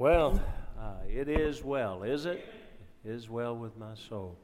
Well, 0.00 0.40
uh, 0.78 0.92
it 1.08 1.28
is 1.28 1.64
well, 1.64 2.04
is 2.04 2.24
it? 2.24 2.46
It 3.04 3.10
is 3.10 3.28
well 3.28 3.56
with 3.56 3.76
my 3.76 3.96
soul. 3.96 4.38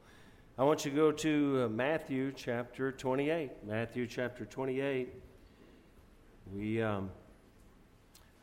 I 0.57 0.65
want 0.65 0.83
you 0.83 0.91
to 0.91 0.97
go 0.97 1.11
to 1.13 1.61
uh, 1.63 1.69
Matthew 1.69 2.33
chapter 2.35 2.91
28. 2.91 3.63
Matthew 3.65 4.05
chapter 4.05 4.43
28. 4.43 5.13
We 6.53 6.81
um, 6.81 7.09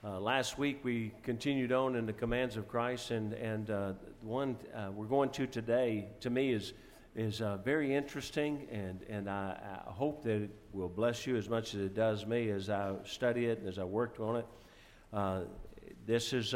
uh, 0.03 0.21
last 0.21 0.57
week 0.57 0.81
we 0.85 1.13
continued 1.23 1.71
on 1.71 1.97
in 1.97 2.07
the 2.07 2.15
commands 2.15 2.57
of 2.57 2.67
Christ, 2.67 3.11
and 3.11 3.35
and 3.35 3.69
uh, 3.69 3.93
one 4.23 4.57
uh, 4.75 4.89
we're 4.95 5.05
going 5.05 5.29
to 5.33 5.47
today 5.47 6.09
to 6.21 6.31
me 6.31 6.55
is 6.55 6.73
is 7.15 7.43
uh, 7.43 7.59
very 7.59 7.95
interesting, 7.95 8.67
and 8.73 9.03
and 9.11 9.29
I, 9.29 9.83
I, 9.87 9.91
hope 9.91 10.23
that 10.23 10.45
it 10.45 10.51
will 10.73 10.89
bless 10.89 11.27
you 11.27 11.37
as 11.37 11.47
much 11.47 11.75
as 11.75 11.83
it 11.83 11.95
does 11.95 12.25
me 12.25 12.49
as 12.49 12.71
I 12.71 12.95
study 13.05 13.45
it 13.45 13.59
and 13.59 13.69
as 13.69 13.79
I 13.79 13.85
worked 13.85 14.19
on 14.19 14.37
it. 14.37 14.47
This 16.07 16.33
is 16.33 16.55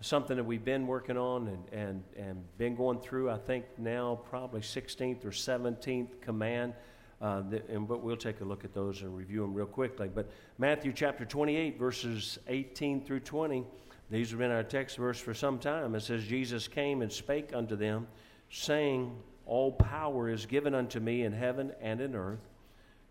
something 0.00 0.36
that 0.36 0.44
we've 0.44 0.64
been 0.64 0.86
working 0.86 1.16
on 1.16 1.48
and, 1.48 1.64
and, 1.72 2.04
and 2.16 2.58
been 2.58 2.74
going 2.74 2.98
through, 3.00 3.30
I 3.30 3.36
think 3.36 3.64
now 3.78 4.20
probably 4.28 4.62
16th 4.62 5.24
or 5.24 5.30
17th 5.30 6.20
command. 6.20 6.74
Uh, 7.20 7.42
and 7.68 7.86
but 7.86 8.02
we'll 8.02 8.16
take 8.16 8.40
a 8.40 8.44
look 8.44 8.64
at 8.64 8.72
those 8.72 9.02
and 9.02 9.14
review 9.14 9.42
them 9.42 9.52
real 9.52 9.66
quickly. 9.66 10.08
But 10.12 10.30
Matthew 10.56 10.92
chapter 10.94 11.26
28, 11.26 11.78
verses 11.78 12.38
18 12.48 13.04
through 13.04 13.20
20, 13.20 13.62
these 14.10 14.30
have 14.30 14.38
been 14.38 14.50
our 14.50 14.62
text 14.62 14.96
verse 14.96 15.18
for 15.18 15.34
some 15.34 15.58
time. 15.58 15.94
It 15.94 16.00
says, 16.00 16.24
Jesus 16.24 16.66
came 16.66 17.02
and 17.02 17.12
spake 17.12 17.50
unto 17.52 17.76
them, 17.76 18.06
saying, 18.48 19.14
All 19.44 19.70
power 19.70 20.30
is 20.30 20.46
given 20.46 20.74
unto 20.74 20.98
me 20.98 21.24
in 21.24 21.32
heaven 21.32 21.72
and 21.82 22.00
in 22.00 22.14
earth. 22.14 22.48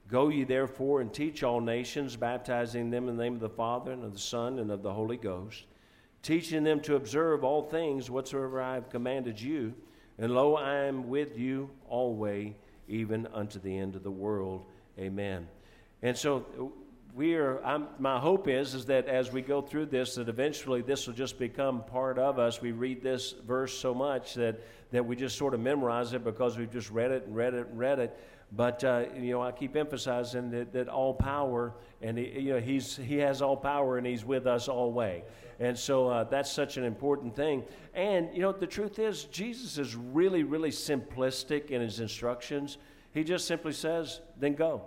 Go 0.09 0.29
ye 0.29 0.43
therefore 0.43 1.01
and 1.01 1.13
teach 1.13 1.43
all 1.43 1.61
nations, 1.61 2.15
baptizing 2.15 2.89
them 2.89 3.09
in 3.09 3.15
the 3.15 3.23
name 3.23 3.35
of 3.35 3.41
the 3.41 3.47
Father 3.47 3.91
and 3.91 4.03
of 4.03 4.11
the 4.11 4.19
Son 4.19 4.57
and 4.57 4.71
of 4.71 4.81
the 4.81 4.91
Holy 4.91 5.17
Ghost 5.17 5.65
teaching 6.21 6.63
them 6.63 6.79
to 6.81 6.95
observe 6.95 7.43
all 7.43 7.63
things 7.63 8.09
whatsoever 8.09 8.61
I 8.61 8.75
have 8.75 8.89
commanded 8.89 9.39
you. 9.39 9.73
And 10.17 10.33
lo, 10.33 10.55
I 10.55 10.85
am 10.85 11.07
with 11.07 11.37
you 11.37 11.69
always, 11.87 12.53
even 12.87 13.27
unto 13.33 13.59
the 13.59 13.77
end 13.77 13.95
of 13.95 14.03
the 14.03 14.11
world. 14.11 14.65
Amen. 14.97 15.47
And 16.01 16.17
so 16.17 16.73
we 17.13 17.35
are 17.35 17.63
I'm, 17.63 17.87
my 17.97 18.19
hope 18.19 18.47
is 18.47 18.73
is 18.75 18.85
that 18.85 19.07
as 19.07 19.31
we 19.31 19.41
go 19.41 19.61
through 19.61 19.87
this 19.87 20.15
that 20.15 20.29
eventually 20.29 20.81
this 20.81 21.07
will 21.07 21.13
just 21.13 21.39
become 21.39 21.83
part 21.83 22.19
of 22.19 22.37
us 22.37 22.61
we 22.61 22.71
read 22.71 23.01
this 23.01 23.33
verse 23.45 23.77
so 23.77 23.93
much 23.93 24.35
that 24.35 24.61
that 24.91 25.05
we 25.05 25.15
just 25.15 25.37
sort 25.37 25.53
of 25.53 25.59
memorize 25.59 26.13
it 26.13 26.23
because 26.23 26.57
we've 26.57 26.71
just 26.71 26.91
read 26.91 27.11
it 27.11 27.25
and 27.25 27.35
read 27.35 27.53
it 27.53 27.67
and 27.67 27.79
read 27.79 27.99
it 27.99 28.17
but 28.51 28.83
uh, 28.83 29.05
you 29.15 29.31
know, 29.31 29.43
I 29.43 29.51
keep 29.51 29.75
emphasizing 29.75 30.49
that, 30.51 30.73
that 30.73 30.87
all 30.87 31.13
power, 31.13 31.73
and 32.01 32.17
he, 32.17 32.39
you 32.39 32.53
know, 32.53 32.59
he's 32.59 32.95
he 32.97 33.17
has 33.17 33.41
all 33.41 33.55
power, 33.55 33.97
and 33.97 34.07
he's 34.07 34.25
with 34.25 34.47
us 34.47 34.67
always. 34.67 35.23
And 35.59 35.77
so 35.77 36.07
uh, 36.07 36.23
that's 36.23 36.51
such 36.51 36.77
an 36.77 36.83
important 36.83 37.35
thing. 37.35 37.63
And 37.93 38.29
you 38.33 38.41
know, 38.41 38.51
the 38.51 38.67
truth 38.67 38.97
is, 38.97 39.25
Jesus 39.25 39.77
is 39.77 39.95
really, 39.95 40.43
really 40.43 40.71
simplistic 40.71 41.67
in 41.67 41.81
his 41.81 41.99
instructions. 41.99 42.77
He 43.13 43.23
just 43.23 43.45
simply 43.45 43.73
says, 43.73 44.21
"Then 44.39 44.55
go." 44.55 44.83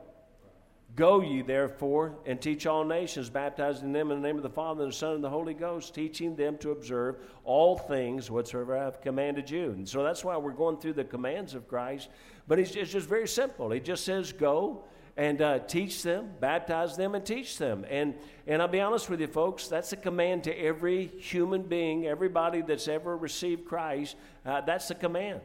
Go 0.95 1.23
ye 1.23 1.41
therefore 1.41 2.17
and 2.27 2.39
teach 2.39 2.67
all 2.67 2.85
nations, 2.85 3.31
baptizing 3.31 3.93
them 3.93 4.11
in 4.11 4.21
the 4.21 4.29
name 4.29 4.37
of 4.37 4.43
the 4.43 4.51
Father 4.51 4.83
and 4.83 4.93
the 4.93 4.97
Son 4.97 5.15
and 5.15 5.25
the 5.25 5.31
Holy 5.31 5.55
Ghost, 5.55 5.95
teaching 5.95 6.37
them 6.37 6.59
to 6.59 6.71
observe 6.71 7.17
all 7.45 7.79
things 7.79 8.31
whatsoever 8.31 8.77
I 8.77 8.85
have 8.85 9.01
commanded 9.01 9.49
you. 9.49 9.71
And 9.71 9.89
so 9.89 10.03
that's 10.03 10.23
why 10.23 10.37
we're 10.37 10.53
going 10.53 10.77
through 10.77 10.93
the 10.93 11.05
commands 11.05 11.55
of 11.55 11.67
Christ. 11.67 12.11
But 12.49 12.59
it's 12.59 12.71
just 12.71 13.09
very 13.09 13.29
simple. 13.29 13.71
He 13.71 13.81
just 13.81 14.05
says, 14.05 14.33
Go 14.33 14.85
and 15.17 15.43
uh, 15.43 15.59
teach 15.61 16.03
them, 16.03 16.31
baptize 16.41 16.97
them, 16.97 17.15
and 17.15 17.25
teach 17.25 17.59
them. 17.59 17.85
And, 17.89 18.15
and 18.47 18.63
I'll 18.63 18.69
be 18.69 18.81
honest 18.81 19.11
with 19.11 19.21
you, 19.21 19.27
folks, 19.27 19.69
that's 19.69 19.93
a 19.93 19.97
command 19.97 20.45
to 20.45 20.59
every 20.59 21.07
human 21.19 21.63
being, 21.63 22.07
everybody 22.07 22.63
that's 22.63 22.89
ever 22.89 23.17
received 23.17 23.67
Christ. 23.67 24.17
Uh, 24.45 24.63
that's 24.63 24.91
a 24.91 24.95
command 24.95 25.41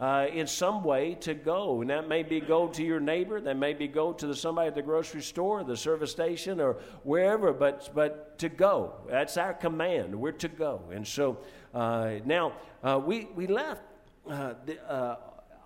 uh, 0.00 0.26
in 0.32 0.46
some 0.46 0.84
way 0.84 1.14
to 1.20 1.34
go. 1.34 1.80
And 1.80 1.90
that 1.90 2.08
may 2.08 2.22
be 2.22 2.40
go 2.40 2.68
to 2.68 2.82
your 2.82 3.00
neighbor, 3.00 3.40
that 3.40 3.56
may 3.56 3.72
be 3.72 3.88
go 3.88 4.12
to 4.12 4.26
the, 4.26 4.36
somebody 4.36 4.68
at 4.68 4.74
the 4.74 4.82
grocery 4.82 5.22
store, 5.22 5.64
the 5.64 5.76
service 5.76 6.10
station, 6.10 6.60
or 6.60 6.76
wherever, 7.02 7.52
but, 7.52 7.90
but 7.94 8.38
to 8.40 8.48
go. 8.48 8.92
That's 9.08 9.36
our 9.36 9.54
command. 9.54 10.14
We're 10.14 10.32
to 10.32 10.48
go. 10.48 10.82
And 10.92 11.06
so 11.06 11.38
uh, 11.74 12.16
now 12.24 12.52
uh, 12.82 13.00
we, 13.02 13.28
we 13.34 13.46
left 13.46 13.82
uh, 14.28 14.54
the, 14.66 14.90
uh, 14.90 15.16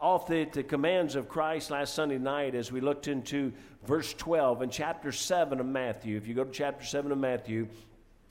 off 0.00 0.26
the, 0.26 0.44
the 0.44 0.62
commands 0.62 1.14
of 1.14 1.28
Christ 1.28 1.70
last 1.70 1.94
Sunday 1.94 2.18
night 2.18 2.54
as 2.54 2.72
we 2.72 2.80
looked 2.80 3.06
into 3.06 3.52
verse 3.84 4.14
12 4.14 4.62
in 4.62 4.70
chapter 4.70 5.12
7 5.12 5.60
of 5.60 5.66
Matthew. 5.66 6.16
If 6.16 6.26
you 6.26 6.34
go 6.34 6.44
to 6.44 6.50
chapter 6.50 6.84
7 6.84 7.12
of 7.12 7.18
Matthew, 7.18 7.68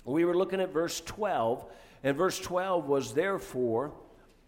we 0.03 0.25
were 0.25 0.35
looking 0.35 0.62
at 0.62 0.74
verse 0.74 1.00
12, 1.02 1.66
and 2.03 2.18
verse 2.18 2.40
12 2.40 2.88
was 2.88 3.13
therefore 3.13 3.91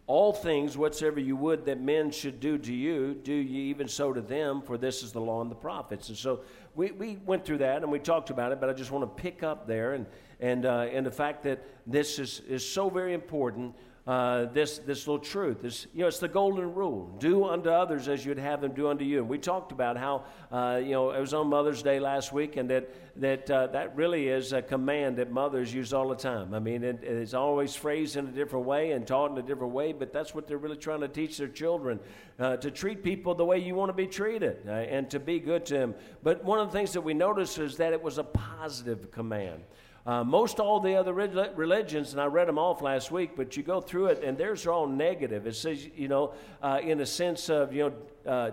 all 0.08 0.34
things 0.34 0.76
whatsoever 0.76 1.20
you 1.20 1.36
would 1.36 1.66
that 1.66 1.80
men 1.80 2.10
should 2.10 2.40
do 2.40 2.58
to 2.58 2.74
you, 2.74 3.14
do 3.14 3.34
ye 3.34 3.70
even 3.70 3.88
so 3.88 4.12
to 4.12 4.22
them, 4.22 4.62
for 4.62 4.78
this 4.78 5.04
is 5.04 5.12
the 5.12 5.22
law 5.22 5.42
and 5.42 5.52
the 5.52 5.56
prophets. 5.56 6.10
And 6.10 6.18
so 6.18 6.42
we, 6.76 6.92
we 6.92 7.18
went 7.26 7.46
through 7.46 7.60
that 7.60 7.84
and 7.84 7.92
we 7.92 8.00
talked 8.00 8.32
about 8.32 8.52
it, 8.52 8.60
but 8.60 8.70
I 8.70 8.74
just 8.74 8.92
want 8.92 9.04
to 9.04 9.22
pick 9.22 9.44
up 9.44 9.68
there 9.68 9.94
and, 9.94 10.08
and, 10.40 10.66
uh, 10.66 10.88
and 10.92 11.06
the 11.06 11.12
fact 11.12 11.44
that 11.44 11.64
this 11.86 12.18
is, 12.18 12.42
is 12.48 12.68
so 12.68 12.90
very 12.90 13.14
important 13.14 13.76
uh, 14.08 14.46
this, 14.46 14.80
this 14.80 15.08
little 15.08 15.24
truth. 15.24 15.62
This, 15.62 15.86
you 15.94 16.02
know, 16.02 16.08
it's 16.08 16.18
the 16.18 16.28
golden 16.28 16.74
rule. 16.74 17.16
Do 17.20 17.46
unto 17.46 17.70
others 17.70 18.08
as 18.08 18.26
you'd 18.26 18.40
have 18.40 18.62
them 18.62 18.74
do 18.74 18.88
unto 18.88 19.06
you. 19.06 19.20
And 19.20 19.30
we 19.30 19.38
talked 19.38 19.72
about 19.72 19.96
how, 19.96 20.24
uh, 20.52 20.82
you 20.84 20.92
know, 20.92 21.12
it 21.12 21.20
was 21.20 21.36
on 21.36 21.48
Mother's 21.48 21.84
Day 21.84 22.00
last 22.00 22.34
week, 22.34 22.58
and 22.58 22.68
that, 22.72 22.90
that, 23.18 23.52
uh, 23.52 23.68
that 23.68 23.96
really 23.96 24.28
is 24.28 24.54
a 24.54 24.62
command 24.62 25.18
that 25.18 25.32
mothers 25.32 25.72
use 25.72 25.94
all 25.94 26.10
the 26.10 26.16
time. 26.16 26.56
I 26.56 26.60
mean, 26.60 26.84
it, 26.84 27.04
it's 27.04 27.36
always 27.36 27.76
phrased 27.76 28.18
in 28.18 28.28
a 28.28 28.32
different 28.32 28.66
way 28.66 28.92
and 28.92 29.06
taught 29.06 29.32
in 29.32 29.38
a 29.38 29.44
different 29.44 29.74
way, 29.74 29.94
but 29.94 30.12
that's 30.12 30.34
what 30.34 30.48
they're 30.48 30.58
really 30.58 30.78
trying 30.78 31.02
to 31.02 31.08
teach 31.08 31.38
their 31.38 31.48
children 31.48 32.00
uh, 32.40 32.58
to 32.58 32.72
treat 32.72 33.04
people 33.04 33.36
the 33.36 33.46
way 33.46 33.60
you 33.60 33.76
want 33.76 33.90
to 33.90 33.94
be 33.94 34.08
treated 34.08 34.58
uh, 34.68 34.72
and 34.72 35.12
to 35.12 35.20
be 35.20 35.40
good 35.40 35.64
to 35.68 35.76
them. 35.76 35.96
But 36.24 36.44
one 36.44 36.60
of 36.60 36.72
the 36.72 36.78
things 36.78 36.94
that 36.94 37.02
we 37.02 37.14
noticed 37.14 37.60
is 37.60 37.78
that 37.78 37.94
it 37.94 38.02
was 38.02 38.18
a 38.18 38.24
positive 38.24 39.12
command. 39.12 39.62
Uh, 40.04 40.24
most 40.24 40.60
all 40.60 40.80
the 40.80 40.96
other 40.96 41.14
religions, 41.14 42.12
and 42.12 42.22
I 42.22 42.26
read 42.26 42.48
them 42.48 42.58
off 42.58 42.82
last 42.82 43.12
week, 43.12 43.32
but 43.36 43.56
you 43.56 43.62
go 43.62 43.82
through 43.82 44.08
it 44.08 44.24
and 44.24 44.36
theirs 44.36 44.66
are 44.66 44.72
all 44.72 44.88
negative. 44.88 45.46
It 45.46 45.56
says, 45.56 45.88
you 45.96 46.08
know, 46.08 46.34
uh, 46.64 46.80
in 46.82 47.00
a 47.02 47.06
sense 47.06 47.50
of, 47.50 47.72
you 47.72 47.94
know, 48.26 48.32
uh, 48.32 48.52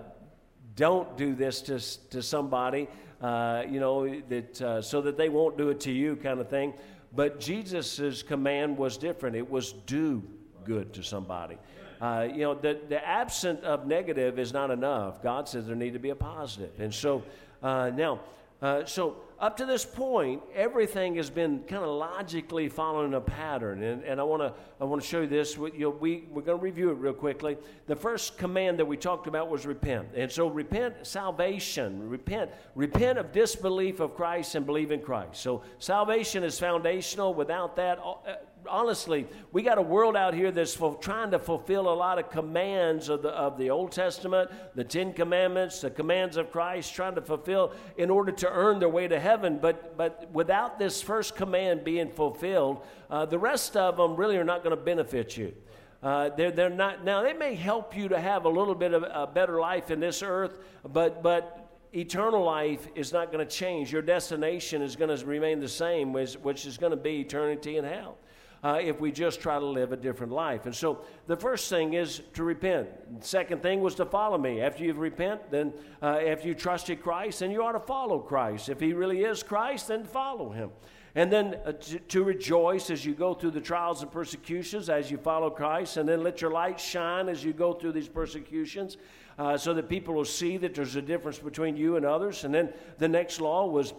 don't 0.76 1.16
do 1.16 1.34
this 1.34 1.62
to, 1.62 1.80
to 2.10 2.22
somebody, 2.22 2.86
uh, 3.22 3.62
you 3.66 3.80
know, 3.80 4.20
that, 4.28 4.60
uh, 4.60 4.82
so 4.82 5.00
that 5.00 5.16
they 5.16 5.30
won't 5.30 5.56
do 5.56 5.70
it 5.70 5.80
to 5.80 5.90
you, 5.90 6.16
kind 6.16 6.38
of 6.38 6.50
thing. 6.50 6.74
But 7.14 7.40
Jesus' 7.40 8.22
command 8.22 8.76
was 8.76 8.98
different. 8.98 9.34
It 9.34 9.50
was 9.50 9.72
do 9.72 10.22
good 10.64 10.92
to 10.92 11.02
somebody. 11.02 11.56
Uh, 11.98 12.28
you 12.30 12.42
know, 12.42 12.54
the, 12.54 12.78
the 12.90 13.04
absent 13.04 13.64
of 13.64 13.86
negative 13.86 14.38
is 14.38 14.52
not 14.52 14.70
enough. 14.70 15.22
God 15.22 15.48
says 15.48 15.66
there 15.66 15.74
need 15.74 15.94
to 15.94 15.98
be 15.98 16.10
a 16.10 16.14
positive. 16.14 16.78
And 16.78 16.94
so 16.94 17.24
now, 17.62 18.20
so 18.60 19.16
up 19.40 19.56
to 19.58 19.66
this 19.66 19.84
point, 19.84 20.42
everything 20.52 21.14
has 21.14 21.30
been 21.30 21.60
kind 21.60 21.84
of 21.84 21.90
logically 21.90 22.68
following 22.68 23.14
a 23.14 23.20
pattern. 23.20 23.84
And, 23.84 24.02
and 24.02 24.20
I 24.20 24.24
want 24.24 24.42
to 24.42 24.52
I 24.80 24.84
wanna 24.84 25.02
show 25.02 25.20
you 25.20 25.28
this. 25.28 25.56
We, 25.56 25.72
you 25.72 25.78
know, 25.80 25.90
we, 25.90 26.24
we're 26.30 26.42
going 26.42 26.58
to 26.58 26.62
review 26.62 26.90
it 26.90 26.94
real 26.94 27.12
quickly. 27.12 27.56
The 27.86 27.94
first 27.94 28.36
command 28.36 28.80
that 28.80 28.84
we 28.84 28.96
talked 28.96 29.28
about 29.28 29.48
was 29.48 29.64
repent. 29.64 30.08
And 30.16 30.30
so, 30.30 30.48
repent, 30.48 31.06
salvation, 31.06 32.08
repent. 32.08 32.50
Repent 32.74 33.18
of 33.18 33.30
disbelief 33.30 34.00
of 34.00 34.16
Christ 34.16 34.56
and 34.56 34.66
believe 34.66 34.90
in 34.90 35.02
Christ. 35.02 35.40
So, 35.40 35.62
salvation 35.78 36.42
is 36.42 36.58
foundational. 36.58 37.34
Without 37.34 37.76
that, 37.76 38.00
uh, 38.00 38.34
honestly, 38.68 39.26
we 39.52 39.62
got 39.62 39.78
a 39.78 39.82
world 39.82 40.16
out 40.16 40.34
here 40.34 40.50
that's 40.50 40.78
trying 41.00 41.30
to 41.30 41.38
fulfill 41.38 41.88
a 41.88 41.94
lot 41.94 42.18
of 42.18 42.30
commands 42.30 43.08
of 43.08 43.22
the, 43.22 43.30
of 43.30 43.58
the 43.58 43.70
Old 43.70 43.92
Testament, 43.92 44.50
the 44.74 44.84
Ten 44.84 45.12
Commandments, 45.12 45.80
the 45.80 45.90
commands 45.90 46.36
of 46.36 46.50
Christ, 46.50 46.94
trying 46.94 47.14
to 47.14 47.22
fulfill 47.22 47.72
in 47.96 48.10
order 48.10 48.32
to 48.32 48.48
earn 48.50 48.78
their 48.78 48.88
way 48.88 49.08
to 49.08 49.18
heaven. 49.18 49.58
But, 49.60 49.96
but 49.96 50.28
without 50.32 50.78
this 50.78 51.02
first 51.02 51.36
command 51.36 51.84
being 51.84 52.10
fulfilled, 52.10 52.82
uh, 53.10 53.26
the 53.26 53.38
rest 53.38 53.76
of 53.76 53.96
them 53.96 54.16
really 54.16 54.36
are 54.36 54.44
not 54.44 54.62
going 54.62 54.76
to 54.76 54.82
benefit 54.82 55.36
you. 55.36 55.54
Uh, 56.02 56.28
they're, 56.36 56.52
they're 56.52 56.70
not 56.70 57.04
now 57.04 57.22
they 57.24 57.32
may 57.32 57.56
help 57.56 57.96
you 57.96 58.08
to 58.08 58.20
have 58.20 58.44
a 58.44 58.48
little 58.48 58.74
bit 58.74 58.94
of 58.94 59.02
a 59.02 59.26
better 59.26 59.58
life 59.58 59.90
in 59.90 59.98
this 59.98 60.22
earth 60.22 60.60
but 60.92 61.24
but 61.24 61.68
eternal 61.92 62.44
life 62.44 62.86
is 62.94 63.12
not 63.12 63.32
going 63.32 63.44
to 63.44 63.52
change 63.52 63.92
your 63.92 64.00
destination 64.02 64.80
is 64.80 64.94
going 64.94 65.16
to 65.16 65.26
remain 65.26 65.58
the 65.58 65.68
same 65.68 66.12
which 66.12 66.66
is 66.66 66.78
going 66.78 66.92
to 66.92 66.96
be 66.96 67.18
eternity 67.18 67.78
in 67.78 67.84
hell 67.84 68.16
uh, 68.62 68.78
if 68.82 69.00
we 69.00 69.12
just 69.12 69.40
try 69.40 69.58
to 69.58 69.64
live 69.64 69.92
a 69.92 69.96
different 69.96 70.32
life. 70.32 70.66
And 70.66 70.74
so 70.74 71.00
the 71.26 71.36
first 71.36 71.68
thing 71.70 71.94
is 71.94 72.22
to 72.34 72.42
repent. 72.42 72.88
Second 73.20 73.62
thing 73.62 73.80
was 73.80 73.94
to 73.96 74.06
follow 74.06 74.38
me. 74.38 74.60
After 74.60 74.84
you've 74.84 74.98
repent, 74.98 75.50
then 75.50 75.72
uh, 76.02 76.18
if 76.20 76.44
you 76.44 76.54
trusted 76.54 77.02
Christ, 77.02 77.40
then 77.40 77.50
you 77.50 77.62
ought 77.62 77.72
to 77.72 77.80
follow 77.80 78.18
Christ. 78.18 78.68
If 78.68 78.80
he 78.80 78.92
really 78.92 79.22
is 79.22 79.42
Christ, 79.42 79.88
then 79.88 80.04
follow 80.04 80.50
him. 80.50 80.70
And 81.14 81.32
then 81.32 81.56
uh, 81.64 81.72
to, 81.72 81.98
to, 81.98 82.22
rejoice 82.22 82.90
as 82.90 83.04
you 83.04 83.14
go 83.14 83.34
through 83.34 83.52
the 83.52 83.60
trials 83.60 84.02
and 84.02 84.12
persecutions, 84.12 84.88
as 84.88 85.10
you 85.10 85.16
follow 85.16 85.50
Christ, 85.50 85.96
and 85.96 86.08
then 86.08 86.22
let 86.22 86.40
your 86.40 86.50
light 86.50 86.78
shine 86.78 87.28
as 87.28 87.42
you 87.42 87.52
go 87.52 87.72
through 87.72 87.92
these 87.92 88.08
persecutions, 88.08 88.98
uh, 89.38 89.56
so 89.56 89.72
that 89.74 89.88
people 89.88 90.14
will 90.14 90.24
see 90.24 90.56
that 90.58 90.74
there's 90.74 90.96
a 90.96 91.02
difference 91.02 91.38
between 91.38 91.76
you 91.76 91.96
and 91.96 92.04
others. 92.04 92.44
And 92.44 92.54
then 92.54 92.72
the 92.98 93.08
next 93.08 93.40
law 93.40 93.66
was 93.66 93.94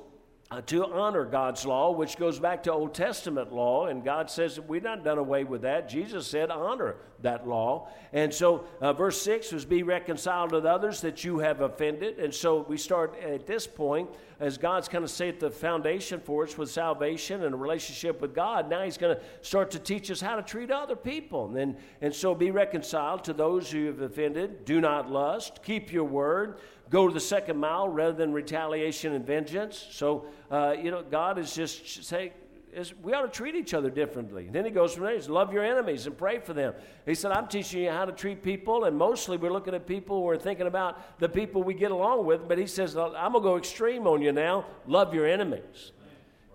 uh, 0.52 0.62
to 0.62 0.84
honor 0.86 1.26
God's 1.26 1.64
law, 1.64 1.92
which 1.92 2.18
goes 2.18 2.40
back 2.40 2.64
to 2.64 2.74
Old 2.74 2.96
Testament 2.96 3.54
law. 3.54 3.86
And 3.86 4.04
God 4.04 4.32
says 4.32 4.60
we've 4.60 4.84
not 4.84 5.04
done 5.04 5.20
away 5.20 5.44
with 5.44 5.62
that. 5.62 5.88
Jesus 5.88 6.26
said, 6.26 6.50
honor 6.50 6.96
that 7.22 7.48
law. 7.48 7.88
And 8.14 8.34
so, 8.34 8.64
uh, 8.82 8.94
verse 8.94 9.22
6 9.22 9.52
was 9.52 9.66
be 9.66 9.84
reconciled 9.84 10.52
with 10.52 10.66
others 10.66 11.02
that 11.02 11.24
you 11.24 11.40
have 11.40 11.62
offended. 11.62 12.18
And 12.18 12.34
so, 12.34 12.66
we 12.68 12.78
start 12.78 13.16
at 13.20 13.46
this 13.46 13.68
point, 13.68 14.10
as 14.40 14.58
God's 14.58 14.88
kind 14.88 15.04
of 15.04 15.12
set 15.12 15.40
the 15.40 15.52
foundation 15.52 16.20
for 16.20 16.46
us 16.46 16.58
with 16.58 16.72
salvation 16.72 17.44
and 17.44 17.54
a 17.54 17.58
relationship 17.58 18.22
with 18.22 18.34
God. 18.34 18.70
Now, 18.70 18.84
He's 18.84 18.98
going 18.98 19.16
to 19.16 19.22
start 19.42 19.70
to 19.72 19.80
teach 19.80 20.10
us 20.10 20.22
how 20.22 20.36
to 20.36 20.42
treat 20.42 20.72
other 20.72 20.96
people. 20.96 21.56
And, 21.58 21.76
and 22.02 22.14
so, 22.14 22.34
be 22.34 22.52
reconciled 22.52 23.24
to 23.26 23.34
those 23.34 23.70
who 23.70 23.86
have 23.88 24.02
offended. 24.02 24.66
Do 24.66 24.82
not 24.82 25.12
lust. 25.12 25.62
Keep 25.64 25.92
your 25.92 26.06
word 26.06 26.60
go 26.90 27.08
to 27.08 27.14
the 27.14 27.20
second 27.20 27.58
mile 27.58 27.88
rather 27.88 28.14
than 28.14 28.34
retaliation 28.34 29.14
and 29.14 29.26
vengeance. 29.26 29.88
So, 29.92 30.26
uh, 30.50 30.76
you 30.82 30.92
know, 30.92 31.04
God 31.04 31.38
is 31.38 31.54
just 31.54 32.04
saying, 32.04 32.32
is 32.74 32.94
we 33.02 33.14
ought 33.14 33.24
to 33.24 33.30
treat 33.30 33.56
each 33.56 33.74
other 33.74 33.90
differently. 33.90 34.46
And 34.46 34.54
then 34.54 34.66
he 34.66 34.72
goes 34.72 34.94
from 34.94 35.04
there, 35.04 35.14
he 35.14 35.20
says, 35.20 35.30
love 35.30 35.54
your 35.54 35.64
enemies 35.64 36.06
and 36.06 36.18
pray 36.18 36.40
for 36.40 36.54
them. 36.54 36.74
He 37.06 37.16
said, 37.16 37.32
I'm 37.32 37.48
teaching 37.48 37.84
you 37.84 37.90
how 37.90 38.06
to 38.06 38.12
treat 38.12 38.44
people, 38.44 38.86
and 38.86 38.98
mostly 38.98 39.38
we're 39.38 39.52
looking 39.52 39.74
at 39.74 39.88
people, 39.88 40.24
we're 40.24 40.38
thinking 40.38 40.68
about 40.68 41.20
the 41.20 41.30
people 41.30 41.64
we 41.64 41.74
get 41.74 41.92
along 41.92 42.26
with, 42.26 42.48
but 42.48 42.58
he 42.58 42.68
says, 42.68 42.96
I'm 42.96 43.14
going 43.14 43.34
to 43.34 43.40
go 43.40 43.58
extreme 43.58 44.08
on 44.08 44.22
you 44.22 44.32
now. 44.32 44.66
Love 44.88 45.14
your 45.14 45.26
enemies. 45.26 45.94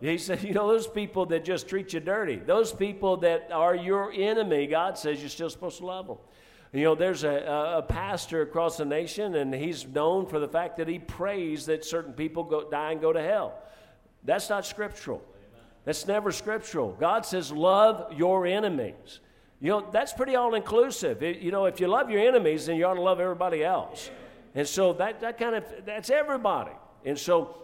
He 0.01 0.19
said, 0.19 0.43
You 0.43 0.53
know, 0.53 0.69
those 0.69 0.87
people 0.87 1.27
that 1.27 1.45
just 1.45 1.69
treat 1.69 1.93
you 1.93 2.01
dirty, 2.01 2.37
those 2.37 2.73
people 2.73 3.17
that 3.19 3.51
are 3.51 3.75
your 3.75 4.13
enemy, 4.13 4.67
God 4.67 4.99
says 4.99 5.21
you're 5.21 5.31
still 5.31 5.51
supposed 5.51 5.79
to 5.79 5.87
love 5.87 6.07
them. 6.07 6.19
You 6.75 6.83
know, 6.83 6.95
there's 6.97 7.23
a, 7.23 7.77
a 7.77 7.83
pastor 7.83 8.43
across 8.43 8.79
the 8.79 8.85
nation, 8.85 9.37
and 9.37 9.55
he's 9.55 9.87
known 9.87 10.27
for 10.27 10.41
the 10.41 10.49
fact 10.49 10.79
that 10.79 10.89
he 10.89 10.99
prays 10.99 11.67
that 11.67 11.85
certain 11.85 12.13
people 12.13 12.43
go, 12.43 12.69
die 12.69 12.91
and 12.91 13.01
go 13.01 13.13
to 13.13 13.23
hell. 13.23 13.55
That's 14.25 14.51
not 14.51 14.67
scriptural. 14.67 15.23
That's 15.85 16.05
never 16.09 16.33
scriptural. 16.33 16.93
God 16.93 17.25
says, 17.27 17.53
love 17.53 18.13
your 18.15 18.45
enemies. 18.45 19.21
You 19.61 19.71
know, 19.71 19.89
that's 19.93 20.13
pretty 20.13 20.35
all 20.35 20.55
inclusive. 20.55 21.23
You 21.23 21.53
know, 21.53 21.67
if 21.67 21.79
you 21.79 21.87
love 21.87 22.11
your 22.11 22.27
enemies, 22.27 22.67
then 22.67 22.77
you 22.77 22.87
ought 22.87 22.95
to 22.95 23.03
love 23.03 23.21
everybody 23.21 23.63
else. 23.63 24.11
And 24.57 24.67
so 24.67 24.95
that, 24.95 25.21
that 25.21 25.39
kind 25.39 25.55
of, 25.55 25.65
that's 25.87 26.11
everybody. 26.11 26.73
And 27.05 27.17
so 27.17 27.57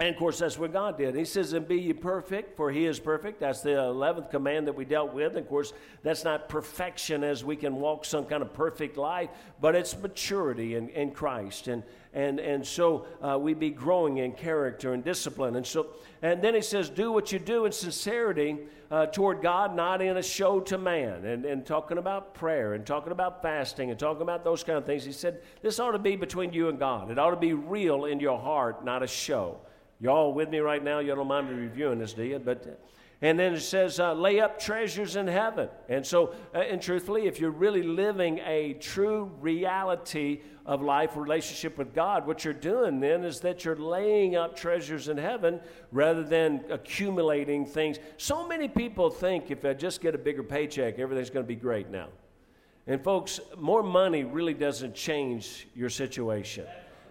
and 0.00 0.10
of 0.10 0.16
course, 0.16 0.38
that's 0.38 0.56
what 0.56 0.72
God 0.72 0.96
did. 0.96 1.16
He 1.16 1.24
says, 1.24 1.52
And 1.54 1.66
be 1.66 1.80
ye 1.80 1.92
perfect, 1.92 2.56
for 2.56 2.70
he 2.70 2.86
is 2.86 3.00
perfect. 3.00 3.40
That's 3.40 3.62
the 3.62 3.70
11th 3.70 4.30
command 4.30 4.68
that 4.68 4.74
we 4.74 4.84
dealt 4.84 5.12
with. 5.12 5.32
And 5.32 5.38
of 5.38 5.48
course, 5.48 5.72
that's 6.04 6.22
not 6.22 6.48
perfection 6.48 7.24
as 7.24 7.44
we 7.44 7.56
can 7.56 7.76
walk 7.76 8.04
some 8.04 8.24
kind 8.24 8.42
of 8.42 8.52
perfect 8.52 8.96
life, 8.96 9.28
but 9.60 9.74
it's 9.74 9.98
maturity 9.98 10.76
in, 10.76 10.88
in 10.90 11.10
Christ. 11.10 11.66
And, 11.66 11.82
and, 12.14 12.38
and 12.38 12.64
so 12.64 13.06
uh, 13.20 13.38
we 13.40 13.54
be 13.54 13.70
growing 13.70 14.18
in 14.18 14.32
character 14.32 14.92
and 14.92 15.02
discipline. 15.02 15.56
And, 15.56 15.66
so, 15.66 15.88
and 16.22 16.40
then 16.40 16.54
he 16.54 16.62
says, 16.62 16.88
Do 16.88 17.10
what 17.10 17.32
you 17.32 17.40
do 17.40 17.64
in 17.64 17.72
sincerity 17.72 18.58
uh, 18.92 19.06
toward 19.06 19.42
God, 19.42 19.74
not 19.74 20.00
in 20.00 20.16
a 20.16 20.22
show 20.22 20.60
to 20.60 20.78
man. 20.78 21.24
And, 21.24 21.44
and 21.44 21.66
talking 21.66 21.98
about 21.98 22.34
prayer 22.34 22.74
and 22.74 22.86
talking 22.86 23.10
about 23.10 23.42
fasting 23.42 23.90
and 23.90 23.98
talking 23.98 24.22
about 24.22 24.44
those 24.44 24.62
kind 24.62 24.78
of 24.78 24.86
things. 24.86 25.04
He 25.04 25.10
said, 25.10 25.40
This 25.60 25.80
ought 25.80 25.90
to 25.90 25.98
be 25.98 26.14
between 26.14 26.52
you 26.52 26.68
and 26.68 26.78
God. 26.78 27.10
It 27.10 27.18
ought 27.18 27.30
to 27.30 27.36
be 27.36 27.52
real 27.52 28.04
in 28.04 28.20
your 28.20 28.38
heart, 28.38 28.84
not 28.84 29.02
a 29.02 29.08
show. 29.08 29.58
Y'all 30.00 30.32
with 30.32 30.48
me 30.48 30.58
right 30.58 30.82
now? 30.82 31.00
You 31.00 31.14
don't 31.14 31.26
mind 31.26 31.48
me 31.48 31.54
reviewing 31.54 31.98
this, 31.98 32.12
do 32.12 32.22
you? 32.22 32.38
But 32.38 32.78
and 33.20 33.36
then 33.36 33.54
it 33.54 33.60
says, 33.60 33.98
uh, 33.98 34.12
lay 34.12 34.38
up 34.38 34.60
treasures 34.60 35.16
in 35.16 35.26
heaven. 35.26 35.68
And 35.88 36.06
so, 36.06 36.34
uh, 36.54 36.58
and 36.58 36.80
truthfully, 36.80 37.26
if 37.26 37.40
you're 37.40 37.50
really 37.50 37.82
living 37.82 38.38
a 38.46 38.74
true 38.74 39.32
reality 39.40 40.40
of 40.64 40.82
life, 40.82 41.16
relationship 41.16 41.78
with 41.78 41.92
God, 41.94 42.28
what 42.28 42.44
you're 42.44 42.54
doing 42.54 43.00
then 43.00 43.24
is 43.24 43.40
that 43.40 43.64
you're 43.64 43.74
laying 43.74 44.36
up 44.36 44.54
treasures 44.54 45.08
in 45.08 45.16
heaven 45.16 45.58
rather 45.90 46.22
than 46.22 46.64
accumulating 46.70 47.66
things. 47.66 47.98
So 48.18 48.46
many 48.46 48.68
people 48.68 49.10
think 49.10 49.50
if 49.50 49.64
I 49.64 49.74
just 49.74 50.00
get 50.00 50.14
a 50.14 50.18
bigger 50.18 50.44
paycheck, 50.44 51.00
everything's 51.00 51.30
going 51.30 51.44
to 51.44 51.48
be 51.48 51.56
great 51.56 51.90
now. 51.90 52.08
And 52.86 53.02
folks, 53.02 53.40
more 53.58 53.82
money 53.82 54.22
really 54.22 54.54
doesn't 54.54 54.94
change 54.94 55.66
your 55.74 55.90
situation. 55.90 56.66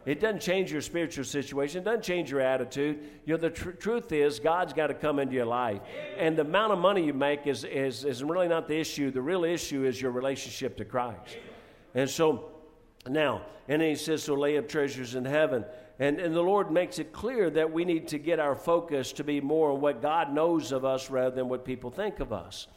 It 0.07 0.21
doesn't 0.21 0.39
change 0.39 0.71
your 0.71 0.80
spiritual 0.80 1.25
situation. 1.25 1.81
It 1.81 1.83
doesn't 1.83 2.04
change 2.04 2.31
your 2.31 2.39
attitude. 2.39 2.98
You 3.25 3.33
know, 3.33 3.42
the 3.42 3.50
tr- 3.50 3.71
truth 3.71 4.13
is, 4.13 4.39
God's 4.39 4.71
got 4.71 4.88
to 4.88 4.94
come 4.94 5.19
into 5.19 5.36
your 5.36 5.45
life. 5.45 5.81
And 6.18 6.38
the 6.38 6.44
amount 6.44 6.71
of 6.71 6.80
money 6.80 7.04
you 7.04 7.13
make 7.13 7.45
is, 7.45 7.65
is, 7.65 8.06
is 8.06 8.24
really 8.24 8.48
not 8.48 8.69
the 8.69 8.80
issue. 8.80 9.12
The 9.12 9.21
real 9.21 9.44
issue 9.44 9.83
is 9.83 10.01
your 10.01 10.12
relationship 10.12 10.77
to 10.77 10.86
Christ. 10.86 11.38
And 11.94 12.09
so, 12.09 12.51
now, 13.06 13.42
and 13.68 13.81
then 13.81 13.89
he 13.89 13.95
says, 13.95 14.24
so 14.24 14.36
lay 14.36 14.57
up 14.57 14.69
treasures 14.69 15.15
in 15.15 15.25
heaven. 15.25 15.65
And, 16.00 16.21
and 16.21 16.33
the 16.33 16.42
Lord 16.42 16.71
makes 16.71 17.00
it 17.00 17.12
clear 17.12 17.50
that 17.50 17.74
we 17.74 17.83
need 17.83 18.07
to 18.07 18.18
get 18.18 18.39
our 18.39 18.56
focus 18.56 19.12
to 19.12 19.25
be 19.25 19.42
more 19.42 19.74
on 19.74 19.81
what 19.81 20.01
God 20.01 20.33
knows 20.33 20.71
of 20.71 20.86
us 20.86 21.10
rather 21.10 21.36
than 21.36 21.50
what 21.50 21.65
people 21.65 21.92
think 21.92 22.21
of 22.21 22.31
us. 22.31 22.68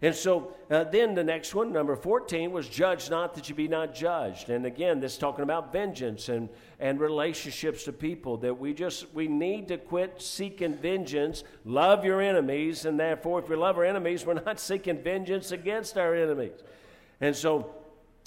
And 0.00 0.14
so 0.14 0.54
uh, 0.70 0.84
then 0.84 1.14
the 1.14 1.24
next 1.24 1.54
one, 1.54 1.72
number 1.72 1.96
14, 1.96 2.52
was 2.52 2.68
judge 2.68 3.10
not 3.10 3.34
that 3.34 3.48
you 3.48 3.54
be 3.54 3.66
not 3.66 3.94
judged. 3.94 4.48
And 4.48 4.64
again, 4.64 5.00
this 5.00 5.18
talking 5.18 5.42
about 5.42 5.72
vengeance 5.72 6.28
and, 6.28 6.48
and 6.78 7.00
relationships 7.00 7.82
to 7.84 7.92
people 7.92 8.36
that 8.38 8.56
we 8.56 8.74
just, 8.74 9.12
we 9.12 9.26
need 9.26 9.66
to 9.68 9.78
quit 9.78 10.22
seeking 10.22 10.74
vengeance, 10.74 11.42
love 11.64 12.04
your 12.04 12.20
enemies, 12.20 12.84
and 12.84 12.98
therefore 12.98 13.40
if 13.40 13.48
we 13.48 13.56
love 13.56 13.76
our 13.76 13.84
enemies, 13.84 14.24
we're 14.24 14.34
not 14.34 14.60
seeking 14.60 15.02
vengeance 15.02 15.50
against 15.50 15.98
our 15.98 16.14
enemies. 16.14 16.62
And 17.20 17.34
so 17.34 17.74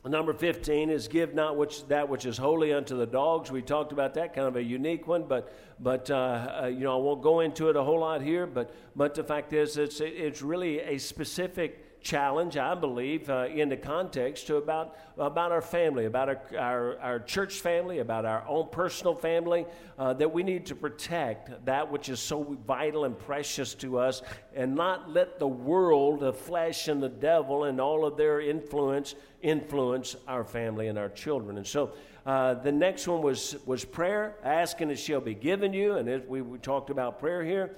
Number 0.04 0.34
15 0.34 0.90
is 0.90 1.08
give 1.08 1.36
not 1.36 1.58
which, 1.58 1.88
that 1.88 2.10
which 2.10 2.26
is 2.26 2.36
holy 2.36 2.74
unto 2.74 2.98
the 2.98 3.06
dogs. 3.06 3.52
We 3.52 3.62
talked 3.62 3.92
about 3.92 4.16
that, 4.16 4.34
kind 4.34 4.48
of 4.48 4.56
a 4.56 4.64
unique 4.64 5.08
one, 5.08 5.26
but, 5.26 5.54
but 5.80 6.10
uh, 6.10 6.62
uh, 6.64 6.68
you 6.68 6.80
know, 6.80 6.98
I 6.98 7.02
won't 7.02 7.22
go 7.22 7.42
into 7.42 7.70
it 7.70 7.76
a 7.76 7.84
whole 7.84 8.00
lot 8.00 8.22
here. 8.22 8.48
But, 8.48 8.74
but 8.96 9.14
the 9.14 9.24
fact 9.24 9.54
is, 9.54 9.78
it's, 9.78 10.02
it's 10.02 10.42
really 10.42 10.80
a 10.80 10.98
specific 10.98 11.86
challenge, 12.02 12.58
I 12.58 12.76
believe, 12.76 13.30
uh, 13.30 13.48
in 13.54 13.70
the 13.70 13.78
context 13.78 14.48
to 14.48 14.56
about, 14.56 14.96
about 15.18 15.52
our 15.52 15.62
family, 15.62 16.06
about 16.06 16.30
our, 16.30 16.42
our, 16.58 17.00
our 17.00 17.20
church 17.20 17.60
family, 17.60 18.00
about 18.00 18.26
our 18.26 18.46
own 18.48 18.70
personal 18.72 19.16
family, 19.16 19.66
uh, 19.98 20.14
that 20.14 20.32
we 20.32 20.44
need 20.44 20.66
to 20.68 20.76
protect 20.76 21.66
that 21.66 21.92
which 21.92 22.10
is 22.10 22.20
so 22.20 22.58
vital 22.66 23.06
and 23.06 23.18
precious 23.18 23.74
to 23.76 24.00
us 24.00 24.22
and 24.56 24.76
not 24.76 25.10
let 25.10 25.40
the 25.40 25.48
world, 25.48 26.22
the 26.22 26.34
flesh, 26.34 26.88
and 26.88 27.02
the 27.02 27.10
devil 27.10 27.66
and 27.66 27.80
all 27.80 28.06
of 28.06 28.18
their 28.18 28.42
influence 28.42 29.16
influence 29.42 30.16
our 30.28 30.44
family 30.44 30.88
and 30.88 30.98
our 30.98 31.10
children. 31.10 31.58
And 31.58 31.66
so, 31.66 31.94
uh, 32.26 32.54
the 32.54 32.72
next 32.72 33.08
one 33.08 33.22
was, 33.22 33.56
was 33.66 33.84
prayer, 33.84 34.36
asking 34.44 34.92
it 34.92 34.98
shall 34.98 35.22
be 35.22 35.34
given 35.34 35.74
you. 35.74 35.96
And 35.96 36.08
it, 36.08 36.30
we, 36.30 36.42
we 36.42 36.60
talked 36.60 36.92
about 36.92 37.20
prayer 37.20 37.44
here. 37.44 37.76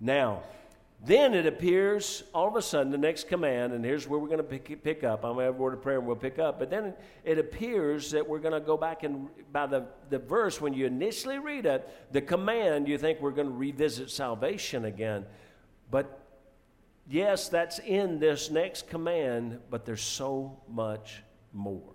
Now, 0.00 0.42
then 1.04 1.32
it 1.32 1.46
appears 1.46 2.24
all 2.34 2.48
of 2.48 2.56
a 2.56 2.62
sudden 2.62 2.90
the 2.90 2.98
next 2.98 3.28
command, 3.28 3.72
and 3.72 3.84
here's 3.84 4.08
where 4.08 4.18
we're 4.18 4.26
going 4.26 4.38
to 4.38 4.42
pick, 4.42 4.82
pick 4.82 5.04
up. 5.04 5.24
I'm 5.24 5.34
going 5.34 5.38
to 5.38 5.44
have 5.44 5.54
a 5.54 5.58
word 5.58 5.74
of 5.74 5.82
prayer 5.82 5.98
and 5.98 6.06
we'll 6.06 6.16
pick 6.16 6.40
up. 6.40 6.58
But 6.58 6.70
then 6.70 6.92
it, 7.24 7.38
appears 7.38 8.10
that 8.10 8.28
we're 8.28 8.40
going 8.40 8.54
to 8.54 8.60
go 8.60 8.76
back 8.76 9.04
and 9.04 9.28
by 9.52 9.66
the, 9.66 9.86
the 10.10 10.18
verse, 10.18 10.60
when 10.60 10.74
you 10.74 10.86
initially 10.86 11.38
read 11.38 11.66
it, 11.66 11.88
the 12.10 12.20
command, 12.20 12.88
you 12.88 12.98
think 12.98 13.20
we're 13.20 13.30
going 13.30 13.46
to 13.46 13.54
revisit 13.54 14.10
salvation 14.10 14.86
again. 14.86 15.24
But 15.88 16.20
yes, 17.08 17.48
that's 17.48 17.78
in 17.78 18.18
this 18.18 18.50
next 18.50 18.88
command, 18.88 19.60
but 19.70 19.86
there's 19.86 20.02
so 20.02 20.58
much 20.68 21.22
more. 21.52 21.94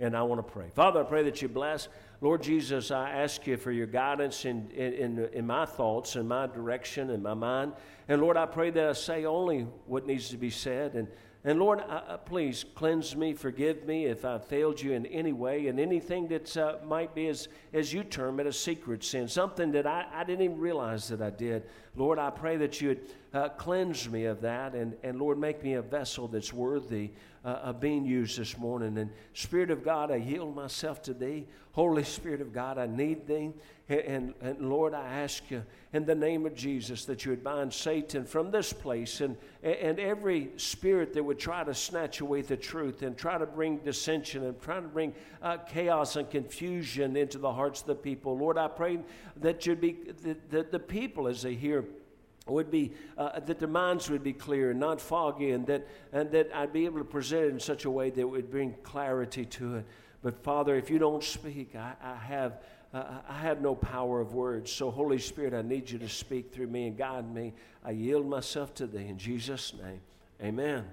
And 0.00 0.16
I 0.16 0.22
want 0.22 0.44
to 0.44 0.52
pray. 0.52 0.70
Father, 0.74 1.00
I 1.00 1.04
pray 1.04 1.22
that 1.22 1.40
you 1.40 1.48
bless. 1.48 1.88
Lord 2.22 2.42
Jesus, 2.42 2.90
I 2.90 3.10
ask 3.10 3.46
you 3.46 3.56
for 3.56 3.72
your 3.72 3.86
guidance 3.86 4.44
in, 4.44 4.70
in, 4.72 5.26
in, 5.32 5.46
my 5.46 5.64
thoughts 5.64 6.16
and 6.16 6.28
my 6.28 6.46
direction 6.46 7.08
and 7.10 7.22
my 7.22 7.32
mind. 7.32 7.72
And 8.08 8.20
Lord, 8.20 8.36
I 8.36 8.44
pray 8.44 8.68
that 8.70 8.88
I 8.88 8.92
say 8.92 9.24
only 9.24 9.62
what 9.86 10.06
needs 10.06 10.28
to 10.28 10.36
be 10.36 10.50
said. 10.50 10.96
And, 10.96 11.08
and 11.44 11.58
Lord, 11.58 11.80
I, 11.80 12.18
please 12.22 12.66
cleanse 12.74 13.16
me, 13.16 13.32
forgive 13.32 13.86
me 13.86 14.04
if 14.04 14.26
I 14.26 14.36
failed 14.36 14.82
you 14.82 14.92
in 14.92 15.06
any 15.06 15.32
way, 15.32 15.68
and 15.68 15.80
anything 15.80 16.28
that 16.28 16.54
uh, 16.58 16.74
might 16.84 17.14
be, 17.14 17.28
as, 17.28 17.48
as 17.72 17.90
you 17.90 18.04
term 18.04 18.38
it, 18.38 18.46
a 18.46 18.52
secret 18.52 19.02
sin, 19.02 19.26
something 19.26 19.72
that 19.72 19.86
I, 19.86 20.04
I 20.12 20.22
didn't 20.24 20.44
even 20.44 20.58
realize 20.58 21.08
that 21.08 21.22
I 21.22 21.30
did. 21.30 21.62
Lord, 21.96 22.18
I 22.18 22.28
pray 22.28 22.58
that 22.58 22.82
you 22.82 22.88
would 22.88 23.00
uh, 23.32 23.48
cleanse 23.50 24.08
me 24.08 24.24
of 24.24 24.40
that, 24.40 24.74
and, 24.74 24.96
and 25.02 25.18
Lord, 25.18 25.38
make 25.38 25.62
me 25.62 25.74
a 25.74 25.82
vessel 25.82 26.26
that's 26.26 26.52
worthy 26.52 27.10
uh, 27.44 27.48
of 27.48 27.80
being 27.80 28.04
used 28.04 28.38
this 28.38 28.58
morning. 28.58 28.98
And 28.98 29.10
Spirit 29.34 29.70
of 29.70 29.84
God, 29.84 30.10
I 30.10 30.16
yield 30.16 30.54
myself 30.54 31.00
to 31.02 31.14
Thee. 31.14 31.46
Holy 31.72 32.02
Spirit 32.02 32.40
of 32.40 32.52
God, 32.52 32.76
I 32.76 32.86
need 32.86 33.26
Thee. 33.26 33.52
And, 33.88 34.00
and, 34.00 34.34
and, 34.40 34.68
Lord, 34.68 34.94
I 34.94 35.06
ask 35.06 35.48
you 35.50 35.64
in 35.92 36.04
the 36.04 36.14
name 36.14 36.44
of 36.44 36.54
Jesus 36.54 37.04
that 37.06 37.24
you 37.24 37.30
would 37.30 37.42
bind 37.42 37.72
Satan 37.72 38.24
from 38.24 38.50
this 38.50 38.72
place 38.72 39.20
and, 39.20 39.36
and 39.62 39.98
every 39.98 40.50
spirit 40.56 41.12
that 41.14 41.24
would 41.24 41.38
try 41.38 41.64
to 41.64 41.74
snatch 41.74 42.20
away 42.20 42.42
the 42.42 42.56
truth 42.56 43.02
and 43.02 43.16
try 43.16 43.38
to 43.38 43.46
bring 43.46 43.78
dissension 43.78 44.44
and 44.44 44.60
try 44.60 44.76
to 44.76 44.88
bring 44.88 45.14
uh, 45.42 45.56
chaos 45.58 46.16
and 46.16 46.28
confusion 46.30 47.16
into 47.16 47.38
the 47.38 47.52
hearts 47.52 47.80
of 47.80 47.86
the 47.86 47.94
people. 47.94 48.36
Lord, 48.36 48.58
I 48.58 48.68
pray 48.68 48.98
that 49.36 49.66
you'd 49.66 49.80
be, 49.80 49.98
that, 50.22 50.50
that 50.50 50.72
the 50.72 50.78
people 50.80 51.26
as 51.26 51.42
they 51.42 51.54
hear 51.54 51.84
would 52.46 52.70
be 52.70 52.92
uh, 53.16 53.38
that 53.40 53.58
their 53.58 53.68
minds 53.68 54.10
would 54.10 54.22
be 54.22 54.32
clear 54.32 54.70
and 54.70 54.80
not 54.80 55.00
foggy 55.00 55.50
and 55.50 55.66
that 55.66 55.86
and 56.12 56.30
that 56.32 56.50
I'd 56.54 56.72
be 56.72 56.84
able 56.84 56.98
to 56.98 57.04
present 57.04 57.44
it 57.44 57.48
in 57.50 57.60
such 57.60 57.84
a 57.84 57.90
way 57.90 58.10
that 58.10 58.26
would 58.26 58.50
bring 58.50 58.74
clarity 58.82 59.44
to 59.44 59.76
it. 59.76 59.86
But 60.22 60.42
Father, 60.42 60.76
if 60.76 60.90
you 60.90 60.98
don't 60.98 61.22
speak, 61.22 61.74
I, 61.74 61.94
I 62.02 62.16
have. 62.16 62.60
Uh, 62.92 63.04
I 63.28 63.34
have 63.34 63.60
no 63.60 63.76
power 63.76 64.20
of 64.20 64.34
words. 64.34 64.72
So, 64.72 64.90
Holy 64.90 65.20
Spirit, 65.20 65.54
I 65.54 65.62
need 65.62 65.88
you 65.88 66.00
to 66.00 66.08
speak 66.08 66.52
through 66.52 66.66
me 66.66 66.88
and 66.88 66.98
guide 66.98 67.32
me. 67.32 67.52
I 67.84 67.92
yield 67.92 68.26
myself 68.26 68.74
to 68.74 68.86
thee 68.88 69.06
in 69.06 69.16
Jesus' 69.16 69.72
name. 69.80 70.00
Amen. 70.42 70.84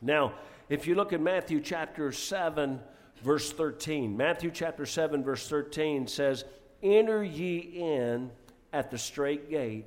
Now, 0.00 0.32
if 0.68 0.86
you 0.86 0.94
look 0.94 1.12
at 1.12 1.20
Matthew 1.20 1.60
chapter 1.60 2.12
7, 2.12 2.80
verse 3.22 3.52
13, 3.52 4.16
Matthew 4.16 4.50
chapter 4.50 4.86
7, 4.86 5.24
verse 5.24 5.48
13 5.48 6.06
says, 6.06 6.44
Enter 6.82 7.24
ye 7.24 7.58
in 7.58 8.30
at 8.72 8.90
the 8.90 8.98
straight 8.98 9.50
gate, 9.50 9.86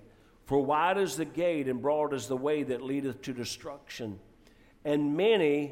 for 0.51 0.61
wide 0.61 0.97
is 0.97 1.15
the 1.15 1.23
gate 1.23 1.69
and 1.69 1.81
broad 1.81 2.13
is 2.13 2.27
the 2.27 2.35
way 2.35 2.61
that 2.61 2.83
leadeth 2.83 3.21
to 3.21 3.31
destruction, 3.31 4.19
and 4.83 5.15
many 5.15 5.71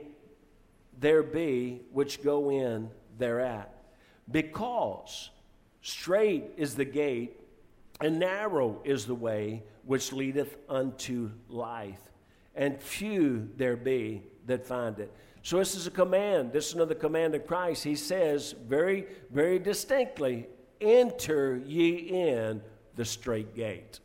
there 0.98 1.22
be 1.22 1.82
which 1.92 2.24
go 2.24 2.50
in 2.50 2.90
thereat. 3.18 3.76
Because 4.32 5.32
straight 5.82 6.46
is 6.56 6.76
the 6.76 6.86
gate, 6.86 7.42
and 8.00 8.20
narrow 8.20 8.80
is 8.86 9.06
the 9.06 9.14
way 9.14 9.64
which 9.84 10.14
leadeth 10.14 10.56
unto 10.70 11.30
life, 11.50 12.00
and 12.56 12.82
few 12.82 13.50
there 13.58 13.76
be 13.76 14.24
that 14.46 14.66
find 14.66 14.98
it. 15.00 15.12
So, 15.44 15.58
this 15.58 15.76
is 15.76 15.88
a 15.88 15.92
command. 15.92 16.54
This 16.54 16.70
is 16.70 16.76
another 16.76 16.96
command 16.96 17.36
of 17.36 17.46
Christ. 17.46 17.84
He 17.84 17.96
says 17.96 18.56
very, 18.66 19.08
very 19.30 19.60
distinctly, 19.60 20.48
Enter 20.80 21.62
ye 21.66 21.96
in 21.96 22.62
the 22.96 23.04
straight 23.04 23.54
gate. 23.54 24.00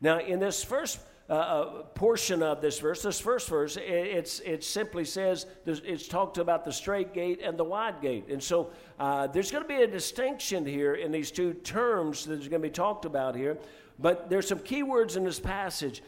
Now, 0.00 0.20
in 0.20 0.40
this 0.40 0.62
first 0.62 0.98
uh, 1.28 1.32
uh, 1.32 1.82
portion 1.94 2.42
of 2.42 2.60
this 2.60 2.78
verse, 2.80 3.02
this 3.02 3.18
first 3.18 3.48
verse, 3.48 3.78
it, 3.78 4.40
it 4.44 4.62
simply 4.62 5.06
says 5.06 5.46
it's 5.64 6.06
talked 6.06 6.36
about 6.36 6.66
the 6.66 6.72
straight 6.72 7.14
gate 7.14 7.40
and 7.42 7.56
the 7.58 7.64
wide 7.64 8.02
gate. 8.02 8.28
And 8.28 8.42
so 8.42 8.70
uh, 8.98 9.26
there's 9.28 9.50
going 9.50 9.64
to 9.64 9.68
be 9.68 9.82
a 9.82 9.86
distinction 9.86 10.66
here 10.66 10.94
in 10.94 11.10
these 11.10 11.30
two 11.30 11.54
terms 11.54 12.26
that's 12.26 12.48
going 12.48 12.60
to 12.60 12.68
be 12.68 12.70
talked 12.70 13.06
about 13.06 13.34
here. 13.34 13.56
But 13.98 14.28
there's 14.28 14.46
some 14.48 14.58
key 14.58 14.82
words 14.82 15.16
in 15.16 15.24
this 15.24 15.40
passage. 15.40 16.02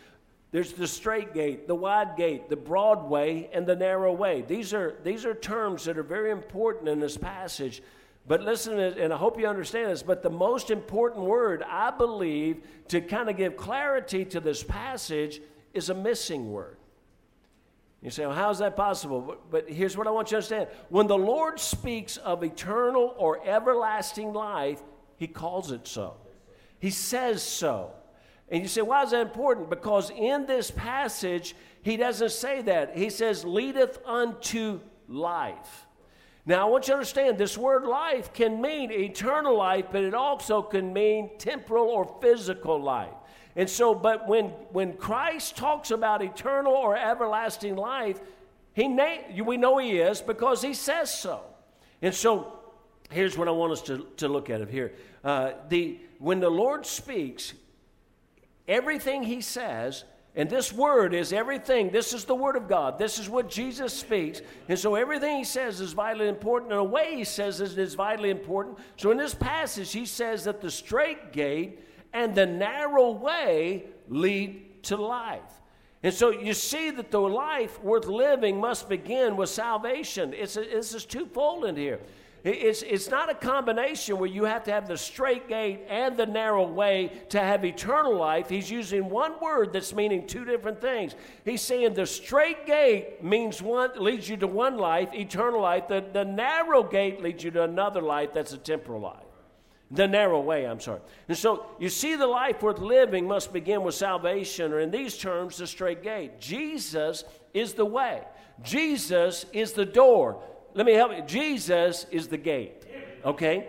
There's 0.50 0.74
the 0.74 0.86
straight 0.86 1.32
gate, 1.32 1.66
the 1.66 1.74
wide 1.74 2.16
gate, 2.16 2.50
the 2.50 2.56
broad 2.56 3.08
way, 3.08 3.48
and 3.54 3.66
the 3.66 3.76
narrow 3.76 4.12
way. 4.12 4.42
These 4.42 4.74
are, 4.74 4.96
these 5.02 5.24
are 5.24 5.34
terms 5.34 5.84
that 5.86 5.96
are 5.96 6.02
very 6.02 6.30
important 6.30 6.88
in 6.88 7.00
this 7.00 7.16
passage 7.16 7.82
but 8.28 8.42
listen, 8.42 8.78
and 8.78 9.12
I 9.12 9.16
hope 9.16 9.38
you 9.38 9.46
understand 9.46 9.90
this, 9.90 10.02
but 10.02 10.22
the 10.22 10.30
most 10.30 10.70
important 10.70 11.24
word, 11.24 11.62
I 11.62 11.90
believe, 11.90 12.62
to 12.88 13.00
kind 13.00 13.30
of 13.30 13.36
give 13.36 13.56
clarity 13.56 14.24
to 14.26 14.40
this 14.40 14.62
passage 14.62 15.40
is 15.72 15.90
a 15.90 15.94
missing 15.94 16.50
word. 16.50 16.76
You 18.02 18.10
say, 18.10 18.26
well, 18.26 18.34
how 18.34 18.50
is 18.50 18.58
that 18.58 18.76
possible? 18.76 19.20
But, 19.20 19.50
but 19.50 19.70
here's 19.70 19.96
what 19.96 20.06
I 20.06 20.10
want 20.10 20.28
you 20.28 20.30
to 20.30 20.36
understand. 20.36 20.68
When 20.88 21.06
the 21.06 21.16
Lord 21.18 21.58
speaks 21.60 22.16
of 22.18 22.42
eternal 22.42 23.14
or 23.16 23.46
everlasting 23.46 24.32
life, 24.32 24.82
he 25.16 25.26
calls 25.26 25.72
it 25.72 25.86
so. 25.86 26.14
He 26.78 26.90
says 26.90 27.42
so. 27.42 27.92
And 28.48 28.62
you 28.62 28.68
say, 28.68 28.82
why 28.82 29.02
is 29.02 29.10
that 29.10 29.22
important? 29.22 29.70
Because 29.70 30.10
in 30.10 30.46
this 30.46 30.70
passage, 30.70 31.56
he 31.82 31.96
doesn't 31.96 32.30
say 32.32 32.62
that. 32.62 32.96
He 32.96 33.10
says, 33.10 33.44
leadeth 33.44 33.98
unto 34.04 34.80
life. 35.08 35.85
Now, 36.48 36.68
I 36.68 36.70
want 36.70 36.86
you 36.86 36.92
to 36.92 36.98
understand 36.98 37.38
this 37.38 37.58
word 37.58 37.84
life 37.84 38.32
can 38.32 38.60
mean 38.60 38.92
eternal 38.92 39.56
life, 39.56 39.86
but 39.90 40.04
it 40.04 40.14
also 40.14 40.62
can 40.62 40.92
mean 40.92 41.30
temporal 41.38 41.88
or 41.88 42.16
physical 42.22 42.80
life. 42.80 43.12
And 43.56 43.68
so, 43.68 43.96
but 43.96 44.28
when, 44.28 44.46
when 44.70 44.92
Christ 44.92 45.56
talks 45.56 45.90
about 45.90 46.22
eternal 46.22 46.72
or 46.72 46.96
everlasting 46.96 47.74
life, 47.74 48.20
he 48.74 48.86
na- 48.86 49.42
we 49.44 49.56
know 49.56 49.78
he 49.78 49.98
is 49.98 50.20
because 50.20 50.62
he 50.62 50.72
says 50.72 51.12
so. 51.12 51.40
And 52.00 52.14
so, 52.14 52.60
here's 53.10 53.36
what 53.36 53.48
I 53.48 53.50
want 53.50 53.72
us 53.72 53.82
to, 53.82 54.06
to 54.18 54.28
look 54.28 54.48
at 54.48 54.68
here. 54.68 54.92
Uh, 55.24 55.52
the, 55.68 55.98
when 56.18 56.38
the 56.38 56.50
Lord 56.50 56.86
speaks, 56.86 57.54
everything 58.68 59.24
he 59.24 59.40
says 59.40 60.04
and 60.36 60.50
this 60.50 60.70
word 60.70 61.14
is 61.14 61.32
everything. 61.32 61.88
This 61.88 62.12
is 62.12 62.26
the 62.26 62.34
word 62.34 62.56
of 62.56 62.68
God. 62.68 62.98
This 62.98 63.18
is 63.18 63.30
what 63.30 63.48
Jesus 63.48 63.94
speaks. 63.94 64.42
And 64.68 64.78
so 64.78 64.94
everything 64.94 65.38
he 65.38 65.44
says 65.44 65.80
is 65.80 65.94
vitally 65.94 66.28
important. 66.28 66.72
And 66.72 66.78
the 66.78 66.84
way 66.84 67.16
he 67.16 67.24
says 67.24 67.62
it 67.62 67.78
is 67.78 67.94
vitally 67.94 68.28
important. 68.28 68.78
So 68.98 69.10
in 69.10 69.16
this 69.16 69.34
passage, 69.34 69.92
he 69.92 70.04
says 70.04 70.44
that 70.44 70.60
the 70.60 70.70
straight 70.70 71.32
gate 71.32 71.80
and 72.12 72.34
the 72.34 72.44
narrow 72.44 73.12
way 73.12 73.86
lead 74.08 74.82
to 74.84 74.96
life. 74.96 75.40
And 76.02 76.12
so 76.12 76.30
you 76.30 76.52
see 76.52 76.90
that 76.90 77.10
the 77.10 77.20
life 77.20 77.82
worth 77.82 78.06
living 78.06 78.60
must 78.60 78.90
begin 78.90 79.36
with 79.36 79.48
salvation. 79.48 80.34
It's, 80.34 80.58
a, 80.58 80.60
this 80.60 80.94
is 80.94 81.06
twofold 81.06 81.64
in 81.64 81.76
here. 81.76 82.00
It's, 82.48 82.82
it's 82.82 83.10
not 83.10 83.28
a 83.28 83.34
combination 83.34 84.18
where 84.18 84.28
you 84.28 84.44
have 84.44 84.62
to 84.64 84.70
have 84.70 84.86
the 84.86 84.96
straight 84.96 85.48
gate 85.48 85.80
and 85.88 86.16
the 86.16 86.26
narrow 86.26 86.64
way 86.64 87.10
to 87.30 87.40
have 87.40 87.64
eternal 87.64 88.16
life. 88.16 88.48
He's 88.48 88.70
using 88.70 89.10
one 89.10 89.40
word 89.40 89.72
that's 89.72 89.92
meaning 89.92 90.28
two 90.28 90.44
different 90.44 90.80
things. 90.80 91.16
He's 91.44 91.60
saying 91.60 91.94
the 91.94 92.06
straight 92.06 92.64
gate 92.64 93.22
means 93.22 93.60
one 93.60 93.90
leads 93.96 94.28
you 94.28 94.36
to 94.36 94.46
one 94.46 94.76
life, 94.78 95.12
eternal 95.12 95.60
life. 95.60 95.88
The, 95.88 96.04
the 96.12 96.24
narrow 96.24 96.84
gate 96.84 97.20
leads 97.20 97.42
you 97.42 97.50
to 97.50 97.64
another 97.64 98.00
life 98.00 98.32
that's 98.32 98.52
a 98.52 98.58
temporal 98.58 99.00
life. 99.00 99.24
The 99.90 100.06
narrow 100.06 100.40
way, 100.40 100.66
I'm 100.66 100.78
sorry. 100.78 101.00
And 101.28 101.36
so 101.36 101.66
you 101.80 101.88
see, 101.88 102.14
the 102.14 102.28
life 102.28 102.62
worth 102.62 102.78
living 102.78 103.26
must 103.26 103.52
begin 103.52 103.82
with 103.82 103.96
salvation, 103.96 104.72
or 104.72 104.78
in 104.78 104.92
these 104.92 105.18
terms, 105.18 105.56
the 105.56 105.66
straight 105.66 106.04
gate. 106.04 106.40
Jesus 106.40 107.24
is 107.54 107.74
the 107.74 107.84
way, 107.84 108.22
Jesus 108.62 109.46
is 109.52 109.72
the 109.72 109.84
door 109.84 110.40
let 110.76 110.86
me 110.86 110.92
help 110.92 111.16
you. 111.16 111.22
Jesus 111.22 112.06
is 112.10 112.28
the 112.28 112.36
gate. 112.36 112.84
Okay? 113.24 113.66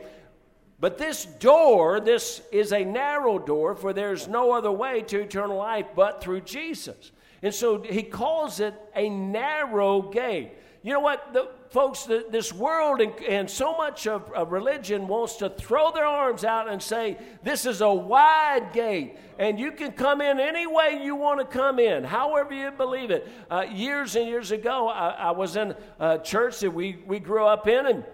But 0.79 0.97
this 0.97 1.25
door, 1.25 1.99
this 1.99 2.41
is 2.51 2.71
a 2.71 2.83
narrow 2.83 3.39
door, 3.39 3.75
for 3.75 3.93
there's 3.93 4.27
no 4.27 4.51
other 4.51 4.71
way 4.71 5.01
to 5.03 5.21
eternal 5.21 5.57
life 5.57 5.87
but 5.95 6.21
through 6.21 6.41
Jesus. 6.41 7.11
And 7.41 7.53
so 7.53 7.81
he 7.81 8.03
calls 8.03 8.59
it 8.59 8.75
a 8.95 9.09
narrow 9.09 10.01
gate. 10.01 10.51
You 10.83 10.93
know 10.93 10.99
what, 10.99 11.33
the, 11.33 11.49
folks, 11.69 12.03
this 12.03 12.53
world 12.53 13.01
and, 13.01 13.13
and, 13.23 13.49
so 13.49 13.75
much 13.75 14.07
of, 14.07 14.31
of, 14.31 14.51
religion 14.51 15.07
wants 15.07 15.37
to 15.37 15.49
throw 15.49 15.91
their 15.91 16.05
arms 16.05 16.43
out 16.43 16.69
and 16.69 16.81
say, 16.81 17.17
This 17.43 17.65
is 17.65 17.81
a 17.81 17.93
wide 17.93 18.71
gate, 18.73 19.17
and 19.37 19.59
you 19.59 19.71
can 19.71 19.91
come 19.91 20.21
in 20.21 20.39
any 20.39 20.65
way 20.65 21.01
you 21.03 21.15
want 21.15 21.39
to 21.39 21.45
come 21.45 21.79
in, 21.79 22.03
however 22.03 22.53
you 22.53 22.71
believe 22.71 23.11
it. 23.11 23.27
Uh, 23.49 23.65
years 23.71 24.15
and 24.15 24.27
years 24.27 24.51
ago, 24.51 24.87
I, 24.87 25.09
I, 25.09 25.31
was 25.31 25.55
in 25.55 25.75
a 25.99 26.19
church 26.19 26.59
that 26.59 26.71
we, 26.71 26.99
we 27.05 27.19
grew 27.19 27.45
up 27.45 27.67
in, 27.67 27.85
and 27.85 28.05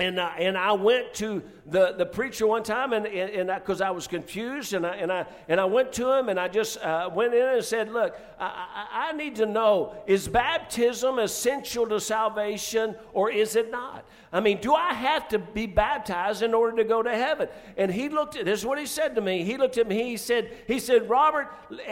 and 0.00 0.20
I, 0.20 0.36
and 0.38 0.56
I 0.56 0.72
went 0.72 1.14
to 1.14 1.42
the, 1.66 1.92
the 1.92 2.06
preacher 2.06 2.46
one 2.46 2.62
time 2.62 2.92
and 2.92 3.06
and 3.06 3.50
because 3.54 3.80
I, 3.80 3.88
I, 3.88 3.90
was 3.90 4.06
confused 4.06 4.72
and 4.72 4.86
I 4.86 4.96
and 4.96 5.12
I 5.12 5.26
and 5.48 5.60
I 5.60 5.64
went 5.66 5.92
to 5.94 6.10
him 6.10 6.28
and 6.28 6.40
I 6.40 6.48
just 6.48 6.78
uh, 6.78 7.10
went 7.12 7.34
in 7.34 7.46
and 7.46 7.64
said, 7.64 7.92
look, 7.92 8.18
I, 8.40 9.10
I, 9.10 9.12
need 9.12 9.36
to 9.36 9.46
know 9.46 9.94
is 10.06 10.28
baptism 10.28 11.18
essential 11.18 11.86
to 11.88 12.00
salvation 12.00 12.96
or 13.12 13.30
is 13.30 13.56
it 13.56 13.70
not? 13.70 14.06
I 14.32 14.40
mean, 14.40 14.60
do 14.60 14.74
I 14.74 14.94
have 14.94 15.28
to 15.28 15.38
be 15.38 15.66
baptized 15.66 16.42
in 16.42 16.54
order 16.54 16.76
to 16.78 16.84
go 16.84 17.02
to 17.02 17.14
heaven? 17.14 17.48
And 17.76 17.90
he 17.90 18.08
looked 18.08 18.36
at 18.36 18.46
this 18.46 18.60
is 18.60 18.66
what 18.66 18.78
he 18.78 18.86
said 18.86 19.14
to 19.16 19.20
me. 19.20 19.44
He 19.44 19.56
looked 19.56 19.78
at 19.78 19.86
me. 19.86 20.02
He 20.04 20.16
said 20.16 20.50
he 20.66 20.78
said 20.78 21.08
Robert, 21.08 21.48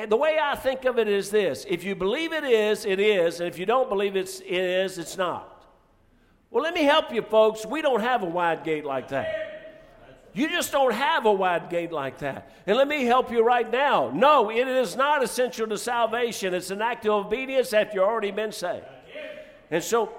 the 0.09 0.17
way 0.17 0.39
I 0.41 0.55
think 0.57 0.85
of 0.85 0.99
it 0.99 1.09
is 1.09 1.31
this: 1.31 1.67
if 1.69 1.85
you 1.85 1.95
believe 1.95 2.33
it 2.33 2.45
is, 2.45 2.87
it 2.87 3.01
is, 3.01 3.41
and 3.41 3.49
if 3.49 3.59
you 3.59 3.67
don't 3.67 3.89
believe 3.89 4.17
it's 4.17 4.41
it 4.41 4.53
is, 4.53 4.99
it's 4.99 5.19
not. 5.19 5.56
Well, 6.57 6.65
let 6.65 6.73
me 6.73 6.85
help 6.85 7.13
you, 7.13 7.21
folks. 7.21 7.67
We 7.67 7.83
don't 7.83 8.01
have 8.01 8.23
a 8.23 8.27
wide 8.27 8.65
gate 8.65 8.87
like 8.87 9.09
that. 9.09 9.93
You 10.33 10.49
just 10.49 10.73
don't 10.73 10.95
have 10.95 11.27
a 11.27 11.31
wide 11.31 11.69
gate 11.69 11.93
like 11.93 12.17
that. 12.21 12.51
And 12.67 12.79
let 12.79 12.89
me 12.89 13.05
help 13.05 13.31
you 13.31 13.45
right 13.45 13.71
now. 13.71 14.11
No, 14.15 14.51
it 14.51 14.67
is 14.67 14.97
not 14.97 15.23
essential 15.23 15.67
to 15.67 15.77
salvation. 15.77 16.55
It's 16.55 16.71
an 16.71 16.81
act 16.81 17.05
of 17.05 17.27
obedience 17.27 17.75
after 17.75 17.97
you've 17.97 18.09
already 18.09 18.31
been 18.31 18.53
saved. 18.53 18.87
And 19.71 19.85
so, 19.85 20.15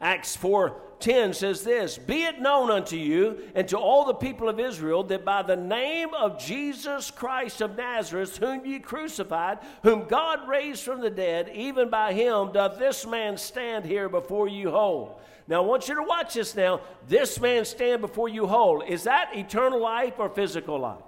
Acts 0.00 0.34
4 0.34 0.74
10 0.98 1.34
says 1.34 1.62
this 1.62 1.98
Be 1.98 2.24
it 2.24 2.40
known 2.40 2.72
unto 2.72 2.96
you 2.96 3.38
and 3.54 3.68
to 3.68 3.78
all 3.78 4.04
the 4.04 4.14
people 4.14 4.48
of 4.48 4.58
Israel 4.58 5.04
that 5.04 5.24
by 5.24 5.42
the 5.42 5.54
name 5.54 6.12
of 6.14 6.44
Jesus 6.44 7.12
Christ 7.12 7.60
of 7.60 7.76
Nazareth, 7.76 8.38
whom 8.38 8.66
ye 8.66 8.80
crucified, 8.80 9.60
whom 9.84 10.08
God 10.08 10.48
raised 10.48 10.82
from 10.82 11.00
the 11.00 11.10
dead, 11.10 11.48
even 11.54 11.90
by 11.90 12.12
him 12.12 12.50
doth 12.50 12.76
this 12.76 13.06
man 13.06 13.36
stand 13.36 13.84
here 13.84 14.08
before 14.08 14.48
you 14.48 14.72
whole. 14.72 15.20
Now, 15.50 15.64
I 15.64 15.66
want 15.66 15.88
you 15.88 15.96
to 15.96 16.02
watch 16.04 16.34
this 16.34 16.54
now. 16.54 16.80
This 17.08 17.40
man 17.40 17.64
stand 17.64 18.02
before 18.02 18.28
you 18.28 18.46
whole. 18.46 18.82
Is 18.82 19.02
that 19.02 19.36
eternal 19.36 19.80
life 19.80 20.14
or 20.18 20.28
physical 20.28 20.78
life? 20.78 21.02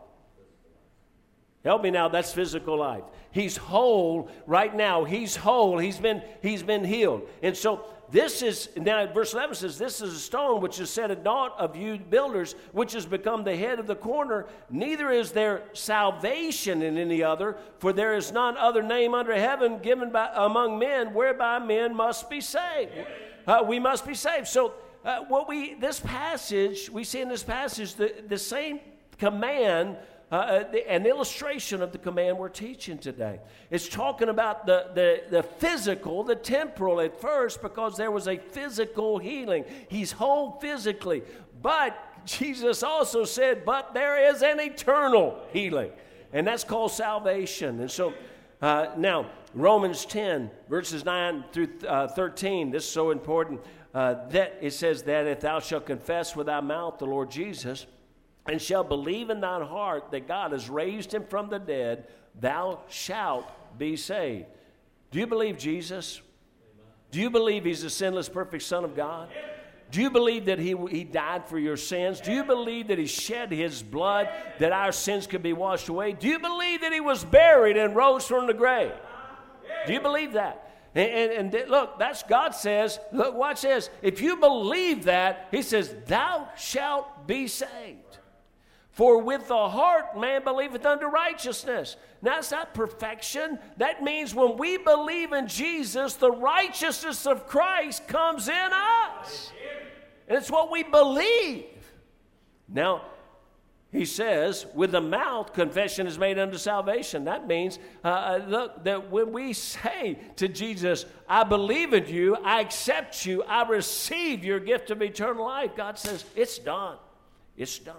Help 1.65 1.85
me 1.85 1.93
now, 1.93 2.09
that's 2.09 2.33
physical 2.33 2.77
life. 2.77 3.05
He's 3.31 3.57
whole 3.57 4.29
right 4.49 4.75
now. 4.75 5.05
He's 5.05 5.37
whole. 5.37 5.79
He's 5.79 6.01
been, 6.01 6.25
he's 6.43 6.65
been 6.65 6.83
healed. 6.83 7.29
And 7.41 7.57
so 7.57 7.85
this 8.11 8.43
is, 8.43 8.69
now 8.75 9.07
verse 9.13 9.33
11 9.33 9.55
says, 9.55 9.79
This 9.79 10.01
is 10.01 10.13
a 10.13 10.19
stone 10.19 10.61
which 10.61 10.81
is 10.81 10.91
set 10.91 11.13
at 11.13 11.23
naught 11.23 11.55
of 11.57 11.77
you 11.77 11.99
builders, 11.99 12.57
which 12.73 12.95
has 12.95 13.07
become 13.07 13.45
the 13.45 13.55
head 13.55 13.79
of 13.79 13.87
the 13.87 13.95
corner. 13.95 14.47
Neither 14.69 15.13
is 15.13 15.31
there 15.31 15.63
salvation 15.73 16.83
in 16.83 16.99
any 16.99 17.23
other, 17.23 17.59
for 17.79 17.93
there 17.93 18.17
is 18.17 18.33
none 18.33 18.57
other 18.57 18.83
name 18.83 19.15
under 19.15 19.37
heaven 19.37 19.79
given 19.79 20.11
by, 20.11 20.31
among 20.35 20.81
men 20.81 21.15
whereby 21.15 21.61
men 21.61 21.95
must 21.95 22.29
be 22.29 22.41
saved 22.41 22.91
uh, 23.47 23.65
we 23.67 23.79
must 23.79 24.07
be 24.07 24.15
saved. 24.15 24.49
So 24.49 24.75
uh, 25.05 25.25
what 25.29 25.49
we 25.49 25.75
this 25.75 26.01
passage 26.01 26.91
we 26.91 27.05
see 27.05 27.21
in 27.21 27.29
this 27.29 27.43
passage 27.43 27.95
the, 27.95 28.15
the 28.29 28.39
same 28.39 28.81
command 29.19 29.97
uh, 30.33 30.35
uh, 30.35 30.77
an 30.89 31.05
illustration 31.05 31.83
of 31.83 31.93
the 31.93 31.99
command 31.99 32.39
we're 32.39 32.49
teaching 32.49 32.97
today. 32.97 33.39
It's 33.71 33.87
talking 33.87 34.31
about 34.31 34.65
the, 34.65 34.87
the, 34.95 35.25
the 35.29 35.43
physical, 35.43 36.25
the 36.25 36.35
temporal 36.35 37.03
at 37.03 37.21
first, 37.21 37.61
because 37.61 37.99
there 37.99 38.11
was 38.11 38.27
a 38.27 38.39
physical 38.39 39.19
healing. 39.19 39.67
He's 39.91 40.11
whole 40.11 40.53
physically. 40.53 41.23
But 41.61 41.95
Jesus 42.25 42.83
also 42.83 43.25
said, 43.25 43.67
but 43.67 43.93
there 43.93 44.31
is 44.31 44.43
an 44.43 44.59
eternal 44.59 45.39
healing, 45.53 45.91
and 46.33 46.47
that's 46.47 46.65
called 46.65 46.93
salvation. 46.93 47.81
And 47.81 47.91
so 47.91 48.15
uh, 48.63 48.87
now, 48.97 49.27
Romans 49.55 50.07
10, 50.07 50.51
verses 50.69 51.05
9 51.05 51.45
through 51.53 51.69
uh, 51.87 52.09
13, 52.09 52.71
this 52.71 52.85
is 52.85 52.91
so 52.91 53.11
important. 53.11 53.61
Uh, 53.95 54.27
that 54.29 54.57
it 54.63 54.73
says 54.73 55.03
that 55.03 55.27
if 55.27 55.41
thou 55.41 55.61
shalt 55.61 55.85
confess 55.85 56.35
with 56.35 56.47
thy 56.47 56.61
mouth 56.61 56.99
the 56.99 57.05
Lord 57.05 57.31
Jesus, 57.31 57.87
and 58.49 58.61
shall 58.61 58.83
believe 58.83 59.31
in 59.31 59.41
thine 59.41 59.63
heart 59.63 60.11
that 60.11 60.27
God 60.27 60.53
has 60.53 60.71
raised 60.71 61.13
him 61.13 61.25
from 61.25 61.49
the 61.49 61.59
dead, 61.59 62.09
thou 62.41 62.81
shalt 62.89 63.47
be 63.79 63.97
saved. 63.97 64.47
Do 65.11 65.19
you 65.19 65.27
believe 65.27 65.59
Jesus? 65.59 66.23
Do 67.11 67.21
you 67.21 67.29
believe 67.29 67.65
he's 67.65 67.83
the 67.83 67.91
sinless, 67.91 68.29
perfect 68.29 68.63
Son 68.63 68.85
of 68.85 68.97
God? 68.97 69.29
Do 69.91 70.01
you 70.01 70.11
believe 70.11 70.47
that 70.47 70.59
he, 70.59 70.75
he 70.91 71.05
died 71.05 71.47
for 71.47 71.59
your 71.59 71.77
sins? 71.77 72.19
Do 72.19 72.33
you 72.33 72.45
believe 72.45 72.89
that 72.89 72.99
he 72.99 73.05
shed 73.05 73.53
his 73.53 73.83
blood 73.83 74.31
that 74.59 74.73
our 74.73 74.91
sins 74.91 75.27
could 75.27 75.43
be 75.43 75.53
washed 75.53 75.91
away? 75.91 76.13
Do 76.13 76.27
you 76.29 76.39
believe 76.39 76.81
that 76.81 76.95
he 76.95 77.01
was 77.01 77.23
buried 77.27 77.77
and 77.77 77.95
rose 77.95 78.27
from 78.27 78.47
the 78.47 78.55
grave? 78.55 78.93
Do 79.87 79.93
you 79.93 80.01
believe 80.01 80.33
that? 80.33 80.71
And, 80.95 81.11
and, 81.11 81.55
and, 81.55 81.71
look, 81.71 81.99
that's 81.99 82.23
God 82.23 82.51
says, 82.51 82.99
look, 83.13 83.35
watch 83.35 83.63
this. 83.63 83.89
If 84.03 84.21
you 84.21 84.37
believe 84.37 85.05
that, 85.05 85.49
He 85.51 85.63
says, 85.63 85.95
Thou 86.07 86.49
shalt 86.57 87.27
be 87.27 87.47
saved. 87.47 88.19
For 88.91 89.23
with 89.23 89.49
the 89.49 89.69
heart 89.71 90.21
man 90.21 90.45
believeth 90.45 90.85
unto 90.85 91.07
righteousness. 91.07 91.97
Now, 92.21 92.39
it's 92.39 92.51
not 92.51 92.75
perfection. 92.75 93.59
That 93.79 94.03
means 94.03 94.35
when 94.35 94.59
we 94.59 94.77
believe 94.77 95.33
in 95.33 95.49
Jesus, 95.49 96.15
the 96.15 96.31
righteousness 96.31 97.27
of 97.27 97.47
Christ 97.47 98.07
comes 98.07 98.49
in 98.49 98.71
us. 98.73 99.51
And 100.29 100.37
it's 100.37 100.51
what 100.51 100.71
we 100.71 100.83
believe. 100.83 101.65
Now, 102.69 103.03
he 103.93 104.07
says, 104.07 104.65
with 104.75 104.93
the 104.93 105.03
mouth, 105.03 105.53
confession 105.53 106.07
is 106.07 106.19
made 106.19 106.39
unto 106.39 106.57
salvation. 106.57 107.25
That 107.25 107.47
means, 107.47 107.79
uh, 108.03 108.09
uh, 108.09 108.45
look, 108.49 108.85
that 108.85 109.11
when 109.11 109.33
we 109.33 109.53
say 109.53 110.19
to 110.37 110.49
Jesus, 110.49 111.05
I 111.29 111.45
believe 111.45 111.93
in 111.93 112.07
you, 112.07 112.37
I 112.37 112.63
accept 112.63 113.27
you, 113.27 113.43
I 113.43 113.69
receive 113.69 114.45
your 114.45 114.61
gift 114.61 114.91
of 114.91 115.03
eternal 115.03 115.45
life, 115.45 115.77
God 115.77 115.99
says, 115.99 116.25
it's 116.35 116.59
done. 116.59 116.97
It's 117.55 117.79
done. 117.79 117.97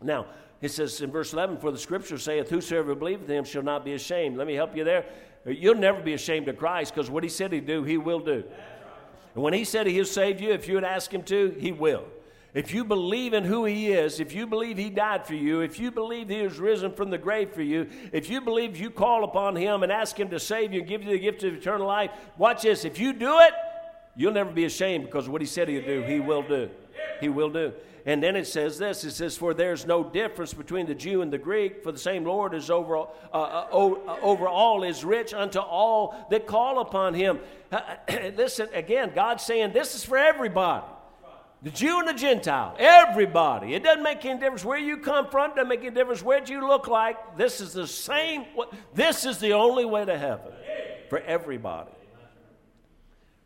Now, 0.00 0.26
it 0.62 0.70
says 0.70 1.00
in 1.00 1.10
verse 1.10 1.32
11, 1.32 1.58
For 1.58 1.72
the 1.72 1.78
scripture 1.78 2.18
saith, 2.18 2.48
Whosoever 2.48 2.94
believeth 2.94 3.28
him 3.28 3.44
shall 3.44 3.64
not 3.64 3.84
be 3.84 3.94
ashamed. 3.94 4.36
Let 4.36 4.46
me 4.46 4.54
help 4.54 4.76
you 4.76 4.84
there. 4.84 5.04
You'll 5.44 5.74
never 5.74 6.00
be 6.00 6.14
ashamed 6.14 6.46
of 6.46 6.58
Christ 6.58 6.94
because 6.94 7.10
what 7.10 7.24
he 7.24 7.28
said 7.28 7.52
he'd 7.52 7.66
do, 7.66 7.82
he 7.82 7.98
will 7.98 8.20
do. 8.20 8.44
And 9.34 9.42
when 9.42 9.52
he 9.52 9.64
said 9.64 9.88
he'll 9.88 10.04
save 10.04 10.40
you, 10.40 10.52
if 10.52 10.68
you 10.68 10.74
would 10.74 10.84
ask 10.84 11.12
him 11.12 11.24
to, 11.24 11.56
he 11.58 11.72
will. 11.72 12.04
If 12.54 12.72
you 12.72 12.82
believe 12.82 13.34
in 13.34 13.44
who 13.44 13.66
he 13.66 13.92
is, 13.92 14.20
if 14.20 14.34
you 14.34 14.46
believe 14.46 14.78
he 14.78 14.88
died 14.88 15.26
for 15.26 15.34
you, 15.34 15.60
if 15.60 15.78
you 15.78 15.90
believe 15.90 16.30
he 16.30 16.42
was 16.42 16.58
risen 16.58 16.92
from 16.92 17.10
the 17.10 17.18
grave 17.18 17.52
for 17.52 17.62
you, 17.62 17.88
if 18.10 18.30
you 18.30 18.40
believe 18.40 18.78
you 18.78 18.90
call 18.90 19.24
upon 19.24 19.54
him 19.54 19.82
and 19.82 19.92
ask 19.92 20.18
him 20.18 20.30
to 20.30 20.40
save 20.40 20.72
you 20.72 20.80
and 20.80 20.88
give 20.88 21.02
you 21.02 21.10
the 21.10 21.18
gift 21.18 21.44
of 21.44 21.54
eternal 21.54 21.86
life, 21.86 22.10
watch 22.38 22.62
this. 22.62 22.86
If 22.86 22.98
you 22.98 23.12
do 23.12 23.38
it, 23.40 23.52
you'll 24.16 24.32
never 24.32 24.50
be 24.50 24.64
ashamed 24.64 25.04
because 25.04 25.28
what 25.28 25.42
he 25.42 25.46
said 25.46 25.68
he'll 25.68 25.84
do, 25.84 26.02
he 26.02 26.20
will 26.20 26.42
do. 26.42 26.70
He 27.20 27.28
will 27.28 27.50
do. 27.50 27.72
And 28.06 28.22
then 28.22 28.36
it 28.36 28.46
says 28.46 28.78
this 28.78 29.04
it 29.04 29.10
says, 29.10 29.36
For 29.36 29.52
there's 29.52 29.84
no 29.84 30.02
difference 30.02 30.54
between 30.54 30.86
the 30.86 30.94
Jew 30.94 31.20
and 31.20 31.30
the 31.30 31.36
Greek, 31.36 31.82
for 31.82 31.92
the 31.92 31.98
same 31.98 32.24
Lord 32.24 32.54
is 32.54 32.70
over, 32.70 32.96
uh, 32.96 33.04
uh, 33.34 33.66
over 34.22 34.48
all, 34.48 34.84
is 34.84 35.04
rich 35.04 35.34
unto 35.34 35.58
all 35.58 36.26
that 36.30 36.46
call 36.46 36.80
upon 36.80 37.12
him. 37.12 37.40
Listen, 38.10 38.68
again, 38.72 39.12
God's 39.14 39.44
saying 39.44 39.72
this 39.74 39.94
is 39.94 40.02
for 40.02 40.16
everybody. 40.16 40.86
The 41.62 41.70
Jew 41.70 41.98
and 41.98 42.08
the 42.08 42.14
Gentile, 42.14 42.76
everybody. 42.78 43.74
It 43.74 43.82
doesn't 43.82 44.02
make 44.02 44.24
any 44.24 44.38
difference 44.38 44.64
where 44.64 44.78
you 44.78 44.98
come 44.98 45.28
from, 45.28 45.50
it 45.50 45.56
doesn't 45.56 45.68
make 45.68 45.80
any 45.80 45.90
difference 45.90 46.22
what 46.22 46.48
you 46.48 46.66
look 46.66 46.86
like. 46.86 47.36
This 47.36 47.60
is 47.60 47.72
the 47.72 47.86
same, 47.86 48.44
this 48.94 49.26
is 49.26 49.38
the 49.38 49.54
only 49.54 49.84
way 49.84 50.04
to 50.04 50.16
heaven 50.16 50.52
for 51.08 51.18
everybody. 51.18 51.90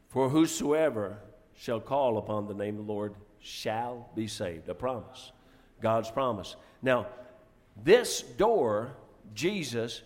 For 0.09 0.29
whosoever 0.29 1.17
shall 1.57 1.81
call 1.81 2.19
upon 2.19 2.47
the 2.47 2.55
name 2.55 2.79
of 2.79 2.87
the 2.87 2.93
Lord 2.93 3.15
shall 3.41 4.11
be 4.15 4.27
saved. 4.27 4.69
A 4.69 4.75
promise. 4.75 5.33
God's 5.81 6.11
promise. 6.11 6.57
Now, 6.83 7.07
this 7.83 8.23
door, 8.23 8.93
Jesus, 9.35 10.03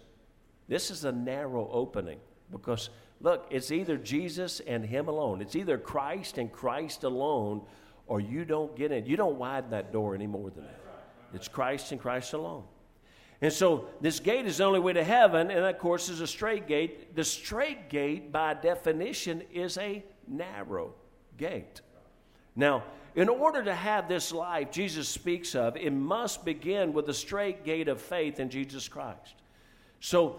this 0.68 0.90
is 0.90 1.04
a 1.04 1.12
narrow 1.12 1.68
opening 1.72 2.18
because, 2.50 2.90
look, 3.20 3.46
it's 3.50 3.70
either 3.70 3.96
Jesus 3.96 4.60
and 4.60 4.84
Him 4.84 5.08
alone. 5.08 5.42
It's 5.42 5.56
either 5.56 5.76
Christ 5.76 6.38
and 6.38 6.52
Christ 6.52 7.04
alone, 7.04 7.62
or 8.06 8.20
you 8.20 8.44
don't 8.44 8.76
get 8.76 8.92
in. 8.92 9.06
You 9.06 9.16
don't 9.16 9.36
widen 9.36 9.70
that 9.70 9.92
door 9.92 10.14
any 10.14 10.26
more 10.26 10.50
than 10.50 10.64
that. 10.64 10.80
It's 11.34 11.48
Christ 11.48 11.92
and 11.92 12.00
Christ 12.00 12.32
alone. 12.32 12.64
And 13.42 13.52
so 13.52 13.88
this 14.00 14.20
gate 14.20 14.46
is 14.46 14.58
the 14.58 14.64
only 14.64 14.80
way 14.80 14.94
to 14.94 15.04
heaven, 15.04 15.50
and 15.50 15.64
of 15.64 15.78
course 15.78 16.08
is 16.08 16.20
a 16.20 16.26
straight 16.26 16.66
gate. 16.66 17.14
The 17.14 17.24
straight 17.24 17.90
gate, 17.90 18.32
by 18.32 18.54
definition, 18.54 19.42
is 19.52 19.76
a 19.76 20.02
narrow 20.26 20.94
gate. 21.36 21.82
Now, 22.54 22.84
in 23.14 23.28
order 23.28 23.62
to 23.64 23.74
have 23.74 24.08
this 24.08 24.32
life 24.32 24.70
Jesus 24.70 25.08
speaks 25.08 25.54
of, 25.54 25.76
it 25.76 25.92
must 25.92 26.44
begin 26.44 26.92
with 26.92 27.06
the 27.06 27.14
straight 27.14 27.64
gate 27.64 27.88
of 27.88 28.00
faith 28.00 28.40
in 28.40 28.48
Jesus 28.48 28.88
Christ. 28.88 29.34
So, 30.00 30.38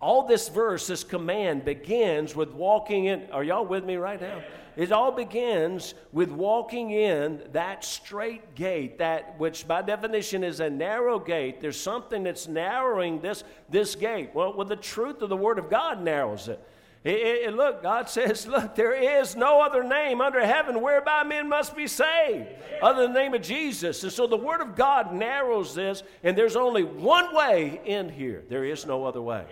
all 0.00 0.26
this 0.26 0.48
verse, 0.48 0.86
this 0.86 1.02
command 1.02 1.64
begins 1.64 2.36
with 2.36 2.52
walking 2.52 3.06
in. 3.06 3.30
Are 3.32 3.42
y'all 3.42 3.66
with 3.66 3.84
me 3.84 3.96
right 3.96 4.20
now? 4.20 4.42
It 4.76 4.92
all 4.92 5.10
begins 5.10 5.94
with 6.12 6.30
walking 6.30 6.92
in 6.92 7.42
that 7.50 7.84
straight 7.84 8.54
gate, 8.54 8.98
that 8.98 9.36
which 9.36 9.66
by 9.66 9.82
definition 9.82 10.44
is 10.44 10.60
a 10.60 10.70
narrow 10.70 11.18
gate. 11.18 11.60
There's 11.60 11.80
something 11.80 12.22
that's 12.22 12.46
narrowing 12.46 13.20
this, 13.20 13.42
this 13.68 13.96
gate. 13.96 14.30
Well, 14.34 14.52
well, 14.52 14.66
the 14.66 14.76
truth 14.76 15.20
of 15.20 15.30
the 15.30 15.36
Word 15.36 15.58
of 15.58 15.68
God 15.68 16.00
narrows 16.00 16.46
it. 16.46 16.64
It, 17.02 17.48
it, 17.48 17.54
look, 17.54 17.82
God 17.82 18.08
says, 18.08 18.46
look, 18.46 18.76
there 18.76 19.20
is 19.20 19.34
no 19.34 19.60
other 19.60 19.82
name 19.82 20.20
under 20.20 20.44
heaven 20.46 20.80
whereby 20.80 21.24
men 21.24 21.48
must 21.48 21.74
be 21.76 21.88
saved 21.88 22.48
other 22.80 23.02
than 23.02 23.14
the 23.14 23.18
name 23.18 23.34
of 23.34 23.42
Jesus. 23.42 24.04
And 24.04 24.12
so 24.12 24.28
the 24.28 24.36
Word 24.36 24.60
of 24.60 24.76
God 24.76 25.12
narrows 25.12 25.74
this, 25.74 26.04
and 26.22 26.38
there's 26.38 26.54
only 26.54 26.84
one 26.84 27.34
way 27.34 27.80
in 27.84 28.08
here. 28.08 28.44
There 28.48 28.64
is 28.64 28.86
no 28.86 29.04
other 29.04 29.22
way. 29.22 29.44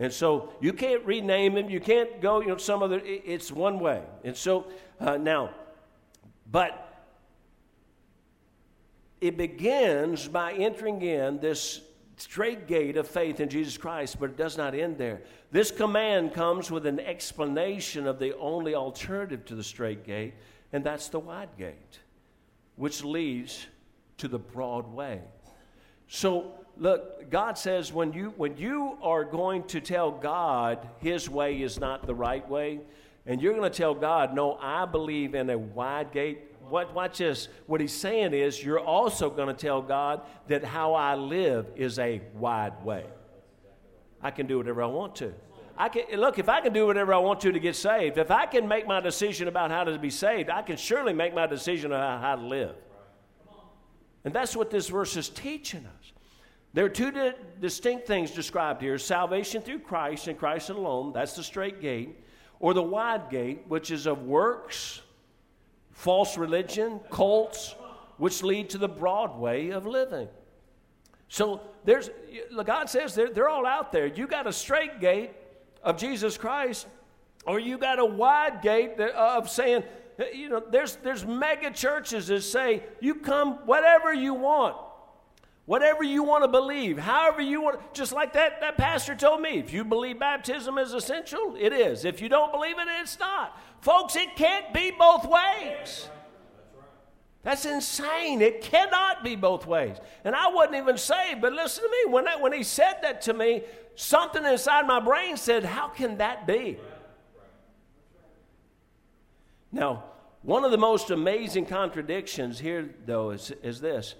And 0.00 0.10
so 0.10 0.54
you 0.60 0.72
can't 0.72 1.04
rename 1.04 1.58
him. 1.58 1.68
You 1.68 1.78
can't 1.78 2.22
go, 2.22 2.40
you 2.40 2.48
know, 2.48 2.56
some 2.56 2.82
other, 2.82 2.98
it, 2.98 3.22
it's 3.26 3.52
one 3.52 3.78
way. 3.78 4.02
And 4.24 4.34
so 4.34 4.66
uh, 4.98 5.18
now, 5.18 5.50
but 6.50 7.04
it 9.20 9.36
begins 9.36 10.26
by 10.26 10.54
entering 10.54 11.02
in 11.02 11.38
this 11.38 11.82
straight 12.16 12.66
gate 12.66 12.96
of 12.96 13.06
faith 13.06 13.40
in 13.40 13.50
Jesus 13.50 13.76
Christ, 13.76 14.18
but 14.18 14.30
it 14.30 14.36
does 14.38 14.56
not 14.56 14.74
end 14.74 14.96
there. 14.96 15.20
This 15.50 15.70
command 15.70 16.32
comes 16.32 16.70
with 16.70 16.86
an 16.86 16.98
explanation 16.98 18.06
of 18.06 18.18
the 18.18 18.36
only 18.38 18.74
alternative 18.74 19.44
to 19.46 19.54
the 19.54 19.62
straight 19.62 20.04
gate, 20.04 20.32
and 20.72 20.82
that's 20.82 21.08
the 21.08 21.18
wide 21.18 21.50
gate, 21.58 22.00
which 22.76 23.04
leads 23.04 23.66
to 24.16 24.28
the 24.28 24.38
broad 24.38 24.90
way. 24.90 25.20
So, 26.08 26.59
look, 26.80 27.30
God 27.30 27.56
says 27.56 27.92
when 27.92 28.12
you, 28.12 28.32
when 28.36 28.56
you 28.56 28.96
are 29.02 29.22
going 29.22 29.64
to 29.68 29.80
tell 29.80 30.10
God 30.10 30.88
his 30.98 31.30
way 31.30 31.62
is 31.62 31.78
not 31.78 32.06
the 32.06 32.14
right 32.14 32.46
way, 32.48 32.80
and 33.26 33.40
you're 33.40 33.54
going 33.54 33.70
to 33.70 33.76
tell 33.76 33.94
God, 33.94 34.34
no, 34.34 34.56
I 34.60 34.86
believe 34.86 35.34
in 35.34 35.48
a 35.50 35.58
wide 35.58 36.10
gate, 36.10 36.40
what, 36.68 36.94
watch 36.94 37.18
this. 37.18 37.48
What 37.66 37.80
he's 37.80 37.92
saying 37.92 38.32
is, 38.32 38.64
you're 38.64 38.80
also 38.80 39.28
going 39.28 39.48
to 39.48 39.54
tell 39.54 39.82
God 39.82 40.22
that 40.48 40.64
how 40.64 40.94
I 40.94 41.14
live 41.16 41.66
is 41.76 41.98
a 41.98 42.22
wide 42.34 42.82
way. 42.84 43.04
I 44.22 44.30
can 44.30 44.46
do 44.46 44.58
whatever 44.58 44.82
I 44.82 44.86
want 44.86 45.16
to. 45.16 45.34
I 45.76 45.88
can, 45.88 46.18
look, 46.18 46.38
if 46.38 46.48
I 46.48 46.60
can 46.60 46.72
do 46.72 46.86
whatever 46.86 47.12
I 47.12 47.18
want 47.18 47.40
to 47.40 47.52
to 47.52 47.58
get 47.58 47.74
saved, 47.74 48.18
if 48.18 48.30
I 48.30 48.46
can 48.46 48.68
make 48.68 48.86
my 48.86 49.00
decision 49.00 49.48
about 49.48 49.70
how 49.70 49.84
to 49.84 49.98
be 49.98 50.10
saved, 50.10 50.48
I 50.48 50.62
can 50.62 50.76
surely 50.76 51.12
make 51.12 51.34
my 51.34 51.46
decision 51.46 51.92
about 51.92 52.20
how 52.20 52.36
to 52.36 52.42
live. 52.42 52.74
And 54.24 54.34
that's 54.34 54.54
what 54.54 54.70
this 54.70 54.88
verse 54.88 55.16
is 55.16 55.28
teaching 55.28 55.86
us. 55.86 55.99
There 56.72 56.84
are 56.84 56.90
two 56.90 57.10
di- 57.10 57.34
distinct 57.60 58.06
things 58.06 58.30
described 58.30 58.80
here 58.80 58.98
salvation 58.98 59.62
through 59.62 59.80
Christ 59.80 60.28
and 60.28 60.38
Christ 60.38 60.70
alone, 60.70 61.12
that's 61.12 61.34
the 61.34 61.42
straight 61.42 61.80
gate, 61.80 62.16
or 62.60 62.74
the 62.74 62.82
wide 62.82 63.30
gate, 63.30 63.64
which 63.68 63.90
is 63.90 64.06
of 64.06 64.22
works 64.22 65.02
false 66.00 66.38
religion, 66.38 66.98
cults, 67.10 67.74
which 68.16 68.42
lead 68.42 68.70
to 68.70 68.78
the 68.78 68.88
broad 68.88 69.38
way 69.38 69.68
of 69.68 69.86
living. 69.86 70.28
So 71.28 71.60
there's, 71.84 72.08
God 72.64 72.88
says 72.88 73.14
they're, 73.14 73.30
they're 73.30 73.50
all 73.50 73.66
out 73.66 73.92
there. 73.92 74.06
You 74.06 74.26
got 74.26 74.46
a 74.46 74.52
straight 74.52 74.98
gate 74.98 75.30
of 75.82 75.98
Jesus 75.98 76.38
Christ, 76.38 76.86
or 77.46 77.60
you 77.60 77.76
got 77.76 77.98
a 77.98 78.04
wide 78.04 78.62
gate 78.62 78.92
uh, 78.98 79.36
of 79.36 79.50
saying, 79.50 79.84
You 80.32 80.48
know, 80.48 80.62
there's, 80.70 80.96
there's 80.96 81.26
mega 81.26 81.70
churches 81.70 82.28
that 82.28 82.40
say, 82.42 82.82
you 83.00 83.16
come 83.16 83.54
whatever 83.66 84.14
you 84.14 84.32
want, 84.32 84.76
whatever 85.66 86.02
you 86.02 86.22
want 86.22 86.44
to 86.44 86.48
believe, 86.48 86.98
however 86.98 87.40
you 87.40 87.62
want. 87.62 87.94
Just 87.94 88.12
like 88.12 88.32
that, 88.32 88.60
that 88.60 88.76
pastor 88.76 89.14
told 89.14 89.40
me, 89.40 89.58
if 89.58 89.72
you 89.72 89.84
believe 89.84 90.18
baptism 90.18 90.78
is 90.78 90.92
essential, 90.92 91.56
it 91.58 91.72
is. 91.72 92.04
If 92.04 92.20
you 92.20 92.28
don't 92.28 92.52
believe 92.52 92.78
it, 92.78 92.86
it's 93.00 93.18
not. 93.18 93.60
Folks, 93.80 94.16
it 94.16 94.36
can't 94.36 94.72
be 94.74 94.90
both 94.90 95.26
ways. 95.26 96.08
That's 97.42 97.64
insane. 97.64 98.42
It 98.42 98.60
cannot 98.60 99.24
be 99.24 99.34
both 99.34 99.66
ways. 99.66 99.96
And 100.24 100.34
I 100.34 100.50
wasn't 100.50 100.76
even 100.76 100.98
saved, 100.98 101.40
but 101.40 101.52
listen 101.52 101.84
to 101.84 101.90
me. 101.90 102.12
When, 102.12 102.28
I, 102.28 102.36
when 102.36 102.52
he 102.52 102.62
said 102.62 102.96
that 103.02 103.22
to 103.22 103.32
me, 103.32 103.62
something 103.94 104.44
inside 104.44 104.86
my 104.86 105.00
brain 105.00 105.36
said, 105.38 105.64
How 105.64 105.88
can 105.88 106.18
that 106.18 106.46
be? 106.46 106.78
Now, 109.72 110.04
one 110.42 110.64
of 110.64 110.70
the 110.70 110.78
most 110.78 111.10
amazing 111.10 111.66
contradictions 111.66 112.58
here, 112.58 112.90
though, 113.06 113.30
is, 113.30 113.52
is 113.62 113.80
this 113.80 114.14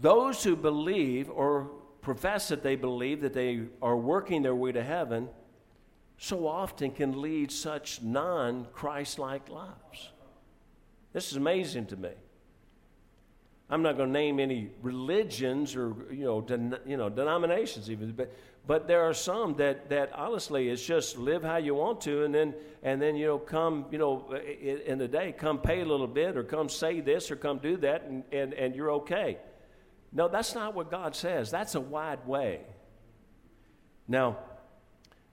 those 0.00 0.42
who 0.42 0.56
believe 0.56 1.30
or 1.30 1.70
profess 2.00 2.48
that 2.48 2.62
they 2.62 2.76
believe 2.76 3.20
that 3.20 3.34
they 3.34 3.62
are 3.82 3.96
working 3.96 4.42
their 4.42 4.54
way 4.54 4.72
to 4.72 4.82
heaven 4.82 5.28
so 6.16 6.46
often 6.46 6.90
can 6.90 7.20
lead 7.20 7.50
such 7.50 8.02
non 8.02 8.66
Christ 8.72 9.18
like 9.18 9.48
lives. 9.48 10.10
This 11.12 11.30
is 11.30 11.36
amazing 11.36 11.86
to 11.86 11.96
me. 11.96 12.10
I'm 13.68 13.82
not 13.82 13.96
going 13.96 14.08
to 14.08 14.12
name 14.12 14.40
any 14.40 14.70
religions 14.82 15.76
or 15.76 15.94
you 16.10 16.24
know, 16.24 16.40
den, 16.40 16.76
you 16.84 16.96
know 16.96 17.08
denominations 17.08 17.90
even, 17.90 18.12
but 18.12 18.32
but 18.66 18.86
there 18.86 19.02
are 19.02 19.14
some 19.14 19.54
that 19.56 19.88
that 19.90 20.12
honestly 20.12 20.68
it's 20.68 20.84
just 20.84 21.16
live 21.16 21.42
how 21.42 21.56
you 21.56 21.74
want 21.74 22.00
to, 22.02 22.24
and 22.24 22.34
then 22.34 22.54
and 22.82 23.00
then 23.00 23.16
you 23.16 23.26
know 23.26 23.38
come 23.38 23.86
you 23.90 23.98
know 23.98 24.34
in 24.34 24.98
the 24.98 25.08
day 25.08 25.32
come 25.32 25.58
pay 25.58 25.80
a 25.80 25.84
little 25.84 26.08
bit 26.08 26.36
or 26.36 26.42
come 26.42 26.68
say 26.68 27.00
this 27.00 27.30
or 27.30 27.36
come 27.36 27.58
do 27.58 27.76
that, 27.78 28.02
and 28.02 28.24
and, 28.32 28.54
and 28.54 28.74
you're 28.74 28.90
okay. 28.90 29.38
No, 30.12 30.28
that's 30.28 30.54
not 30.54 30.74
what 30.74 30.90
God 30.90 31.14
says. 31.14 31.50
That's 31.50 31.74
a 31.74 31.80
wide 31.80 32.26
way. 32.26 32.60
Now, 34.08 34.38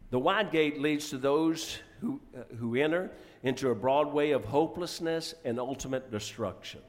the 0.09 0.19
wide 0.19 0.51
gate 0.51 0.79
leads 0.79 1.09
to 1.09 1.17
those 1.17 1.79
who, 1.99 2.21
uh, 2.35 2.43
who 2.55 2.75
enter 2.75 3.11
into 3.43 3.69
a 3.69 3.75
broad 3.75 4.13
way 4.13 4.31
of 4.31 4.45
hopelessness 4.45 5.33
and 5.43 5.59
ultimate 5.59 6.11
destruction. 6.11 6.81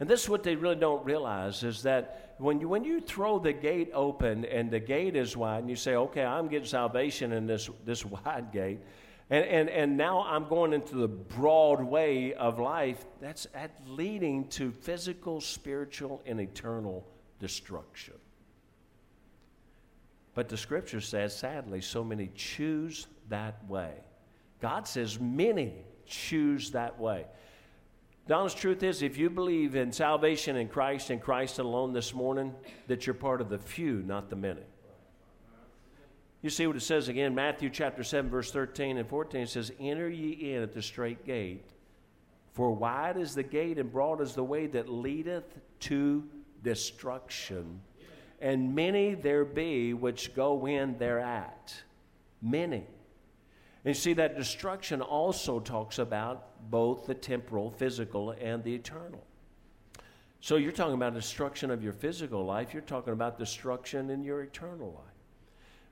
And 0.00 0.08
this 0.08 0.22
is 0.22 0.28
what 0.28 0.42
they 0.42 0.56
really 0.56 0.76
don't 0.76 1.04
realize 1.04 1.62
is 1.62 1.82
that 1.82 2.34
when 2.38 2.58
you, 2.60 2.68
when 2.68 2.84
you 2.84 3.00
throw 3.00 3.38
the 3.38 3.52
gate 3.52 3.90
open 3.92 4.46
and 4.46 4.70
the 4.70 4.80
gate 4.80 5.14
is 5.14 5.36
wide, 5.36 5.58
and 5.58 5.70
you 5.70 5.76
say, 5.76 5.94
okay, 5.94 6.24
I'm 6.24 6.48
getting 6.48 6.66
salvation 6.66 7.32
in 7.32 7.46
this, 7.46 7.68
this 7.84 8.04
wide 8.24 8.50
gate, 8.52 8.80
and, 9.30 9.44
and, 9.44 9.68
and 9.70 9.96
now 9.96 10.24
I'm 10.24 10.48
going 10.48 10.72
into 10.72 10.96
the 10.96 11.08
broad 11.08 11.80
way 11.80 12.34
of 12.34 12.58
life, 12.58 13.04
that's 13.20 13.46
at 13.54 13.70
leading 13.86 14.48
to 14.48 14.72
physical, 14.72 15.40
spiritual, 15.40 16.20
and 16.26 16.40
eternal 16.40 17.06
destruction. 17.38 18.14
But 20.34 20.48
the 20.48 20.56
scripture 20.56 21.00
says, 21.00 21.36
sadly, 21.36 21.80
so 21.80 22.02
many 22.02 22.30
choose 22.34 23.06
that 23.28 23.64
way. 23.68 23.92
God 24.60 24.88
says 24.88 25.20
many 25.20 25.74
choose 26.06 26.72
that 26.72 26.98
way. 26.98 27.24
The 28.26 28.34
honest 28.34 28.58
truth 28.58 28.82
is, 28.82 29.02
if 29.02 29.16
you 29.16 29.30
believe 29.30 29.76
in 29.76 29.92
salvation 29.92 30.56
in 30.56 30.68
Christ 30.68 31.10
and 31.10 31.20
Christ 31.20 31.58
alone 31.58 31.92
this 31.92 32.14
morning, 32.14 32.54
that 32.86 33.06
you're 33.06 33.14
part 33.14 33.40
of 33.40 33.48
the 33.48 33.58
few, 33.58 34.02
not 34.02 34.28
the 34.28 34.36
many. 34.36 34.62
You 36.42 36.48
see 36.48 36.66
what 36.66 36.76
it 36.76 36.80
says 36.80 37.08
again, 37.08 37.34
Matthew 37.34 37.68
chapter 37.68 38.02
7, 38.02 38.30
verse 38.30 38.50
13 38.50 38.96
and 38.96 39.08
14. 39.08 39.42
It 39.42 39.48
says, 39.50 39.72
Enter 39.78 40.08
ye 40.08 40.54
in 40.54 40.62
at 40.62 40.72
the 40.72 40.80
straight 40.80 41.24
gate, 41.26 41.64
for 42.52 42.72
wide 42.72 43.18
is 43.18 43.34
the 43.34 43.42
gate 43.42 43.78
and 43.78 43.92
broad 43.92 44.20
is 44.22 44.34
the 44.34 44.44
way 44.44 44.66
that 44.68 44.88
leadeth 44.88 45.58
to 45.80 46.24
destruction, 46.62 47.80
and 48.40 48.74
many 48.74 49.14
there 49.14 49.44
be 49.44 49.92
which 49.92 50.34
go 50.34 50.66
in 50.66 50.96
thereat. 50.96 51.74
Many. 52.40 52.86
And 53.84 53.94
you 53.94 53.94
see, 53.94 54.14
that 54.14 54.36
destruction 54.36 55.02
also 55.02 55.60
talks 55.60 55.98
about 55.98 56.70
both 56.70 57.06
the 57.06 57.14
temporal, 57.14 57.70
physical, 57.70 58.30
and 58.32 58.64
the 58.64 58.74
eternal. 58.74 59.24
So 60.40 60.56
you're 60.56 60.72
talking 60.72 60.94
about 60.94 61.14
destruction 61.14 61.70
of 61.70 61.82
your 61.82 61.92
physical 61.92 62.44
life, 62.46 62.72
you're 62.72 62.82
talking 62.82 63.12
about 63.12 63.38
destruction 63.38 64.08
in 64.08 64.22
your 64.22 64.42
eternal 64.42 64.88
life. 64.88 65.19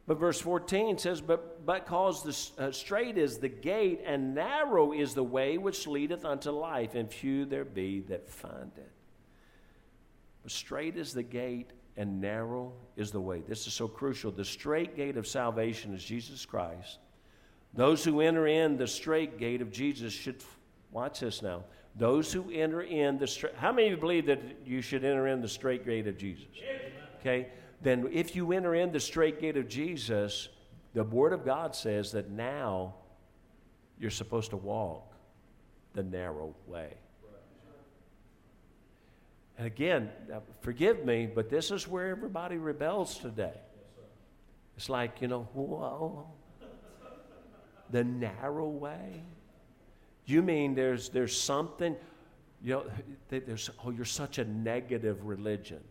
But 0.09 0.19
verse 0.19 0.41
14 0.41 0.97
says, 0.97 1.21
But 1.21 1.67
because 1.67 2.23
the 2.57 2.65
uh, 2.65 2.73
straight 2.73 3.19
is 3.19 3.37
the 3.37 3.51
gate, 3.51 4.01
and 4.07 4.35
narrow 4.35 4.93
is 4.93 5.13
the 5.13 5.23
way 5.23 5.59
which 5.59 5.87
leadeth 5.87 6.25
unto 6.25 6.51
life, 6.51 6.95
and 6.95 7.13
few 7.13 7.45
there 7.45 7.67
be 7.67 8.01
that 8.09 8.31
find 8.31 8.73
it. 8.79 8.91
But 10.43 10.51
straight 10.51 10.97
is 10.97 11.13
the 11.13 11.23
gate, 11.23 11.73
and 11.99 12.23
narrow 12.23 12.73
is 12.97 13.11
the 13.11 13.21
way. 13.21 13.43
This 13.47 13.67
is 13.67 13.75
so 13.75 13.87
crucial. 13.87 14.33
The 14.33 14.47
straight 14.47 14.97
gate 14.97 15.19
of 15.19 15.27
salvation 15.27 15.95
is 15.95 16.03
Jesus 16.03 16.47
Christ. 16.47 17.01
Those 17.75 18.03
who 18.03 18.23
enter 18.23 18.47
in 18.47 18.79
the 18.79 18.87
straight 18.87 19.39
gate 19.39 19.61
of 19.61 19.71
Jesus 19.71 20.15
should, 20.15 20.43
watch 20.91 21.21
this 21.21 21.43
now. 21.43 21.65
Those 21.97 22.33
who 22.33 22.51
enter 22.51 22.81
in 22.81 23.19
the 23.19 23.27
straight, 23.27 23.57
how 23.57 23.73
many 23.73 23.89
of 23.89 23.93
you 23.93 24.01
believe 24.01 24.25
that 24.25 24.41
you 24.65 24.81
should 24.81 25.05
enter 25.05 25.27
in 25.27 25.43
the 25.43 25.49
straight 25.49 25.85
gate 25.85 26.07
of 26.07 26.17
Jesus? 26.17 26.47
Okay? 27.21 27.49
Then 27.81 28.09
if 28.13 28.35
you 28.35 28.53
enter 28.53 28.75
in 28.75 28.93
the 28.93 29.01
straight 29.01 29.41
gate 29.41 29.57
of 29.57 29.69
Jesus, 29.69 30.49
the 30.95 31.05
Word 31.05 31.33
of 31.33 31.45
God 31.45 31.75
says 31.75 32.13
that 32.13 32.31
now 32.31 32.95
you're 33.99 34.11
supposed 34.11 34.51
to 34.51 34.57
walk 34.57 35.13
the 35.95 36.03
narrow 36.03 36.55
way. 36.67 36.95
And 39.57 39.67
again, 39.67 40.11
uh, 40.33 40.39
forgive 40.61 41.05
me, 41.05 41.27
but 41.33 41.51
this 41.51 41.71
is 41.73 41.89
where 41.89 42.11
everybody 42.11 42.59
rebels 42.59 43.19
today. 43.19 43.61
It's 44.77 44.89
like, 44.89 45.21
you 45.21 45.27
know, 45.27 45.49
whoa, 45.53 46.29
the 47.91 48.05
narrow 48.05 48.69
way? 48.69 49.23
You 50.27 50.43
mean 50.43 50.75
there's, 50.75 51.09
there's 51.09 51.39
something, 51.39 51.97
you 52.63 52.75
know, 52.75 52.85
there's, 53.29 53.71
oh, 53.85 53.91
you're 53.91 54.05
such 54.05 54.39
a 54.39 54.45
negative 54.45 55.25
religion. 55.25 55.83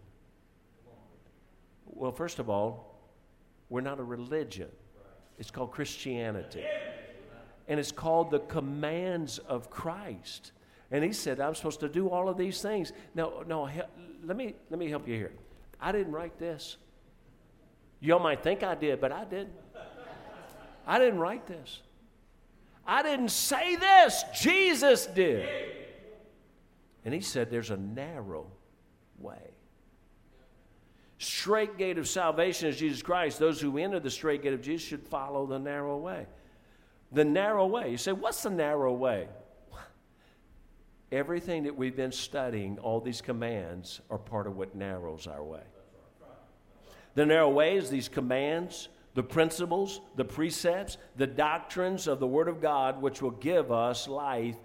Well, 1.94 2.12
first 2.12 2.40
of 2.40 2.50
all, 2.50 2.96
we're 3.70 3.82
not 3.82 4.00
a 4.00 4.04
religion, 4.04 4.70
it's 5.38 5.52
called 5.52 5.72
Christianity. 5.72 6.64
And 7.70 7.82
it's 7.82 7.92
called 7.92 8.32
the 8.32 8.40
commands 8.40 9.40
of 9.40 9.70
Christ. 9.70 10.54
And 10.90 11.04
he 11.04 11.12
said, 11.12 11.42
I'm 11.42 11.54
supposed 11.54 11.82
to 11.82 11.90
do 11.90 12.10
all 12.10 12.30
of 12.30 12.38
these 12.38 12.62
things. 12.62 12.94
Now, 13.14 13.44
no, 13.46 13.70
let 14.24 14.38
me, 14.38 14.56
let 14.70 14.80
me 14.80 14.90
help 14.90 15.06
you 15.06 15.16
here. 15.16 15.34
I 15.82 15.92
didn't 15.92 16.14
write 16.14 16.40
this. 16.40 16.78
Y'all 18.00 18.20
might 18.20 18.42
think 18.42 18.64
I 18.64 18.74
did, 18.76 19.02
but 19.02 19.12
I 19.12 19.26
didn't. 19.26 19.54
I 20.86 20.98
didn't 20.98 21.20
write 21.20 21.46
this. 21.46 21.82
I 22.86 23.04
didn't 23.04 23.30
say 23.30 23.76
this. 23.76 24.24
Jesus 24.34 25.06
did. 25.08 25.50
And 27.04 27.14
he 27.14 27.20
said, 27.20 27.52
There's 27.52 27.70
a 27.70 27.78
narrow 27.78 28.48
way. 29.20 29.57
Straight 31.20 31.78
gate 31.78 31.98
of 31.98 32.08
salvation 32.08 32.70
is 32.70 32.78
Jesus 32.78 33.02
Christ. 33.02 33.40
Those 33.40 33.60
who 33.60 33.78
enter 33.78 34.00
the 34.00 34.12
straight 34.12 34.44
gate 34.44 34.54
of 34.54 34.62
Jesus 34.62 34.88
should 34.88 35.04
follow 35.04 35.46
the 35.46 35.58
narrow 35.58 35.98
way. 35.98 36.28
The 37.12 37.26
narrow 37.26 37.66
way. 37.66 37.90
You 37.90 37.98
say, 37.98 38.12
what's 38.12 38.44
the 38.44 38.52
narrow 38.52 38.94
way? 38.94 39.28
Everything 41.12 41.64
that 41.64 41.76
we've 41.76 41.96
been 41.96 42.12
studying, 42.12 42.78
all 42.80 43.00
these 43.00 43.22
commands, 43.22 44.02
are 44.10 44.18
part 44.18 44.46
of 44.46 44.58
what 44.58 44.76
narrows 44.76 45.26
our 45.26 45.44
way. 45.44 45.64
The 47.16 47.26
narrow 47.26 47.50
way 47.50 47.78
is 47.78 47.90
these 47.90 48.10
commands, 48.10 48.90
the 49.16 49.24
principles, 49.24 50.02
the 50.18 50.26
precepts, 50.26 50.98
the 51.16 51.26
doctrines 51.26 52.08
of 52.08 52.20
the 52.20 52.28
Word 52.28 52.48
of 52.48 52.62
God, 52.62 53.02
which 53.02 53.24
will 53.24 53.32
give 53.32 53.72
us 53.72 54.08
life. 54.08 54.58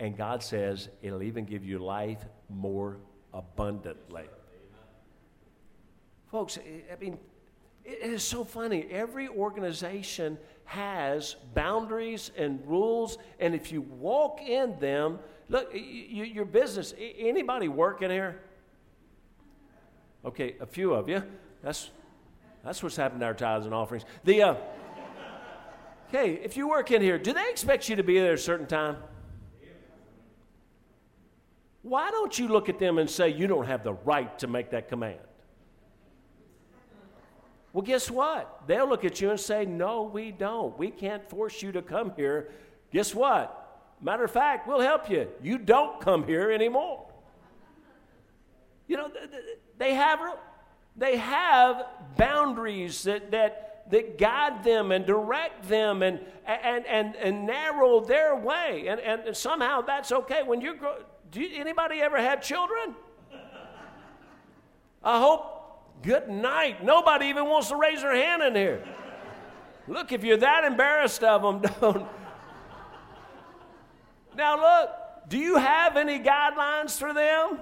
And 0.00 0.16
God 0.16 0.42
says 0.42 0.88
it'll 1.02 1.22
even 1.22 1.44
give 1.44 1.64
you 1.64 1.80
life 1.80 2.24
more 2.48 2.96
abundantly. 3.34 4.24
Folks, 6.30 6.58
I 6.58 6.96
mean, 7.00 7.18
it 7.84 8.02
is 8.02 8.22
so 8.22 8.44
funny. 8.44 8.86
Every 8.90 9.28
organization 9.28 10.36
has 10.66 11.36
boundaries 11.54 12.30
and 12.36 12.60
rules, 12.66 13.16
and 13.40 13.54
if 13.54 13.72
you 13.72 13.80
walk 13.80 14.42
in 14.42 14.78
them, 14.78 15.18
look, 15.48 15.72
you, 15.72 16.24
your 16.24 16.44
business, 16.44 16.92
anybody 16.98 17.68
working 17.68 18.10
here? 18.10 18.42
Okay, 20.24 20.56
a 20.60 20.66
few 20.66 20.92
of 20.92 21.08
you. 21.08 21.22
That's, 21.62 21.90
that's 22.62 22.82
what's 22.82 22.96
happened 22.96 23.20
to 23.20 23.26
our 23.26 23.34
tithes 23.34 23.64
and 23.64 23.74
offerings. 23.74 24.04
The, 24.24 24.42
uh, 24.42 24.54
if 26.12 26.58
you 26.58 26.68
work 26.68 26.90
in 26.90 27.00
here, 27.00 27.18
do 27.18 27.32
they 27.32 27.48
expect 27.48 27.88
you 27.88 27.96
to 27.96 28.02
be 28.02 28.18
there 28.18 28.34
a 28.34 28.38
certain 28.38 28.66
time? 28.66 28.96
Why 31.82 32.10
don't 32.10 32.38
you 32.38 32.48
look 32.48 32.68
at 32.68 32.78
them 32.78 32.98
and 32.98 33.08
say, 33.08 33.30
you 33.30 33.46
don't 33.46 33.66
have 33.66 33.82
the 33.82 33.94
right 33.94 34.38
to 34.40 34.46
make 34.46 34.70
that 34.70 34.88
command? 34.88 35.20
Well, 37.78 37.86
guess 37.86 38.10
what? 38.10 38.62
They'll 38.66 38.88
look 38.88 39.04
at 39.04 39.20
you 39.20 39.30
and 39.30 39.38
say, 39.38 39.64
No, 39.64 40.02
we 40.02 40.32
don't. 40.32 40.76
We 40.76 40.90
can't 40.90 41.30
force 41.30 41.62
you 41.62 41.70
to 41.70 41.80
come 41.80 42.12
here. 42.16 42.50
Guess 42.92 43.14
what? 43.14 43.94
Matter 44.02 44.24
of 44.24 44.32
fact, 44.32 44.66
we'll 44.66 44.80
help 44.80 45.08
you. 45.08 45.28
You 45.40 45.58
don't 45.58 46.00
come 46.00 46.26
here 46.26 46.50
anymore. 46.50 47.06
You 48.88 48.96
know, 48.96 49.12
they 49.78 49.94
have, 49.94 50.18
they 50.96 51.18
have 51.18 51.86
boundaries 52.16 53.04
that, 53.04 53.30
that, 53.30 53.84
that 53.92 54.18
guide 54.18 54.64
them 54.64 54.90
and 54.90 55.06
direct 55.06 55.68
them 55.68 56.02
and, 56.02 56.18
and, 56.46 56.84
and, 56.84 57.14
and 57.14 57.46
narrow 57.46 58.00
their 58.00 58.34
way. 58.34 58.88
And, 58.88 58.98
and 58.98 59.36
somehow 59.36 59.82
that's 59.82 60.10
okay. 60.10 60.42
When 60.42 60.60
you 60.60 60.74
grow, 60.74 60.96
do 61.30 61.40
you, 61.40 61.60
anybody 61.60 62.00
ever 62.00 62.20
had 62.20 62.42
children? 62.42 62.96
I 65.04 65.20
hope. 65.20 65.57
Good 66.02 66.28
night. 66.28 66.84
Nobody 66.84 67.26
even 67.26 67.46
wants 67.46 67.68
to 67.68 67.76
raise 67.76 68.00
their 68.02 68.14
hand 68.14 68.42
in 68.42 68.54
here. 68.54 68.84
Look, 69.86 70.12
if 70.12 70.22
you're 70.22 70.36
that 70.36 70.64
embarrassed 70.64 71.24
of 71.24 71.42
them, 71.42 71.72
don't. 71.80 72.06
Now, 74.36 74.56
look, 74.56 74.90
do 75.28 75.38
you 75.38 75.56
have 75.56 75.96
any 75.96 76.20
guidelines 76.20 76.98
for 76.98 77.12
them? 77.12 77.60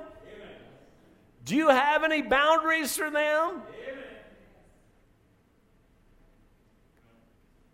Do 1.45 1.57
you 1.57 1.69
have 1.69 2.03
any 2.03 2.23
boundaries 2.23 2.97
for 2.97 3.11
them? 3.11 3.63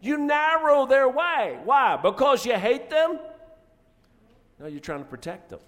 You 0.01 0.19
narrow 0.19 0.85
their 0.87 1.09
way. 1.09 1.59
Why? 1.65 1.97
Because 1.97 2.45
you 2.45 2.55
hate 2.55 2.91
them? 2.91 3.19
No, 4.59 4.67
you're 4.67 4.81
trying 4.81 4.99
to 4.99 5.09
protect 5.09 5.49
them. 5.49 5.61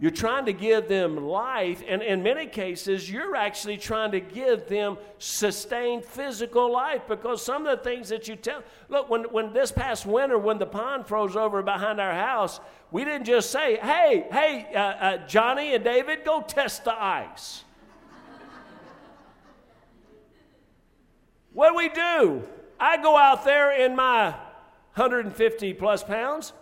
You're 0.00 0.10
trying 0.10 0.46
to 0.46 0.52
give 0.52 0.88
them 0.88 1.16
life, 1.16 1.82
and 1.86 2.02
in 2.02 2.22
many 2.22 2.46
cases, 2.46 3.08
you're 3.08 3.36
actually 3.36 3.76
trying 3.76 4.10
to 4.10 4.20
give 4.20 4.66
them 4.66 4.98
sustained 5.18 6.04
physical 6.04 6.70
life 6.72 7.02
because 7.06 7.44
some 7.44 7.64
of 7.64 7.78
the 7.78 7.84
things 7.84 8.08
that 8.08 8.26
you 8.26 8.34
tell. 8.34 8.64
Look, 8.88 9.08
when, 9.08 9.22
when 9.24 9.52
this 9.52 9.70
past 9.70 10.04
winter, 10.04 10.36
when 10.36 10.58
the 10.58 10.66
pond 10.66 11.06
froze 11.06 11.36
over 11.36 11.62
behind 11.62 12.00
our 12.00 12.12
house, 12.12 12.58
we 12.90 13.04
didn't 13.04 13.24
just 13.24 13.52
say, 13.52 13.76
hey, 13.76 14.26
hey, 14.32 14.66
uh, 14.74 14.78
uh, 14.78 15.26
Johnny 15.28 15.74
and 15.74 15.84
David, 15.84 16.24
go 16.24 16.42
test 16.42 16.84
the 16.84 16.92
ice. 16.92 17.62
what 21.52 21.70
do 21.70 21.76
we 21.76 21.88
do? 21.88 22.42
I 22.80 23.00
go 23.00 23.16
out 23.16 23.44
there 23.44 23.70
in 23.80 23.94
my 23.94 24.30
150 24.96 25.72
plus 25.74 26.02
pounds, 26.02 26.52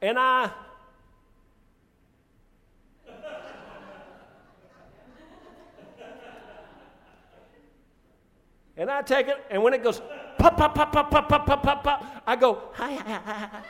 and 0.00 0.18
I 0.18 0.50
And 8.76 8.90
I 8.90 9.02
take 9.02 9.28
it, 9.28 9.44
and 9.50 9.62
when 9.62 9.72
it 9.72 9.82
goes 9.84 10.00
pop, 10.38 10.56
pop, 10.56 10.74
pop, 10.74 10.92
pop, 10.92 11.10
pop, 11.10 11.28
pop, 11.28 11.46
pop, 11.46 11.62
pop, 11.62 11.84
pop, 11.84 12.22
I 12.26 12.34
go, 12.34 12.60
hi, 12.72 12.94
hi, 12.94 13.20
hi, 13.24 13.48
hi. 13.52 13.62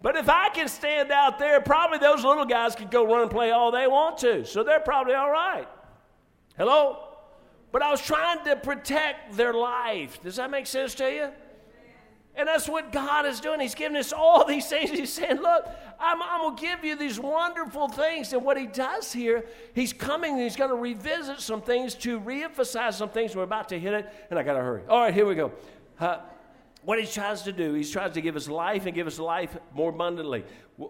But 0.00 0.16
if 0.16 0.28
I 0.28 0.48
can 0.48 0.66
stand 0.66 1.12
out 1.12 1.38
there, 1.38 1.60
probably 1.60 1.98
those 1.98 2.24
little 2.24 2.44
guys 2.44 2.74
could 2.74 2.90
go 2.90 3.06
run 3.06 3.22
and 3.22 3.30
play 3.30 3.52
all 3.52 3.70
they 3.70 3.86
want 3.86 4.18
to. 4.18 4.44
So 4.44 4.64
they're 4.64 4.80
probably 4.80 5.14
all 5.14 5.30
right. 5.30 5.68
Hello? 6.56 7.08
But 7.70 7.82
I 7.82 7.90
was 7.90 8.02
trying 8.02 8.44
to 8.44 8.56
protect 8.56 9.36
their 9.36 9.54
life. 9.54 10.20
Does 10.20 10.36
that 10.36 10.50
make 10.50 10.66
sense 10.66 10.94
to 10.96 11.10
you? 11.10 11.28
And 12.34 12.48
that's 12.48 12.66
what 12.66 12.92
God 12.92 13.26
is 13.26 13.40
doing. 13.40 13.60
He's 13.60 13.74
giving 13.74 13.96
us 13.96 14.12
all 14.12 14.46
these 14.46 14.66
things. 14.66 14.90
He's 14.90 15.12
saying, 15.12 15.36
Look, 15.36 15.68
I'm, 16.00 16.22
I'm 16.22 16.40
going 16.40 16.56
to 16.56 16.62
give 16.62 16.84
you 16.84 16.96
these 16.96 17.20
wonderful 17.20 17.88
things. 17.88 18.32
And 18.32 18.42
what 18.42 18.56
He 18.56 18.66
does 18.66 19.12
here, 19.12 19.44
He's 19.74 19.92
coming 19.92 20.38
He's 20.38 20.56
going 20.56 20.70
to 20.70 20.76
revisit 20.76 21.40
some 21.40 21.60
things 21.60 21.94
to 21.96 22.18
reemphasize 22.18 22.94
some 22.94 23.10
things. 23.10 23.36
We're 23.36 23.42
about 23.42 23.68
to 23.68 23.78
hit 23.78 23.92
it, 23.92 24.12
and 24.30 24.38
I 24.38 24.42
got 24.42 24.54
to 24.54 24.60
hurry. 24.60 24.82
All 24.88 25.00
right, 25.00 25.12
here 25.12 25.26
we 25.26 25.34
go. 25.34 25.52
Uh, 26.00 26.18
what 26.84 26.98
He 26.98 27.06
tries 27.06 27.42
to 27.42 27.52
do, 27.52 27.74
He 27.74 27.84
tries 27.84 28.14
to 28.14 28.22
give 28.22 28.34
us 28.34 28.48
life 28.48 28.86
and 28.86 28.94
give 28.94 29.06
us 29.06 29.18
life 29.18 29.56
more 29.74 29.90
abundantly. 29.90 30.44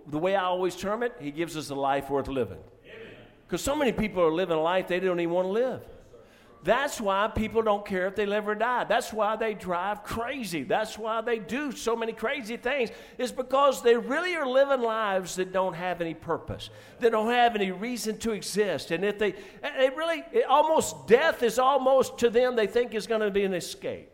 The 0.07 0.19
way 0.19 0.37
I 0.37 0.45
always 0.45 0.77
term 0.77 1.03
it, 1.03 1.13
He 1.19 1.33
gives 1.33 1.57
us 1.57 1.71
a 1.71 1.75
life 1.75 2.09
worth 2.09 2.29
living. 2.29 2.59
Because 3.47 3.63
so 3.63 3.75
many 3.77 3.93
people 3.93 4.23
are 4.23 4.33
living 4.33 4.57
a 4.57 4.63
life 4.63 4.89
they 4.89 5.01
don't 5.01 5.21
even 5.21 5.35
want 5.35 5.49
to 5.49 5.53
live. 5.53 5.83
That's 6.65 7.01
why 7.01 7.27
people 7.27 7.63
don't 7.63 7.85
care 7.85 8.07
if 8.07 8.15
they 8.15 8.25
live 8.25 8.47
or 8.47 8.55
die. 8.55 8.85
That's 8.85 9.13
why 9.13 9.35
they 9.35 9.53
drive 9.53 10.05
crazy. 10.05 10.63
That's 10.63 10.97
why 10.97 11.21
they 11.21 11.41
do 11.41 11.73
so 11.73 11.97
many 11.97 12.13
crazy 12.13 12.57
things. 12.57 12.91
Is 13.19 13.33
because 13.33 13.83
they 13.83 13.97
really 13.97 14.37
are 14.37 14.47
living 14.47 14.81
lives 14.81 15.35
that 15.37 15.53
don't 15.53 15.75
have 15.75 16.01
any 16.01 16.15
purpose. 16.15 16.71
They 17.01 17.11
don't 17.11 17.31
have 17.31 17.57
any 17.57 17.73
reason 17.73 18.17
to 18.19 18.31
exist. 18.31 18.93
And 18.93 19.05
if 19.05 19.19
they, 19.19 19.33
they 19.33 19.91
really, 19.97 20.23
almost 20.49 21.09
death 21.09 21.43
is 21.43 21.59
almost 21.59 22.19
to 22.19 22.31
them, 22.31 22.55
they 22.55 22.69
think 22.69 22.95
is 22.95 23.09
going 23.09 23.23
to 23.23 23.31
be 23.33 23.43
an 23.43 23.55
escape. 23.55 24.09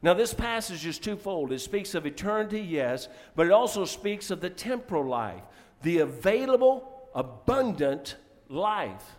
Now, 0.00 0.14
this 0.14 0.32
passage 0.32 0.86
is 0.86 0.98
twofold. 0.98 1.52
It 1.52 1.60
speaks 1.60 1.94
of 1.94 2.06
eternity, 2.06 2.60
yes, 2.60 3.08
but 3.34 3.46
it 3.46 3.52
also 3.52 3.84
speaks 3.84 4.30
of 4.30 4.40
the 4.40 4.50
temporal 4.50 5.04
life, 5.04 5.42
the 5.82 5.98
available, 5.98 7.08
abundant 7.14 8.16
life. 8.48 9.15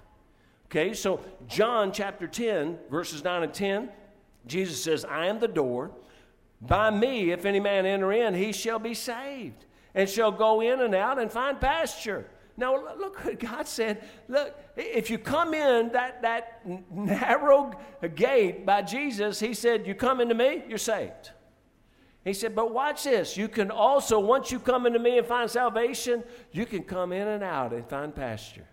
Okay, 0.69 0.93
so 0.93 1.21
John 1.47 1.93
chapter 1.93 2.27
10, 2.27 2.77
verses 2.91 3.23
9 3.23 3.43
and 3.43 3.53
10, 3.53 3.89
Jesus 4.45 4.83
says, 4.83 5.05
I 5.05 5.27
am 5.27 5.39
the 5.39 5.47
door. 5.47 5.91
By 6.61 6.89
me, 6.89 7.31
if 7.31 7.45
any 7.45 7.61
man 7.61 7.85
enter 7.85 8.11
in, 8.11 8.33
he 8.33 8.51
shall 8.51 8.79
be 8.79 8.93
saved 8.93 9.65
and 9.95 10.09
shall 10.09 10.31
go 10.31 10.61
in 10.61 10.81
and 10.81 10.93
out 10.93 11.19
and 11.19 11.31
find 11.31 11.59
pasture. 11.61 12.25
Now, 12.57 12.75
look 12.97 13.23
what 13.23 13.39
God 13.39 13.67
said. 13.67 14.03
Look, 14.27 14.55
if 14.75 15.09
you 15.09 15.19
come 15.19 15.53
in 15.53 15.91
that, 15.93 16.23
that 16.23 16.61
narrow 16.91 17.71
gate 18.15 18.65
by 18.65 18.81
Jesus, 18.81 19.39
He 19.39 19.53
said, 19.53 19.85
You 19.85 19.93
come 19.93 20.19
into 20.19 20.33
me, 20.33 20.63
you're 20.67 20.79
saved. 20.79 21.31
He 22.25 22.33
said, 22.33 22.55
But 22.55 22.73
watch 22.73 23.03
this. 23.03 23.37
You 23.37 23.47
can 23.47 23.69
also, 23.69 24.19
once 24.19 24.51
you 24.51 24.59
come 24.59 24.87
into 24.87 24.97
me 24.97 25.19
and 25.19 25.27
find 25.27 25.49
salvation, 25.49 26.23
you 26.51 26.65
can 26.65 26.83
come 26.83 27.13
in 27.13 27.27
and 27.27 27.43
out 27.43 27.73
and 27.73 27.87
find 27.87 28.13
pasture 28.13 28.65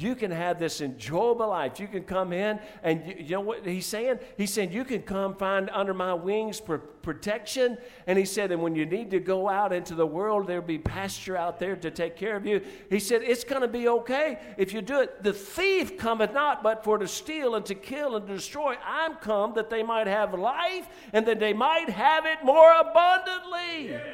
you 0.00 0.14
can 0.14 0.30
have 0.30 0.60
this 0.60 0.80
enjoyable 0.80 1.48
life. 1.48 1.80
You 1.80 1.88
can 1.88 2.04
come 2.04 2.32
in, 2.32 2.60
and 2.84 3.04
you, 3.04 3.16
you, 3.18 3.30
know 3.30 3.40
what 3.40 3.66
he's 3.66 3.84
saying? 3.84 4.20
He's 4.36 4.52
saying, 4.52 4.70
You 4.70 4.84
can 4.84 5.02
come 5.02 5.34
find 5.34 5.68
under 5.72 5.92
my 5.92 6.14
wings 6.14 6.60
for 6.60 6.78
protection. 6.78 7.76
And 8.06 8.16
he 8.16 8.24
said, 8.24 8.52
And 8.52 8.62
when 8.62 8.76
you 8.76 8.86
need 8.86 9.10
to 9.10 9.18
go 9.18 9.48
out 9.48 9.72
into 9.72 9.96
the 9.96 10.06
world, 10.06 10.46
there'll 10.46 10.62
be 10.62 10.78
pasture 10.78 11.36
out 11.36 11.58
there 11.58 11.74
to 11.74 11.90
take 11.90 12.14
care 12.14 12.36
of 12.36 12.46
you. 12.46 12.60
He 12.88 13.00
said, 13.00 13.22
It's 13.24 13.42
going 13.42 13.62
to 13.62 13.68
be 13.68 13.88
okay 13.88 14.38
if 14.56 14.72
you 14.72 14.82
do 14.82 15.00
it. 15.00 15.24
The 15.24 15.32
thief 15.32 15.98
cometh 15.98 16.32
not 16.32 16.62
but 16.62 16.84
for 16.84 16.98
to 16.98 17.08
steal 17.08 17.56
and 17.56 17.66
to 17.66 17.74
kill 17.74 18.14
and 18.14 18.24
to 18.28 18.34
destroy. 18.34 18.76
I'm 18.86 19.16
come 19.16 19.54
that 19.54 19.68
they 19.68 19.82
might 19.82 20.06
have 20.06 20.32
life 20.32 20.86
and 21.12 21.26
that 21.26 21.40
they 21.40 21.52
might 21.52 21.90
have 21.90 22.24
it 22.24 22.44
more 22.44 22.72
abundantly. 22.72 23.88
Yeah. 23.88 24.04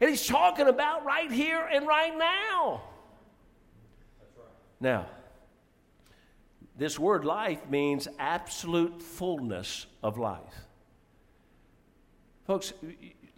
And 0.00 0.10
he's 0.10 0.26
talking 0.26 0.66
about 0.66 1.04
right 1.04 1.30
here 1.30 1.64
and 1.72 1.86
right 1.86 2.18
now. 2.18 2.82
Now, 4.86 5.06
this 6.78 6.96
word 6.96 7.24
life 7.24 7.68
means 7.68 8.06
absolute 8.20 9.02
fullness 9.02 9.86
of 10.00 10.16
life. 10.16 10.54
Folks, 12.46 12.72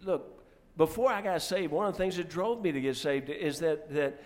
look, 0.03 0.45
before 0.77 1.11
I 1.11 1.23
got 1.23 1.41
saved, 1.41 1.73
one 1.73 1.87
of 1.87 1.93
the 1.93 1.97
things 1.97 2.17
that 2.17 2.29
drove 2.29 2.61
me 2.61 2.71
to 2.71 2.79
get 2.79 2.97
saved 2.97 3.31
is 3.31 3.57
that, 3.61 3.91
that 3.95 4.21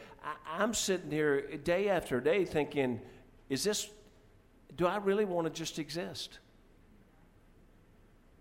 I'm 0.45 0.73
sitting 0.73 1.09
here 1.11 1.55
day 1.63 1.87
after 1.87 2.19
day 2.19 2.43
thinking, 2.43 2.99
is 3.47 3.63
this, 3.63 3.89
do 4.75 4.85
I 4.85 4.97
really 4.97 5.23
want 5.23 5.47
to 5.47 5.53
just 5.53 5.79
exist? 5.79 6.39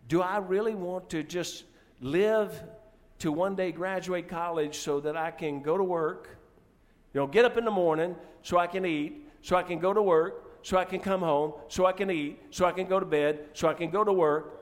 Do 0.08 0.22
I 0.22 0.38
really 0.38 0.74
want 0.74 1.08
to 1.10 1.22
just 1.22 1.66
live 2.00 2.60
to 3.20 3.30
one 3.30 3.54
day 3.54 3.70
graduate 3.70 4.26
college 4.26 4.78
so 4.78 4.98
that 4.98 5.16
I 5.16 5.30
can 5.30 5.62
go 5.62 5.78
to 5.78 5.84
work? 5.84 6.36
You 7.14 7.20
know, 7.20 7.28
get 7.28 7.44
up 7.44 7.56
in 7.56 7.64
the 7.64 7.70
morning 7.70 8.16
so 8.42 8.58
I 8.58 8.66
can 8.66 8.84
eat, 8.84 9.28
so 9.40 9.56
I 9.56 9.62
can 9.62 9.78
go 9.78 9.92
to 9.92 10.02
work, 10.02 10.62
so 10.62 10.76
I 10.76 10.84
can 10.84 11.00
come 11.00 11.20
home, 11.20 11.54
so 11.68 11.86
I 11.86 11.92
can 11.92 12.10
eat, 12.10 12.40
so 12.50 12.64
I 12.64 12.72
can 12.72 12.86
go 12.86 13.00
to 13.00 13.06
bed, 13.06 13.48
so 13.52 13.68
I 13.68 13.74
can 13.74 13.90
go 13.90 14.04
to 14.04 14.12
work 14.12 14.60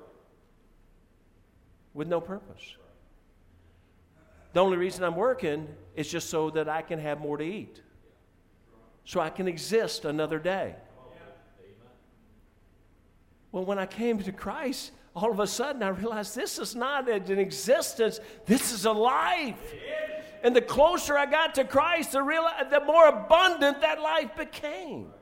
with 1.92 2.08
no 2.08 2.20
purpose. 2.20 2.76
The 4.52 4.60
only 4.60 4.76
reason 4.76 5.04
I'm 5.04 5.16
working 5.16 5.68
is 5.94 6.10
just 6.10 6.30
so 6.30 6.50
that 6.50 6.68
I 6.68 6.82
can 6.82 6.98
have 6.98 7.20
more 7.20 7.36
to 7.36 7.44
eat, 7.44 7.82
so 9.04 9.20
I 9.20 9.30
can 9.30 9.46
exist 9.46 10.04
another 10.04 10.38
day. 10.38 10.74
Well, 13.52 13.64
when 13.64 13.78
I 13.78 13.86
came 13.86 14.18
to 14.18 14.32
Christ, 14.32 14.92
all 15.14 15.30
of 15.30 15.40
a 15.40 15.46
sudden 15.46 15.82
I 15.82 15.88
realized 15.88 16.36
this 16.36 16.58
is 16.58 16.76
not 16.76 17.08
an 17.08 17.38
existence, 17.38 18.20
this 18.46 18.72
is 18.72 18.84
a 18.84 18.92
life. 18.92 19.58
And 20.42 20.56
the 20.56 20.62
closer 20.62 21.16
I 21.16 21.26
got 21.26 21.54
to 21.56 21.64
Christ, 21.64 22.12
the, 22.12 22.22
real, 22.22 22.46
the 22.70 22.80
more 22.80 23.08
abundant 23.08 23.80
that 23.82 24.00
life 24.00 24.36
became. 24.36 25.12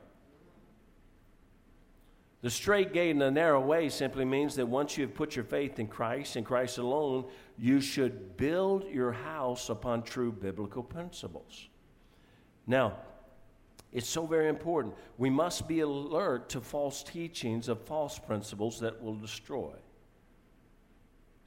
The 2.41 2.49
straight 2.49 2.93
gate 2.93 3.11
and 3.11 3.21
the 3.21 3.29
narrow 3.29 3.59
way 3.59 3.89
simply 3.89 4.23
means 4.23 4.55
that 4.55 4.65
once 4.65 4.97
you 4.97 5.05
have 5.05 5.13
put 5.13 5.35
your 5.35 5.43
faith 5.43 5.77
in 5.77 5.87
Christ 5.87 6.37
and 6.37 6.45
Christ 6.45 6.77
alone, 6.77 7.25
you 7.57 7.81
should 7.81 8.37
build 8.37 8.85
your 8.85 9.11
house 9.11 9.69
upon 9.69 10.03
true 10.03 10.31
biblical 10.31 10.81
principles. 10.81 11.67
Now, 12.65 12.97
It's 13.91 14.07
so 14.07 14.25
very 14.25 14.49
important. 14.49 14.93
We 15.17 15.29
must 15.29 15.67
be 15.67 15.79
alert 15.79 16.49
to 16.49 16.61
false 16.61 17.01
teachings 17.03 17.69
of 17.69 17.81
false 17.85 18.19
principles 18.19 18.79
that 18.81 19.01
will 19.01 19.15
destroy. 19.15 19.73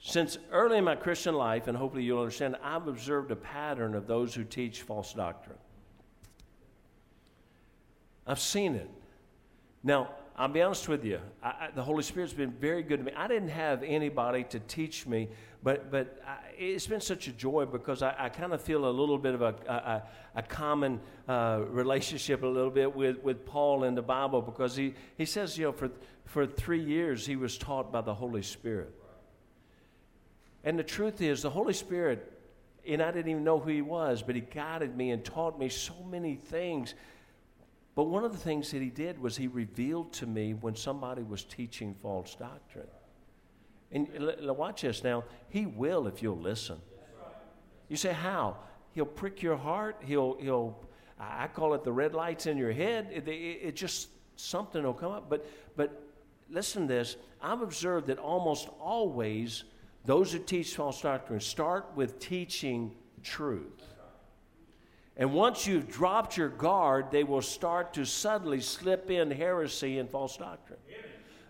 Since 0.05 0.37
early 0.51 0.79
in 0.79 0.85
my 0.85 0.97
Christian 0.97 1.37
life, 1.37 1.69
and 1.69 1.77
hopefully 1.79 2.03
you'll 2.03 2.19
understand, 2.19 2.57
I've 2.61 2.89
observed 2.89 3.31
a 3.31 3.37
pattern 3.37 3.95
of 3.95 4.09
those 4.09 4.35
who 4.35 4.43
teach 4.43 4.83
false 4.83 5.15
doctrine. 5.15 5.59
I've 8.27 8.41
seen 8.41 8.75
it. 8.75 8.91
Now, 9.85 10.11
I'll 10.37 10.49
be 10.49 10.61
honest 10.61 10.89
with 10.89 11.05
you. 11.05 11.21
I, 11.41 11.47
I, 11.49 11.69
the 11.73 11.85
Holy 11.85 12.03
Spirit's 12.03 12.33
been 12.33 12.51
very 12.51 12.83
good 12.83 12.99
to 12.99 13.05
me. 13.05 13.13
I 13.17 13.29
didn't 13.29 13.51
have 13.51 13.85
anybody 13.85 14.43
to 14.45 14.59
teach 14.61 15.07
me, 15.07 15.29
but 15.63 15.93
but 15.93 16.21
I, 16.27 16.39
it's 16.59 16.87
been 16.89 17.01
such 17.01 17.29
a 17.29 17.33
joy 17.33 17.67
because 17.67 18.03
I, 18.03 18.29
kind 18.29 18.53
of 18.53 18.61
feel 18.61 18.89
a 18.89 18.91
little 18.91 19.19
bit 19.19 19.35
of 19.35 19.43
a 19.43 20.03
a, 20.35 20.43
common 20.43 21.01
uh, 21.29 21.61
relationship 21.69 22.43
a 22.43 22.47
little 22.47 22.71
bit 22.71 22.93
with, 22.95 23.23
with 23.23 23.47
Paul 23.47 23.85
in 23.85 23.95
the 23.95 24.03
Bible 24.03 24.43
because 24.43 24.75
he, 24.75 24.95
he 25.17 25.27
says 25.27 25.57
you 25.59 25.67
know 25.67 25.73
for 25.73 25.91
for 26.25 26.47
three 26.47 26.83
years 26.83 27.27
he 27.27 27.37
was 27.37 27.57
taught 27.59 27.93
by 27.93 28.01
the 28.01 28.15
Holy 28.15 28.43
Spirit, 28.43 28.93
and 30.65 30.79
the 30.79 30.85
truth 30.85 31.21
is 31.21 31.43
the 31.43 31.51
Holy 31.51 31.73
Spirit, 31.73 32.33
and 32.87 33.03
I 33.03 33.11
didn't 33.11 33.31
even 33.31 33.45
know 33.45 33.59
who 33.59 33.71
he 33.71 33.83
was, 33.83 34.23
but 34.23 34.35
he 34.35 34.41
guided 34.41 34.97
me 34.97 35.11
and 35.11 35.25
taught 35.25 35.59
me 35.59 35.69
so 35.69 35.95
many 36.09 36.37
things 36.37 36.95
but 37.95 38.05
one 38.05 38.25
of 38.25 38.33
the 38.33 38.39
things 38.39 38.71
that 38.71 38.81
he 38.81 38.89
did 38.89 39.19
was 39.19 39.37
he 39.37 39.49
revealed 39.49 40.13
to 40.15 40.27
me 40.27 40.55
when 40.55 40.75
somebody 40.75 41.23
was 41.23 41.45
teaching 41.45 41.95
false 42.01 42.35
doctrine. 42.35 42.87
And 43.91 44.09
watch 44.57 44.83
this 44.83 45.05
now. 45.05 45.25
He 45.51 45.67
will 45.67 46.07
if 46.07 46.23
you'll 46.23 46.39
listen. 46.39 46.79
You 47.89 47.99
say, 47.99 48.15
how? 48.15 48.57
He'll 48.93 49.05
prick 49.05 49.43
your 49.43 49.57
heart. 49.57 50.01
He'll, 50.05 50.39
he'll 50.41 50.79
I 51.21 51.49
call 51.49 51.75
it 51.75 51.85
the 51.85 51.93
red 51.93 52.15
lights 52.15 52.47
in 52.47 52.57
your 52.57 52.73
head. 52.73 53.11
It, 53.13 53.29
it, 53.29 53.33
it 53.33 53.77
just, 53.77 54.09
something 54.37 54.83
will 54.83 54.95
come 54.95 55.13
up. 55.13 55.29
But, 55.29 55.47
but 55.77 56.03
listen 56.49 56.89
to 56.89 56.95
this. 56.95 57.17
I've 57.43 57.61
observed 57.61 58.07
that 58.07 58.19
almost 58.19 58.69
always 58.81 59.65
those 60.05 60.33
who 60.33 60.39
teach 60.39 60.75
false 60.75 61.01
doctrine 61.01 61.41
start 61.41 61.87
with 61.95 62.19
teaching 62.19 62.93
truth. 63.23 63.83
And 65.17 65.33
once 65.33 65.67
you've 65.67 65.89
dropped 65.89 66.37
your 66.37 66.49
guard, 66.49 67.11
they 67.11 67.23
will 67.23 67.43
start 67.43 67.95
to 67.95 68.05
subtly 68.05 68.61
slip 68.61 69.11
in 69.11 69.31
heresy 69.31 69.99
and 69.99 70.09
false 70.09 70.37
doctrine. 70.37 70.79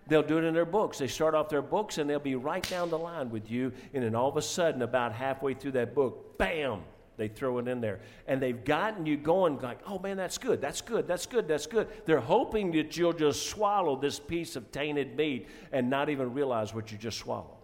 They'll 0.08 0.22
do 0.22 0.38
it 0.38 0.44
in 0.44 0.52
their 0.52 0.66
books. 0.66 0.98
They 0.98 1.06
start 1.06 1.34
off 1.34 1.48
their 1.48 1.62
books 1.62 1.98
and 1.98 2.10
they'll 2.10 2.18
be 2.18 2.34
right 2.34 2.68
down 2.68 2.90
the 2.90 2.98
line 2.98 3.30
with 3.30 3.50
you. 3.50 3.72
And 3.94 4.02
then 4.02 4.14
all 4.14 4.28
of 4.28 4.36
a 4.36 4.42
sudden, 4.42 4.82
about 4.82 5.12
halfway 5.12 5.54
through 5.54 5.72
that 5.72 5.94
book, 5.94 6.36
bam, 6.38 6.82
they 7.16 7.28
throw 7.28 7.58
it 7.58 7.68
in 7.68 7.80
there. 7.80 8.00
And 8.26 8.42
they've 8.42 8.64
gotten 8.64 9.06
you 9.06 9.16
going, 9.16 9.58
like, 9.60 9.78
oh 9.86 10.00
man, 10.00 10.16
that's 10.16 10.38
good, 10.38 10.60
that's 10.60 10.80
good, 10.80 11.06
that's 11.06 11.26
good, 11.26 11.46
that's 11.46 11.66
good. 11.66 11.88
They're 12.04 12.20
hoping 12.20 12.72
that 12.72 12.96
you'll 12.96 13.12
just 13.12 13.46
swallow 13.46 13.94
this 13.94 14.18
piece 14.18 14.56
of 14.56 14.72
tainted 14.72 15.16
meat 15.16 15.48
and 15.70 15.88
not 15.88 16.08
even 16.08 16.34
realize 16.34 16.74
what 16.74 16.90
you 16.90 16.98
just 16.98 17.18
swallowed. 17.18 17.61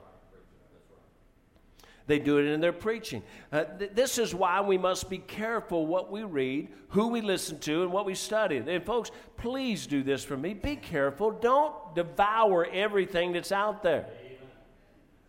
They 2.09 2.19
do 2.19 2.39
it 2.39 2.47
in 2.47 2.61
their 2.61 2.73
preaching. 2.73 3.23
Uh, 3.53 3.65
th- 3.65 3.91
this 3.93 4.17
is 4.17 4.35
why 4.35 4.63
we 4.63 4.79
must 4.79 5.11
be 5.11 5.19
careful 5.19 5.87
what 5.87 6.11
we 6.11 6.25
read, 6.25 6.69
who 6.89 7.09
we 7.09 7.21
listen 7.21 7.59
to, 7.61 7.83
and 7.83 7.93
what 7.93 8.07
we 8.07 8.15
study. 8.15 8.57
And 8.57 8.83
folks, 8.83 9.11
please 9.37 9.87
do 9.87 10.03
this 10.03 10.25
for 10.25 10.37
me. 10.37 10.55
Be 10.55 10.75
careful. 10.75 11.31
Don't 11.31 11.75
devour 11.95 12.67
everything 12.73 13.33
that's 13.33 13.53
out 13.53 13.83
there. 13.83 14.07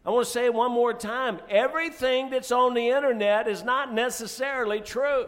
I 0.05 0.09
want 0.09 0.25
to 0.25 0.31
say 0.31 0.45
it 0.45 0.53
one 0.53 0.71
more 0.71 0.93
time. 0.93 1.39
Everything 1.49 2.29
that's 2.29 2.51
on 2.51 2.73
the 2.73 2.89
internet 2.89 3.49
is 3.49 3.61
not 3.61 3.93
necessarily 3.93 4.79
true. 4.79 5.27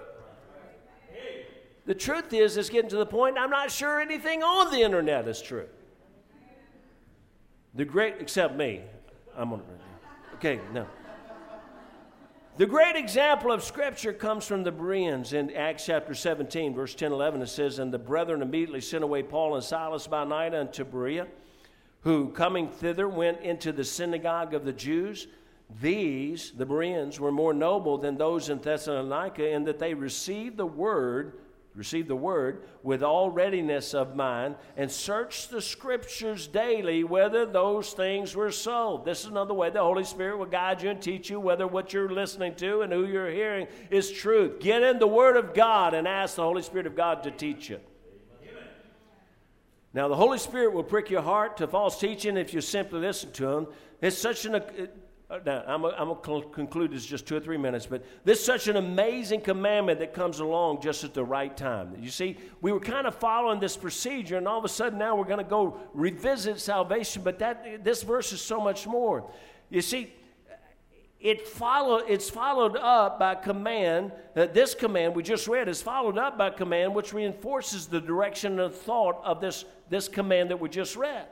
The 1.85 1.95
truth 1.95 2.31
is, 2.31 2.55
it's 2.55 2.69
getting 2.69 2.89
to 2.91 2.97
the 2.97 3.05
point 3.05 3.37
I'm 3.37 3.49
not 3.49 3.71
sure 3.71 3.99
anything 3.99 4.41
on 4.41 4.71
the 4.71 4.81
internet 4.81 5.27
is 5.27 5.41
true. 5.41 5.67
The 7.75 7.83
great, 7.83 8.15
except 8.19 8.55
me. 8.55 8.83
I'm 9.35 9.49
going 9.49 9.61
to. 9.61 10.35
Okay, 10.35 10.61
no. 10.71 10.87
The 12.61 12.67
great 12.67 12.95
example 12.95 13.51
of 13.51 13.63
Scripture 13.63 14.13
comes 14.13 14.45
from 14.45 14.61
the 14.61 14.71
Bereans 14.71 15.33
in 15.33 15.49
Acts 15.49 15.87
chapter 15.87 16.13
17, 16.13 16.75
verse 16.75 16.93
10 16.93 17.11
11. 17.11 17.41
It 17.41 17.47
says, 17.47 17.79
And 17.79 17.91
the 17.91 17.97
brethren 17.97 18.43
immediately 18.43 18.81
sent 18.81 19.03
away 19.03 19.23
Paul 19.23 19.55
and 19.55 19.63
Silas 19.63 20.05
by 20.05 20.25
night 20.25 20.53
unto 20.53 20.83
Berea, 20.83 21.25
who 22.01 22.29
coming 22.29 22.69
thither 22.69 23.09
went 23.09 23.41
into 23.41 23.71
the 23.71 23.83
synagogue 23.83 24.53
of 24.53 24.63
the 24.63 24.73
Jews. 24.73 25.25
These, 25.81 26.51
the 26.51 26.67
Bereans, 26.67 27.19
were 27.19 27.31
more 27.31 27.55
noble 27.55 27.97
than 27.97 28.15
those 28.15 28.47
in 28.49 28.59
Thessalonica 28.59 29.49
in 29.49 29.63
that 29.63 29.79
they 29.79 29.95
received 29.95 30.57
the 30.57 30.67
word 30.67 31.39
receive 31.75 32.07
the 32.07 32.15
word 32.15 32.63
with 32.83 33.01
all 33.01 33.29
readiness 33.29 33.93
of 33.93 34.15
mind 34.15 34.55
and 34.75 34.91
search 34.91 35.47
the 35.47 35.61
scriptures 35.61 36.47
daily 36.47 37.03
whether 37.03 37.45
those 37.45 37.93
things 37.93 38.35
were 38.35 38.51
so. 38.51 39.01
This 39.05 39.21
is 39.21 39.27
another 39.27 39.53
way 39.53 39.69
the 39.69 39.79
holy 39.79 40.03
spirit 40.03 40.37
will 40.37 40.45
guide 40.45 40.81
you 40.81 40.89
and 40.89 41.01
teach 41.01 41.29
you 41.29 41.39
whether 41.39 41.65
what 41.65 41.93
you're 41.93 42.09
listening 42.09 42.55
to 42.55 42.81
and 42.81 42.91
who 42.91 43.05
you're 43.05 43.31
hearing 43.31 43.67
is 43.89 44.11
truth 44.11 44.59
get 44.59 44.83
in 44.83 44.99
the 44.99 45.07
word 45.07 45.37
of 45.37 45.53
god 45.53 45.93
and 45.93 46.07
ask 46.07 46.35
the 46.35 46.43
holy 46.43 46.61
spirit 46.61 46.87
of 46.87 46.95
god 46.95 47.23
to 47.23 47.31
teach 47.31 47.69
you. 47.69 47.79
Now 49.93 50.07
the 50.07 50.15
holy 50.15 50.39
spirit 50.39 50.73
will 50.73 50.83
prick 50.83 51.09
your 51.09 51.21
heart 51.21 51.57
to 51.57 51.67
false 51.67 51.99
teaching 51.99 52.37
if 52.37 52.53
you 52.53 52.61
simply 52.61 52.99
listen 52.99 53.31
to 53.33 53.47
him. 53.47 53.67
It's 54.01 54.17
such 54.17 54.45
an 54.45 54.61
now, 55.45 55.63
I'm 55.67 55.81
going 55.81 56.41
to 56.41 56.49
conclude 56.49 56.91
this 56.91 57.05
just 57.05 57.25
two 57.25 57.37
or 57.37 57.39
three 57.39 57.57
minutes, 57.57 57.85
but 57.85 58.03
this 58.25 58.39
is 58.39 58.45
such 58.45 58.67
an 58.67 58.75
amazing 58.75 59.41
commandment 59.41 59.99
that 59.99 60.13
comes 60.13 60.39
along 60.39 60.81
just 60.81 61.03
at 61.05 61.13
the 61.13 61.23
right 61.23 61.55
time. 61.55 61.95
You 61.99 62.09
see, 62.09 62.37
we 62.59 62.73
were 62.73 62.81
kind 62.81 63.07
of 63.07 63.15
following 63.15 63.59
this 63.59 63.77
procedure, 63.77 64.37
and 64.37 64.47
all 64.47 64.59
of 64.59 64.65
a 64.65 64.69
sudden 64.69 64.99
now 64.99 65.15
we're 65.15 65.25
going 65.25 65.37
to 65.37 65.49
go 65.49 65.77
revisit 65.93 66.59
salvation, 66.59 67.21
but 67.23 67.39
that, 67.39 67.83
this 67.83 68.03
verse 68.03 68.33
is 68.33 68.41
so 68.41 68.59
much 68.59 68.87
more. 68.87 69.31
You 69.69 69.81
see, 69.81 70.13
it 71.21 71.47
follow, 71.47 71.97
it's 71.97 72.29
followed 72.29 72.75
up 72.75 73.19
by 73.19 73.35
command. 73.35 74.11
Uh, 74.35 74.47
this 74.47 74.75
command 74.75 75.15
we 75.15 75.23
just 75.23 75.47
read 75.47 75.69
is 75.69 75.81
followed 75.81 76.17
up 76.17 76.37
by 76.37 76.49
command, 76.49 76.93
which 76.93 77.13
reinforces 77.13 77.85
the 77.85 78.01
direction 78.01 78.59
and 78.59 78.73
thought 78.73 79.21
of 79.23 79.39
this, 79.39 79.63
this 79.89 80.09
command 80.09 80.49
that 80.49 80.59
we 80.59 80.67
just 80.67 80.97
read 80.97 81.27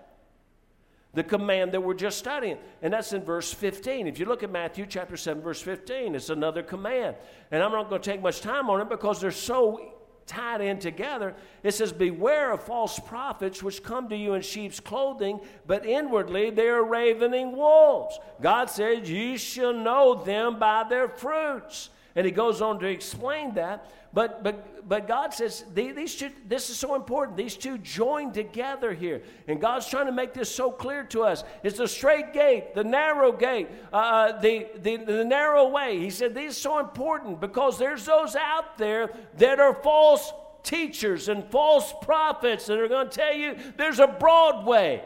the 1.13 1.23
command 1.23 1.71
that 1.71 1.81
we're 1.81 1.93
just 1.93 2.19
studying. 2.19 2.57
And 2.81 2.93
that's 2.93 3.13
in 3.13 3.23
verse 3.23 3.51
15. 3.51 4.07
If 4.07 4.19
you 4.19 4.25
look 4.25 4.43
at 4.43 4.51
Matthew 4.51 4.85
chapter 4.87 5.17
7, 5.17 5.41
verse 5.41 5.61
15, 5.61 6.15
it's 6.15 6.29
another 6.29 6.61
command. 6.61 7.15
And 7.51 7.63
I'm 7.63 7.71
not 7.71 7.89
going 7.89 8.01
to 8.01 8.11
take 8.11 8.21
much 8.21 8.41
time 8.41 8.69
on 8.69 8.81
it 8.81 8.89
because 8.89 9.19
they're 9.19 9.31
so 9.31 9.93
tied 10.29 10.61
in 10.61 10.77
together. 10.77 11.35
It 11.63 11.73
says, 11.73 11.91
Beware 11.91 12.51
of 12.51 12.61
false 12.61 12.99
prophets 12.99 13.63
which 13.63 13.83
come 13.83 14.07
to 14.09 14.15
you 14.15 14.35
in 14.35 14.43
sheep's 14.43 14.79
clothing, 14.79 15.39
but 15.65 15.85
inwardly 15.85 16.51
they 16.51 16.67
are 16.67 16.83
ravening 16.83 17.57
wolves. 17.57 18.19
God 18.39 18.69
says, 18.69 19.09
Ye 19.09 19.37
shall 19.37 19.73
know 19.73 20.23
them 20.23 20.59
by 20.59 20.85
their 20.87 21.09
fruits. 21.09 21.89
And 22.19 22.25
he 22.25 22.33
goes 22.33 22.61
on 22.61 22.79
to 22.79 22.85
explain 22.85 23.53
that. 23.53 23.89
But, 24.11 24.43
but, 24.43 24.89
but 24.89 25.07
God 25.07 25.33
says 25.33 25.63
these 25.73 26.17
two, 26.17 26.31
this 26.45 26.69
is 26.69 26.75
so 26.75 26.95
important. 26.95 27.37
These 27.37 27.55
two 27.55 27.77
join 27.77 28.33
together 28.33 28.93
here. 28.93 29.21
And 29.47 29.61
God's 29.61 29.87
trying 29.87 30.07
to 30.07 30.11
make 30.11 30.33
this 30.33 30.53
so 30.53 30.69
clear 30.69 31.05
to 31.05 31.23
us. 31.23 31.45
It's 31.63 31.77
the 31.77 31.87
straight 31.87 32.33
gate, 32.33 32.75
the 32.75 32.83
narrow 32.83 33.31
gate, 33.31 33.69
uh, 33.93 33.95
uh, 33.95 34.41
the, 34.41 34.67
the, 34.81 34.97
the 34.97 35.23
narrow 35.23 35.69
way. 35.69 35.97
He 35.97 36.09
said 36.09 36.35
these 36.35 36.57
are 36.57 36.59
so 36.59 36.79
important 36.79 37.39
because 37.39 37.79
there's 37.79 38.03
those 38.03 38.35
out 38.35 38.77
there 38.77 39.13
that 39.37 39.61
are 39.61 39.73
false 39.75 40.33
teachers 40.63 41.29
and 41.29 41.49
false 41.49 41.93
prophets 42.01 42.65
that 42.65 42.79
are 42.79 42.89
going 42.89 43.07
to 43.07 43.15
tell 43.15 43.33
you 43.33 43.55
there's 43.77 43.99
a 43.99 44.07
broad 44.07 44.65
way. 44.65 45.05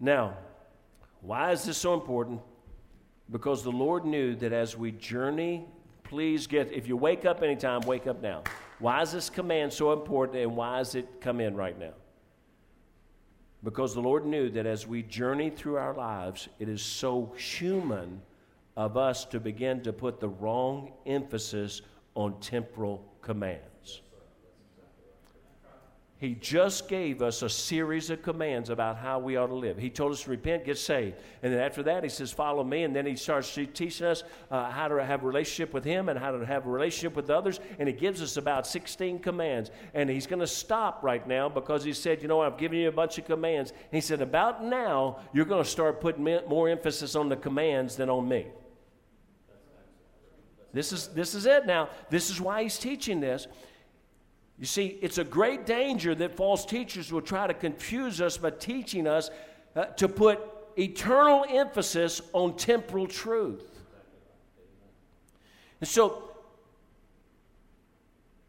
Now, 0.00 0.34
why 1.20 1.52
is 1.52 1.62
this 1.62 1.78
so 1.78 1.94
important? 1.94 2.40
Because 3.30 3.62
the 3.62 3.70
Lord 3.70 4.04
knew 4.04 4.34
that 4.36 4.52
as 4.52 4.76
we 4.76 4.92
journey 4.92 5.66
Please 6.10 6.48
get, 6.48 6.72
if 6.72 6.88
you 6.88 6.96
wake 6.96 7.24
up 7.24 7.40
anytime, 7.40 7.82
wake 7.82 8.08
up 8.08 8.20
now. 8.20 8.42
Why 8.80 9.00
is 9.00 9.12
this 9.12 9.30
command 9.30 9.72
so 9.72 9.92
important 9.92 10.38
and 10.38 10.56
why 10.56 10.78
does 10.78 10.96
it 10.96 11.20
come 11.20 11.40
in 11.40 11.54
right 11.54 11.78
now? 11.78 11.92
Because 13.62 13.94
the 13.94 14.00
Lord 14.00 14.26
knew 14.26 14.50
that 14.50 14.66
as 14.66 14.88
we 14.88 15.04
journey 15.04 15.50
through 15.50 15.76
our 15.76 15.94
lives, 15.94 16.48
it 16.58 16.68
is 16.68 16.82
so 16.82 17.32
human 17.38 18.20
of 18.76 18.96
us 18.96 19.24
to 19.26 19.38
begin 19.38 19.82
to 19.82 19.92
put 19.92 20.18
the 20.18 20.28
wrong 20.28 20.90
emphasis 21.06 21.82
on 22.16 22.40
temporal 22.40 23.04
commands. 23.22 23.69
He 26.20 26.34
just 26.34 26.86
gave 26.86 27.22
us 27.22 27.40
a 27.40 27.48
series 27.48 28.10
of 28.10 28.20
commands 28.20 28.68
about 28.68 28.98
how 28.98 29.18
we 29.18 29.38
ought 29.38 29.46
to 29.46 29.54
live. 29.54 29.78
He 29.78 29.88
told 29.88 30.12
us 30.12 30.24
to 30.24 30.30
repent, 30.30 30.66
get 30.66 30.76
saved. 30.76 31.16
And 31.42 31.50
then 31.50 31.60
after 31.60 31.82
that, 31.84 32.02
he 32.02 32.10
says, 32.10 32.30
follow 32.30 32.62
me. 32.62 32.82
And 32.82 32.94
then 32.94 33.06
he 33.06 33.16
starts 33.16 33.54
teaching 33.54 34.06
us 34.06 34.22
uh, 34.50 34.70
how 34.70 34.88
to 34.88 35.02
have 35.02 35.22
a 35.22 35.26
relationship 35.26 35.72
with 35.72 35.82
him 35.82 36.10
and 36.10 36.18
how 36.18 36.32
to 36.32 36.44
have 36.44 36.66
a 36.66 36.68
relationship 36.68 37.16
with 37.16 37.30
others. 37.30 37.58
And 37.78 37.88
he 37.88 37.94
gives 37.94 38.20
us 38.20 38.36
about 38.36 38.66
16 38.66 39.20
commands. 39.20 39.70
And 39.94 40.10
he's 40.10 40.26
going 40.26 40.40
to 40.40 40.46
stop 40.46 41.02
right 41.02 41.26
now 41.26 41.48
because 41.48 41.84
he 41.84 41.94
said, 41.94 42.20
you 42.20 42.28
know, 42.28 42.42
I've 42.42 42.58
given 42.58 42.76
you 42.76 42.88
a 42.88 42.92
bunch 42.92 43.16
of 43.16 43.24
commands. 43.24 43.70
And 43.70 43.92
he 43.92 44.02
said, 44.02 44.20
about 44.20 44.62
now, 44.62 45.20
you're 45.32 45.46
going 45.46 45.64
to 45.64 45.70
start 45.70 46.02
putting 46.02 46.22
more 46.46 46.68
emphasis 46.68 47.16
on 47.16 47.30
the 47.30 47.36
commands 47.36 47.96
than 47.96 48.10
on 48.10 48.28
me. 48.28 48.46
This 50.74 50.92
is, 50.92 51.08
this 51.08 51.34
is 51.34 51.46
it 51.46 51.66
now. 51.66 51.88
This 52.10 52.28
is 52.28 52.42
why 52.42 52.62
he's 52.62 52.78
teaching 52.78 53.20
this. 53.20 53.46
You 54.60 54.66
see, 54.66 54.98
it's 55.00 55.16
a 55.16 55.24
great 55.24 55.64
danger 55.64 56.14
that 56.14 56.36
false 56.36 56.66
teachers 56.66 57.10
will 57.10 57.22
try 57.22 57.46
to 57.46 57.54
confuse 57.54 58.20
us 58.20 58.36
by 58.36 58.50
teaching 58.50 59.06
us 59.06 59.30
uh, 59.74 59.86
to 59.86 60.06
put 60.06 60.38
eternal 60.78 61.46
emphasis 61.48 62.20
on 62.34 62.58
temporal 62.58 63.06
truth. 63.06 63.64
And 65.80 65.88
so, 65.88 66.24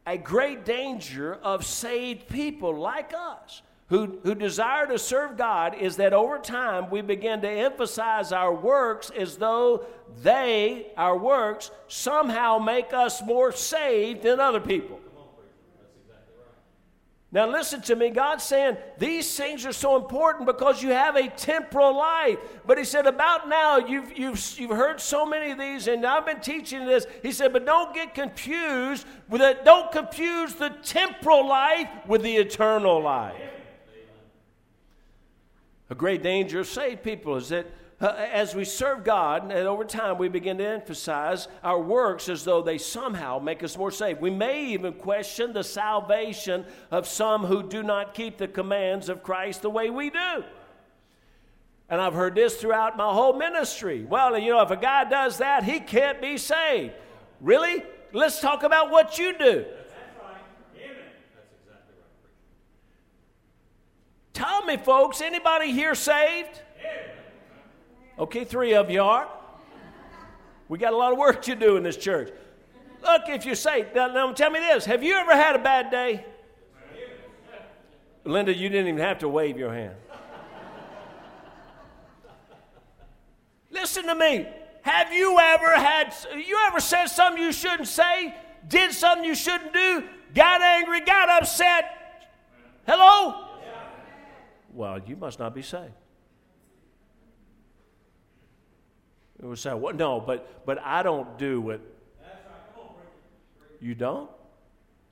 a 0.05 0.17
great 0.17 0.65
danger 0.65 1.35
of 1.35 1.65
saved 1.65 2.27
people 2.27 2.77
like 2.77 3.13
us 3.17 3.61
who, 3.87 4.19
who 4.23 4.35
desire 4.35 4.87
to 4.87 4.99
serve 4.99 5.37
God 5.37 5.75
is 5.75 5.95
that 5.95 6.11
over 6.11 6.39
time 6.39 6.89
we 6.89 7.01
begin 7.01 7.39
to 7.41 7.49
emphasize 7.49 8.33
our 8.33 8.53
works 8.53 9.11
as 9.11 9.37
though 9.37 9.85
they, 10.21 10.87
our 10.97 11.17
works, 11.17 11.71
somehow 11.87 12.57
make 12.57 12.91
us 12.91 13.21
more 13.23 13.53
saved 13.53 14.23
than 14.23 14.41
other 14.41 14.59
people. 14.59 14.99
Now, 17.33 17.49
listen 17.49 17.81
to 17.83 17.95
me. 17.95 18.09
God's 18.09 18.43
saying 18.43 18.75
these 18.97 19.37
things 19.37 19.65
are 19.65 19.71
so 19.71 19.95
important 19.95 20.45
because 20.45 20.83
you 20.83 20.89
have 20.89 21.15
a 21.15 21.29
temporal 21.29 21.95
life. 21.95 22.37
But 22.65 22.77
He 22.77 22.83
said, 22.83 23.07
about 23.07 23.47
now, 23.47 23.77
you've, 23.77 24.17
you've, 24.17 24.59
you've 24.59 24.71
heard 24.71 24.99
so 24.99 25.25
many 25.25 25.51
of 25.51 25.57
these, 25.57 25.87
and 25.87 26.05
I've 26.05 26.25
been 26.25 26.41
teaching 26.41 26.85
this. 26.85 27.05
He 27.23 27.31
said, 27.31 27.53
but 27.53 27.65
don't 27.65 27.93
get 27.95 28.13
confused 28.13 29.07
with 29.29 29.41
it. 29.41 29.63
Don't 29.63 29.89
confuse 29.93 30.55
the 30.55 30.71
temporal 30.83 31.47
life 31.47 31.87
with 32.05 32.21
the 32.21 32.35
eternal 32.35 33.01
life. 33.01 33.41
A 35.89 35.95
great 35.95 36.23
danger 36.23 36.59
of 36.59 36.67
saved 36.67 37.01
people 37.01 37.37
is 37.37 37.47
that 37.49 37.65
uh, 38.01 38.15
as 38.31 38.55
we 38.55 38.65
serve 38.65 39.03
God, 39.03 39.43
and 39.43 39.67
over 39.67 39.85
time 39.85 40.17
we 40.17 40.27
begin 40.27 40.57
to 40.57 40.65
emphasize 40.65 41.47
our 41.63 41.79
works 41.79 42.29
as 42.29 42.43
though 42.43 42.63
they 42.63 42.79
somehow 42.79 43.37
make 43.37 43.63
us 43.63 43.77
more 43.77 43.91
saved. 43.91 44.21
We 44.21 44.31
may 44.31 44.65
even 44.67 44.93
question 44.93 45.53
the 45.53 45.63
salvation 45.63 46.65
of 46.89 47.07
some 47.07 47.45
who 47.45 47.61
do 47.61 47.83
not 47.83 48.15
keep 48.15 48.37
the 48.37 48.47
commands 48.47 49.07
of 49.07 49.21
Christ 49.21 49.61
the 49.61 49.69
way 49.69 49.91
we 49.91 50.09
do. 50.09 50.43
And 51.89 52.01
I've 52.01 52.13
heard 52.13 52.33
this 52.33 52.55
throughout 52.55 52.97
my 52.97 53.13
whole 53.13 53.33
ministry. 53.33 54.03
Well, 54.03 54.37
you 54.37 54.51
know, 54.51 54.61
if 54.61 54.71
a 54.71 54.77
guy 54.77 55.03
does 55.03 55.37
that, 55.37 55.63
he 55.63 55.79
can't 55.79 56.21
be 56.21 56.37
saved. 56.37 56.93
Really? 57.39 57.83
Let's 58.13 58.39
talk 58.39 58.63
about 58.63 58.89
what 58.89 59.19
you 59.19 59.37
do. 59.37 59.37
That's 59.37 59.67
right. 60.19 60.41
Amen. 60.75 60.95
That's 61.35 61.53
exactly 61.61 61.93
right. 61.99 62.31
Tell 64.33 64.65
me, 64.65 64.77
folks, 64.77 65.21
anybody 65.21 65.71
here 65.71 65.93
saved? 65.93 66.61
Okay, 68.19 68.43
three 68.43 68.73
of 68.73 68.89
you 68.89 69.01
are. 69.01 69.27
We 70.67 70.77
got 70.77 70.93
a 70.93 70.97
lot 70.97 71.11
of 71.11 71.17
work 71.17 71.41
to 71.43 71.55
do 71.55 71.75
in 71.77 71.83
this 71.83 71.97
church. 71.97 72.31
Look, 73.03 73.23
if 73.27 73.45
you 73.45 73.55
say, 73.55 73.87
now, 73.95 74.07
now 74.07 74.31
tell 74.31 74.51
me 74.51 74.59
this 74.59 74.85
have 74.85 75.03
you 75.03 75.15
ever 75.15 75.35
had 75.35 75.55
a 75.55 75.59
bad 75.59 75.91
day? 75.91 76.25
Linda, 78.23 78.53
you 78.53 78.69
didn't 78.69 78.87
even 78.87 78.99
have 79.01 79.19
to 79.19 79.27
wave 79.27 79.57
your 79.57 79.73
hand. 79.73 79.95
Listen 83.71 84.05
to 84.05 84.15
me. 84.15 84.47
Have 84.83 85.11
you 85.11 85.39
ever 85.39 85.75
had, 85.75 86.13
you 86.35 86.57
ever 86.67 86.79
said 86.79 87.07
something 87.07 87.41
you 87.41 87.51
shouldn't 87.51 87.87
say, 87.87 88.35
did 88.67 88.91
something 88.91 89.25
you 89.25 89.35
shouldn't 89.35 89.73
do, 89.73 90.03
got 90.33 90.61
angry, 90.61 91.01
got 91.01 91.29
upset? 91.29 91.85
Hello? 92.87 93.47
Well, 94.73 94.99
you 95.05 95.15
must 95.15 95.39
not 95.39 95.53
be 95.53 95.61
saved. 95.61 95.93
It 99.41 99.45
was 99.45 99.59
say, 99.61 99.73
well, 99.73 99.93
no, 99.93 100.19
but 100.19 100.65
but 100.65 100.79
I 100.79 101.03
don't 101.03 101.37
do 101.37 101.61
what. 101.61 101.81
You 103.79 103.95
don't? 103.95 104.29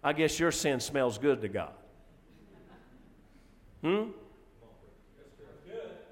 I 0.03 0.13
guess 0.13 0.39
your 0.39 0.51
sin 0.51 0.79
smells 0.79 1.17
good 1.17 1.41
to 1.41 1.49
God. 1.49 1.73
Hmm? 3.81 4.09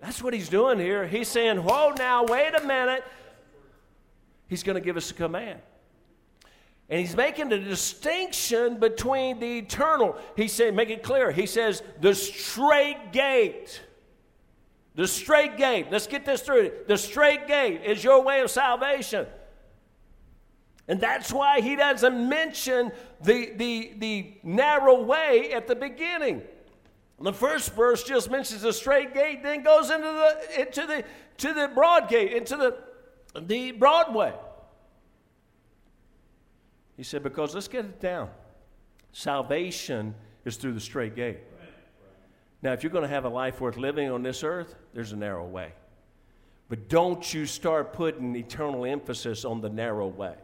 That's 0.02 0.22
what 0.22 0.34
he's 0.34 0.50
doing 0.50 0.80
here. 0.80 1.06
He's 1.08 1.28
saying, 1.28 1.58
Whoa, 1.58 1.94
now, 1.98 2.26
wait 2.26 2.54
a 2.56 2.66
minute. 2.66 3.04
He's 4.48 4.64
going 4.64 4.76
to 4.76 4.82
give 4.82 4.98
us 4.98 5.12
a 5.12 5.14
command. 5.14 5.60
And 6.90 7.02
he's 7.02 7.16
making 7.16 7.50
the 7.50 7.60
distinction 7.60 8.80
between 8.80 9.40
the 9.40 9.58
eternal. 9.60 10.16
He 10.38 10.48
said, 10.48 10.74
make 10.74 10.90
it 10.90 11.04
clear. 11.04 11.32
He 11.32 11.46
says, 11.46 11.84
the 12.00 12.16
straight 12.16 13.12
gate. 13.12 13.82
The 14.98 15.08
straight 15.08 15.58
gate. 15.58 15.88
Let's 15.92 16.08
get 16.08 16.26
this 16.26 16.42
through. 16.42 16.72
The 16.88 16.98
straight 16.98 17.48
gate 17.48 17.84
is 17.86 18.04
your 18.04 18.24
way 18.24 18.42
of 18.42 18.50
salvation. 18.50 19.28
And 20.88 21.00
that's 21.00 21.32
why 21.32 21.62
he 21.62 21.76
doesn't 21.76 22.28
mention 22.28 22.92
the, 23.22 23.52
the, 23.56 23.94
the 24.00 24.34
narrow 24.42 25.04
way 25.04 25.54
at 25.54 25.68
the 25.68 25.76
beginning. 25.76 26.42
The 27.20 27.32
first 27.32 27.76
verse 27.76 28.04
just 28.04 28.32
mentions 28.32 28.64
the 28.64 28.74
straight 28.74 29.14
gate, 29.14 29.44
then 29.44 29.62
goes 29.62 29.92
into 29.92 30.08
the 30.08 30.62
into 30.62 30.86
the 30.86 31.04
to 31.38 31.54
the 31.54 31.68
broad 31.74 32.10
gate, 32.10 32.34
into 32.34 32.56
the 32.56 32.78
the 33.40 33.72
broad 33.74 34.14
way. 34.14 34.34
He 36.96 37.04
said, 37.04 37.24
because 37.24 37.56
let's 37.56 37.68
get 37.68 37.86
it 37.86 38.00
down. 38.00 38.30
Salvation 39.14 40.14
is 40.46 40.58
through 40.58 40.74
the 40.74 40.80
straight 40.80 41.16
gate. 41.16 41.40
Now, 42.62 42.74
if 42.74 42.84
you're 42.84 42.92
going 42.92 43.04
to 43.04 43.10
have 43.10 43.26
a 43.26 43.30
life 43.30 43.62
worth 43.62 43.78
living 43.78 44.10
on 44.10 44.24
this 44.24 44.44
earth, 44.44 44.76
there's 44.94 45.12
a 45.12 45.16
narrow 45.16 45.46
way. 45.46 45.74
But 46.70 46.90
don't 46.90 47.34
you 47.34 47.46
start 47.46 47.94
putting 47.94 48.36
eternal 48.36 48.86
emphasis 48.86 49.46
on 49.46 49.62
the 49.62 49.70
narrow 49.70 50.08
way. 50.08 50.36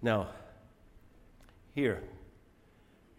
Now, 0.00 0.28
here, 1.74 2.02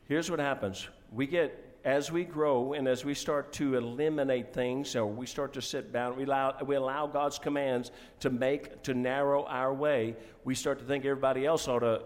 here's 0.08 0.32
what 0.32 0.40
happens. 0.40 0.88
We 1.12 1.28
get 1.28 1.70
as 1.84 2.12
we 2.12 2.24
grow 2.24 2.74
and 2.74 2.88
as 2.88 3.04
we 3.04 3.14
start 3.14 3.52
to 3.54 3.76
eliminate 3.76 4.54
things 4.54 4.96
or 4.96 5.06
we 5.06 5.26
start 5.26 5.54
to 5.54 5.62
sit 5.62 5.94
down 5.94 6.18
we 6.18 6.26
allow, 6.26 6.56
we 6.66 6.76
allow 6.76 7.08
god's 7.08 7.40
commands 7.40 7.92
to 8.20 8.30
make 8.30 8.84
to 8.84 8.94
narrow 8.94 9.46
our 9.46 9.74
way 9.74 10.14
we 10.44 10.54
start 10.54 10.78
to 10.78 10.84
think 10.84 11.06
everybody 11.06 11.46
else 11.46 11.70
ought 11.70 11.80
to 11.80 12.02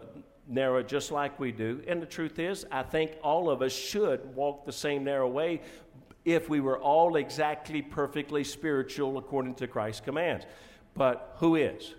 narrow 0.47 0.83
just 0.83 1.11
like 1.11 1.39
we 1.39 1.51
do. 1.51 1.81
And 1.87 2.01
the 2.01 2.05
truth 2.05 2.39
is 2.39 2.65
i 2.71 2.83
think 2.83 3.11
all 3.21 3.49
of 3.49 3.61
us 3.61 3.73
should 3.73 4.35
walk 4.35 4.65
the 4.65 4.71
same 4.71 5.03
narrow 5.03 5.29
way 5.29 5.61
if 6.25 6.49
we 6.49 6.59
were 6.59 6.79
all 6.79 7.17
exactly 7.17 7.81
perfectly 7.81 8.43
spiritual 8.43 9.17
according 9.17 9.55
to 9.55 9.67
christ's 9.67 10.01
commands. 10.01 10.45
But 10.95 11.35
who 11.39 11.55
is 11.55 11.95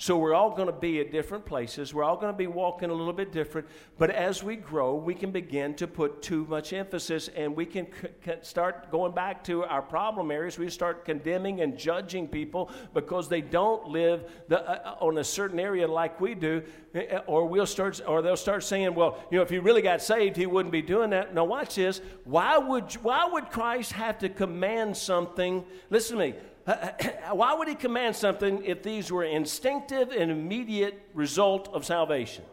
so 0.00 0.16
we're 0.16 0.32
all 0.32 0.48
going 0.56 0.66
to 0.66 0.72
be 0.72 0.98
at 1.00 1.12
different 1.12 1.44
places. 1.44 1.92
We're 1.92 2.04
all 2.04 2.16
going 2.16 2.32
to 2.32 2.36
be 2.36 2.46
walking 2.46 2.88
a 2.88 2.94
little 2.94 3.12
bit 3.12 3.32
different. 3.32 3.68
But 3.98 4.08
as 4.08 4.42
we 4.42 4.56
grow, 4.56 4.94
we 4.94 5.14
can 5.14 5.30
begin 5.30 5.74
to 5.74 5.86
put 5.86 6.22
too 6.22 6.46
much 6.46 6.72
emphasis 6.72 7.28
and 7.36 7.54
we 7.54 7.66
can 7.66 7.86
c- 8.24 8.32
start 8.40 8.90
going 8.90 9.12
back 9.12 9.44
to 9.44 9.62
our 9.64 9.82
problem 9.82 10.30
areas. 10.30 10.58
We 10.58 10.70
start 10.70 11.04
condemning 11.04 11.60
and 11.60 11.76
judging 11.76 12.28
people 12.28 12.70
because 12.94 13.28
they 13.28 13.42
don't 13.42 13.88
live 13.88 14.24
the, 14.48 14.66
uh, 14.66 14.96
uh 15.00 15.04
on 15.04 15.18
a 15.18 15.24
certain 15.24 15.60
area 15.60 15.86
like 15.86 16.18
we 16.18 16.34
do. 16.34 16.62
Eh, 16.94 17.02
eh, 17.10 17.18
or 17.26 17.46
we'll 17.46 17.66
start, 17.66 18.00
or 18.06 18.22
they'll 18.22 18.38
start 18.38 18.64
saying, 18.64 18.94
well, 18.94 19.22
you 19.30 19.36
know, 19.36 19.42
if 19.42 19.50
he 19.50 19.58
really 19.58 19.82
got 19.82 20.00
saved, 20.00 20.34
he 20.34 20.46
wouldn't 20.46 20.72
be 20.72 20.80
doing 20.80 21.10
that. 21.10 21.34
Now, 21.34 21.44
watch 21.44 21.74
this. 21.74 22.00
Why 22.24 22.56
would, 22.56 22.90
why 23.02 23.26
would 23.26 23.50
Christ 23.50 23.92
have 23.92 24.18
to 24.20 24.30
command 24.30 24.96
something? 24.96 25.62
Listen 25.90 26.16
to 26.16 26.24
me 26.24 26.34
why 27.32 27.54
would 27.54 27.68
he 27.68 27.74
command 27.74 28.16
something 28.16 28.64
if 28.64 28.82
these 28.82 29.10
were 29.10 29.24
instinctive 29.24 30.10
and 30.10 30.30
immediate 30.30 31.00
result 31.14 31.68
of 31.72 31.84
salvation? 31.84 32.44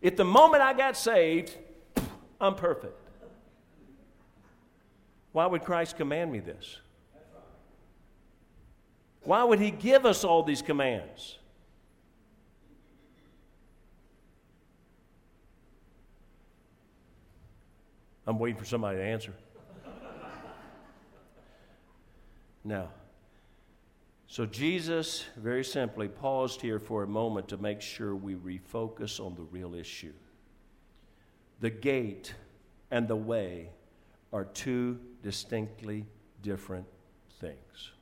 If 0.00 0.16
the 0.16 0.24
moment 0.24 0.62
I 0.62 0.72
got 0.72 0.96
saved, 0.96 1.56
I'm 2.40 2.54
perfect. 2.54 2.98
Why 5.32 5.46
would 5.46 5.64
Christ 5.64 5.96
command 5.96 6.32
me 6.32 6.40
this? 6.40 6.78
Why 9.22 9.42
would 9.42 9.58
he 9.58 9.70
give 9.70 10.06
us 10.06 10.24
all 10.24 10.42
these 10.42 10.62
commands? 10.62 11.38
I'm 18.26 18.38
waiting 18.38 18.58
for 18.58 18.64
somebody 18.64 18.98
to 18.98 19.04
answer. 19.04 19.32
Now, 22.64 22.88
so 24.36 24.44
Jesus, 24.44 25.24
very 25.38 25.64
simply, 25.64 26.08
paused 26.08 26.60
here 26.60 26.78
for 26.78 27.02
a 27.02 27.06
moment 27.06 27.48
to 27.48 27.56
make 27.56 27.80
sure 27.80 28.14
we 28.14 28.34
refocus 28.34 29.18
on 29.18 29.34
the 29.34 29.44
real 29.44 29.74
issue. 29.74 30.12
The 31.60 31.70
gate 31.70 32.34
and 32.90 33.08
the 33.08 33.16
way 33.16 33.70
are 34.34 34.44
two 34.44 35.00
distinctly 35.22 36.04
different 36.42 36.84
things. 37.40 37.92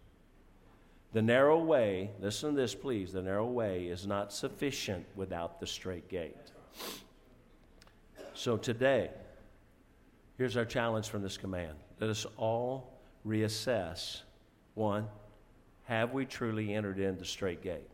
The 1.13 1.23
narrow 1.23 1.63
way, 1.63 2.11
listen 2.19 2.57
to 2.57 2.61
this 2.61 2.75
please, 2.75 3.13
the 3.13 3.23
narrow 3.23 3.47
way 3.47 3.85
is 3.85 4.05
not 4.05 4.33
sufficient 4.33 5.07
without 5.15 5.61
the 5.61 5.69
straight 5.69 6.09
gate. 6.09 6.51
So 8.35 8.57
today, 8.57 9.11
here's 10.37 10.57
our 10.57 10.65
challenge 10.65 11.11
from 11.11 11.23
this 11.23 11.37
command. 11.37 11.75
Let 12.01 12.11
us 12.11 12.27
all 12.37 12.99
reassess 13.25 14.23
one, 14.75 15.07
have 15.85 16.13
we 16.13 16.25
truly 16.25 16.75
entered 16.75 16.99
in 16.99 17.19
the 17.19 17.25
straight 17.25 17.63
gate? 17.63 17.89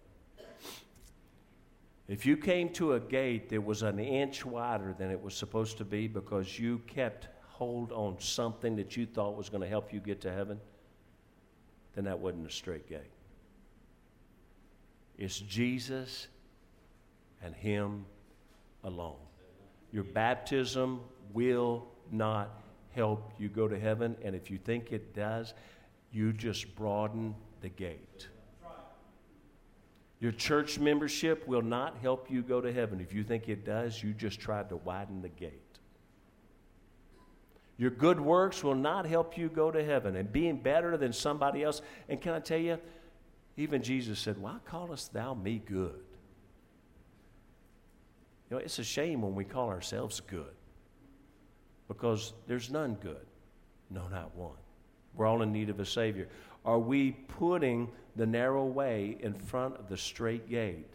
If 2.09 2.27
you 2.27 2.37
came 2.37 2.71
to 2.71 2.95
a 2.95 3.01
gate 3.01 3.51
that 3.51 3.65
was 3.65 3.83
an 3.83 4.01
inch 4.01 4.45
wider 4.45 4.95
than 4.99 5.11
it 5.11 5.23
was 5.23 5.35
supposed 5.35 5.79
to 5.79 5.85
be 5.85 6.09
because 6.09 6.59
you 6.59 6.79
kept 6.87 7.29
hold 7.47 7.93
on 7.93 8.19
something 8.19 8.75
that 8.77 8.97
you 8.97 9.07
thought 9.07 9.37
was 9.37 9.49
going 9.49 9.63
to 9.63 9.69
help 9.69 9.93
you 9.93 10.01
get 10.01 10.21
to 10.23 10.33
heaven, 10.33 10.59
then 11.95 12.05
that 12.05 12.19
wasn't 12.19 12.47
a 12.47 12.51
straight 12.51 12.89
gate. 12.89 13.13
It's 15.19 15.39
Jesus 15.39 16.29
and 17.43 17.55
Him 17.55 18.07
alone. 18.83 19.19
Your 19.93 20.05
baptism 20.05 21.01
will 21.33 21.87
not 22.11 22.61
help 22.95 23.33
you 23.39 23.49
go 23.49 23.69
to 23.69 23.79
heaven, 23.79 24.17
and 24.25 24.35
if 24.35 24.51
you 24.51 24.59
think 24.59 24.93
it 24.93 25.15
does, 25.15 25.55
you 26.13 26.33
just 26.33 26.75
broaden 26.75 27.35
the 27.61 27.69
gate. 27.69 28.29
Your 30.21 30.33
church 30.33 30.79
membership 30.79 31.49
will 31.49 31.63
not 31.63 31.97
help 32.03 32.31
you 32.31 32.43
go 32.43 32.61
to 32.61 32.73
heaven. 32.73 33.01
If 33.01 33.15
you 33.15 33.25
think 33.25 33.49
it 33.49 33.65
does, 33.65 34.03
you 34.03 34.13
just 34.13 34.39
tried 34.39 34.69
to 34.69 34.77
widen 34.77 35.23
the 35.23 35.31
gate. 35.31 35.79
Your 37.79 37.91
good 37.91 38.21
works 38.21 38.63
will 38.63 38.75
not 38.75 39.07
help 39.07 39.39
you 39.39 39.49
go 39.49 39.71
to 39.71 39.83
heaven. 39.83 40.17
And 40.17 40.31
being 40.31 40.59
better 40.59 40.99
than 40.99 41.15
somebody 41.15 41.63
else, 41.63 41.81
and 42.11 42.21
can 42.21 42.35
I 42.35 42.41
tell 42.41 42.59
you, 42.59 42.79
even 43.57 43.83
Jesus 43.83 44.19
said, 44.19 44.37
Why 44.37 44.57
callest 44.67 45.15
thou 45.15 45.33
me 45.33 45.63
good? 45.65 46.05
You 48.51 48.57
know, 48.57 48.59
it's 48.59 48.79
a 48.79 48.85
shame 48.85 49.23
when 49.23 49.35
we 49.35 49.45
call 49.45 49.71
ourselves 49.71 50.21
good 50.21 50.55
because 51.89 52.35
there's 52.47 52.71
none 52.71 52.95
good. 52.97 53.27
No, 53.89 54.09
not 54.09 54.35
one. 54.37 54.59
We're 55.15 55.27
all 55.27 55.43
in 55.43 55.53
need 55.53 55.71
of 55.71 55.81
a 55.81 55.87
Savior. 55.87 56.29
Are 56.65 56.79
we 56.79 57.13
putting 57.13 57.89
the 58.17 58.27
narrow 58.27 58.65
way 58.65 59.17
in 59.21 59.35
front 59.35 59.77
of 59.77 59.89
the 59.89 59.97
straight 59.97 60.49
gate 60.49 60.89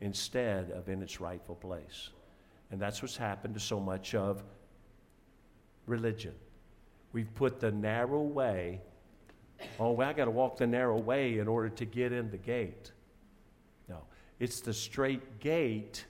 instead 0.00 0.70
of 0.70 0.88
in 0.88 1.02
its 1.02 1.20
rightful 1.20 1.54
place? 1.54 2.10
And 2.70 2.80
that's 2.80 3.00
what's 3.00 3.16
happened 3.16 3.54
to 3.54 3.60
so 3.60 3.80
much 3.80 4.14
of 4.14 4.42
religion. 5.86 6.34
We've 7.12 7.34
put 7.34 7.60
the 7.60 7.72
narrow 7.72 8.20
way, 8.20 8.80
oh, 9.80 9.92
well, 9.92 10.08
I 10.08 10.12
got 10.12 10.26
to 10.26 10.30
walk 10.30 10.58
the 10.58 10.66
narrow 10.66 10.98
way 10.98 11.38
in 11.38 11.48
order 11.48 11.70
to 11.70 11.84
get 11.84 12.12
in 12.12 12.30
the 12.30 12.36
gate. 12.36 12.92
No, 13.88 14.02
it's 14.38 14.60
the 14.60 14.74
straight 14.74 15.40
gate 15.40 16.04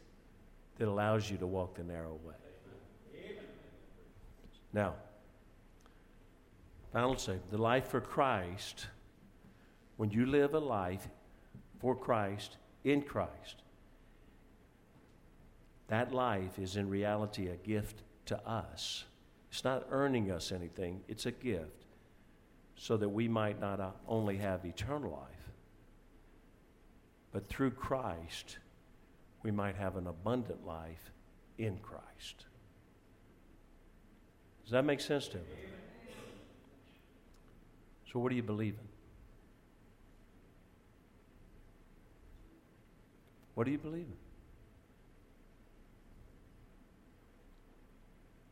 that 0.79 0.89
allows 0.89 1.31
you 1.31 1.37
to 1.39 1.47
walk 1.47 1.77
the 1.77 1.85
narrow 1.85 2.19
way. 2.25 2.35
Now, 4.73 4.95
final 6.93 7.17
say 7.17 7.39
the 7.51 7.59
life 7.59 7.89
for 7.89 8.01
Christ, 8.01 8.87
when 9.97 10.11
you 10.11 10.27
live 10.27 10.55
a 10.55 10.59
life 10.59 11.09
for 11.81 11.95
Christ, 11.95 12.57
in 12.85 13.03
Christ, 13.03 13.63
that 15.89 16.13
life 16.13 16.59
is 16.59 16.77
in 16.77 16.89
reality 16.89 17.49
a 17.49 17.57
gift 17.57 18.03
to 18.27 18.39
us. 18.49 19.05
It's 19.51 19.65
not 19.65 19.87
earning 19.91 20.31
us 20.31 20.53
anything, 20.53 21.01
it's 21.09 21.27
a 21.27 21.31
gift 21.31 21.85
so 22.77 22.97
that 22.97 23.09
we 23.09 23.27
might 23.27 23.61
not 23.61 23.97
only 24.07 24.37
have 24.37 24.65
eternal 24.65 25.11
life, 25.11 25.53
but 27.33 27.49
through 27.49 27.73
Christ, 27.73 28.59
we 29.43 29.51
might 29.51 29.77
have 29.77 29.97
an 29.97 30.07
abundant 30.07 30.65
life 30.67 31.11
in 31.59 31.79
Christ. 31.79 32.45
Does 34.63 34.73
that 34.73 34.85
make 34.85 35.01
sense 35.01 35.29
to 35.29 35.39
you? 35.39 35.78
So, 38.13 38.19
what 38.19 38.31
do 38.31 38.37
you 38.37 38.43
believe 38.43 38.75
in? 38.75 38.89
What 43.55 43.65
do 43.65 43.71
you 43.71 43.79
believe 43.79 44.07
in? 44.07 44.17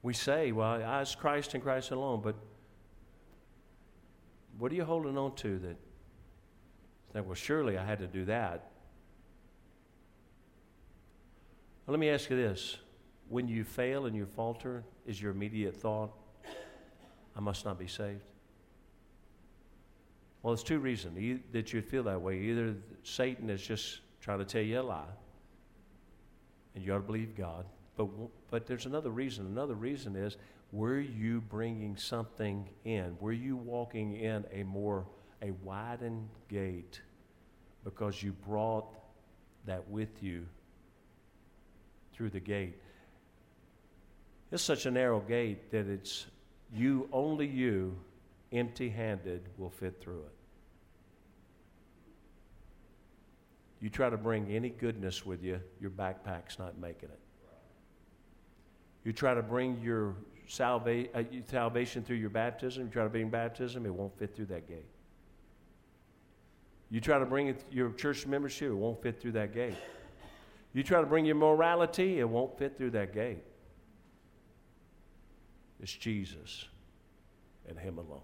We 0.03 0.13
say, 0.13 0.53
well, 0.53 0.83
I 0.83 1.01
was 1.01 1.15
Christ 1.15 1.55
and 1.55 1.63
Christ 1.63 1.91
alone, 1.91 2.21
but 2.23 2.37
what 4.59 4.71
are 4.73 4.75
you 4.75 4.85
holding 4.85 5.17
on 5.17 5.35
to 5.37 5.59
that, 5.59 5.77
that 7.13 7.25
well, 7.25 7.35
surely 7.35 7.79
I 7.79 7.85
had 7.85 7.99
to 8.01 8.07
do 8.07 8.25
that? 8.27 8.71
Well, 11.87 11.93
let 11.93 11.99
me 11.99 12.11
ask 12.11 12.29
you 12.31 12.37
this. 12.37 12.77
When 13.29 13.49
you 13.49 13.65
fail 13.65 14.07
and 14.07 14.15
you 14.15 14.27
falter, 14.27 14.85
is 15.07 15.21
your 15.21 15.33
immediate 15.33 15.75
thought, 15.75 16.13
I 17.37 17.41
must 17.41 17.65
not 17.65 17.79
be 17.79 17.87
saved? 17.87 18.23
Well, 20.47 20.55
there's 20.55 20.63
two 20.63 20.79
reasons 20.79 21.41
that 21.51 21.73
you'd 21.73 21.87
feel 21.87 22.05
that 22.05 22.21
way. 22.21 22.39
Either 22.39 22.77
Satan 23.03 23.51
is 23.51 23.61
just 23.61 23.99
trying 24.21 24.39
to 24.39 24.45
tell 24.45 24.63
you 24.63 24.79
a 24.79 24.81
lie, 24.81 25.03
and 26.73 26.85
you 26.85 26.93
ought 26.93 26.99
to 26.99 27.03
believe 27.03 27.35
God, 27.37 27.67
but, 27.97 28.07
but 28.49 28.65
there's 28.65 28.87
another 28.87 29.11
reason. 29.11 29.47
Another 29.47 29.75
reason 29.75 30.15
is 30.15 30.37
were 30.71 31.01
you 31.01 31.41
bringing 31.41 31.97
something 31.97 32.69
in? 32.85 33.17
Were 33.19 33.33
you 33.33 33.57
walking 33.57 34.15
in 34.15 34.45
a 34.53 34.63
more, 34.63 35.05
a 35.43 35.51
widened 35.65 36.29
gate 36.49 37.01
because 37.83 38.23
you 38.23 38.31
brought 38.31 38.87
that 39.65 39.89
with 39.89 40.23
you 40.23 40.47
through 42.15 42.31
the 42.31 42.39
gate? 42.39 42.81
It's 44.53 44.63
such 44.63 44.87
a 44.87 44.93
narrow 44.93 45.19
gate 45.19 45.73
that 45.73 45.89
it's 45.89 46.27
you, 46.73 47.09
only 47.13 47.49
you, 47.49 47.99
empty 48.53 48.89
handed, 48.89 49.49
will 49.59 49.71
fit 49.71 50.01
through 50.01 50.21
it. 50.21 50.36
You 53.81 53.91
try 53.91 54.09
to 54.09 54.17
bring 54.17 54.51
any 54.51 54.71
goodness 54.71 55.27
with 55.27 55.43
you, 55.43 55.61
your 55.81 55.91
backpack's 55.91 56.59
not 56.59 56.79
making 56.79 57.11
it. 57.11 57.21
You 59.05 59.13
try 59.13 59.35
to 59.35 59.43
bring 59.43 59.81
your 59.81 60.17
salva- 60.49 61.15
uh, 61.15 61.25
salvation 61.49 62.03
through 62.03 62.17
your 62.17 62.31
baptism, 62.31 62.85
you 62.85 62.91
try 62.91 63.05
to 63.05 63.11
bring 63.11 63.29
baptism, 63.29 63.87
it 63.87 63.95
won't 63.95 64.19
fit 64.19 64.35
through 64.35 64.47
that 64.47 64.67
gate. 64.67 64.87
You 66.91 67.01
try 67.01 67.19
to 67.19 67.27
bring 67.27 67.49
it, 67.49 67.65
your 67.71 67.91
church 67.93 68.27
membership, 68.27 68.71
it 68.71 68.75
won't 68.75 69.03
fit 69.03 69.21
through 69.21 69.33
that 69.33 69.53
gate. 69.53 69.77
You 70.73 70.83
try 70.83 71.01
to 71.01 71.07
bring 71.07 71.25
your 71.25 71.37
morality, 71.37 72.21
it 72.21 72.29
won't 72.29 72.57
fit 72.59 72.77
through 72.77 72.91
that 72.91 73.13
gate. 73.13 73.43
It's 75.81 75.93
Jesus 75.93 76.67
and 77.69 77.79
Him 77.79 77.99
alone. 77.99 78.21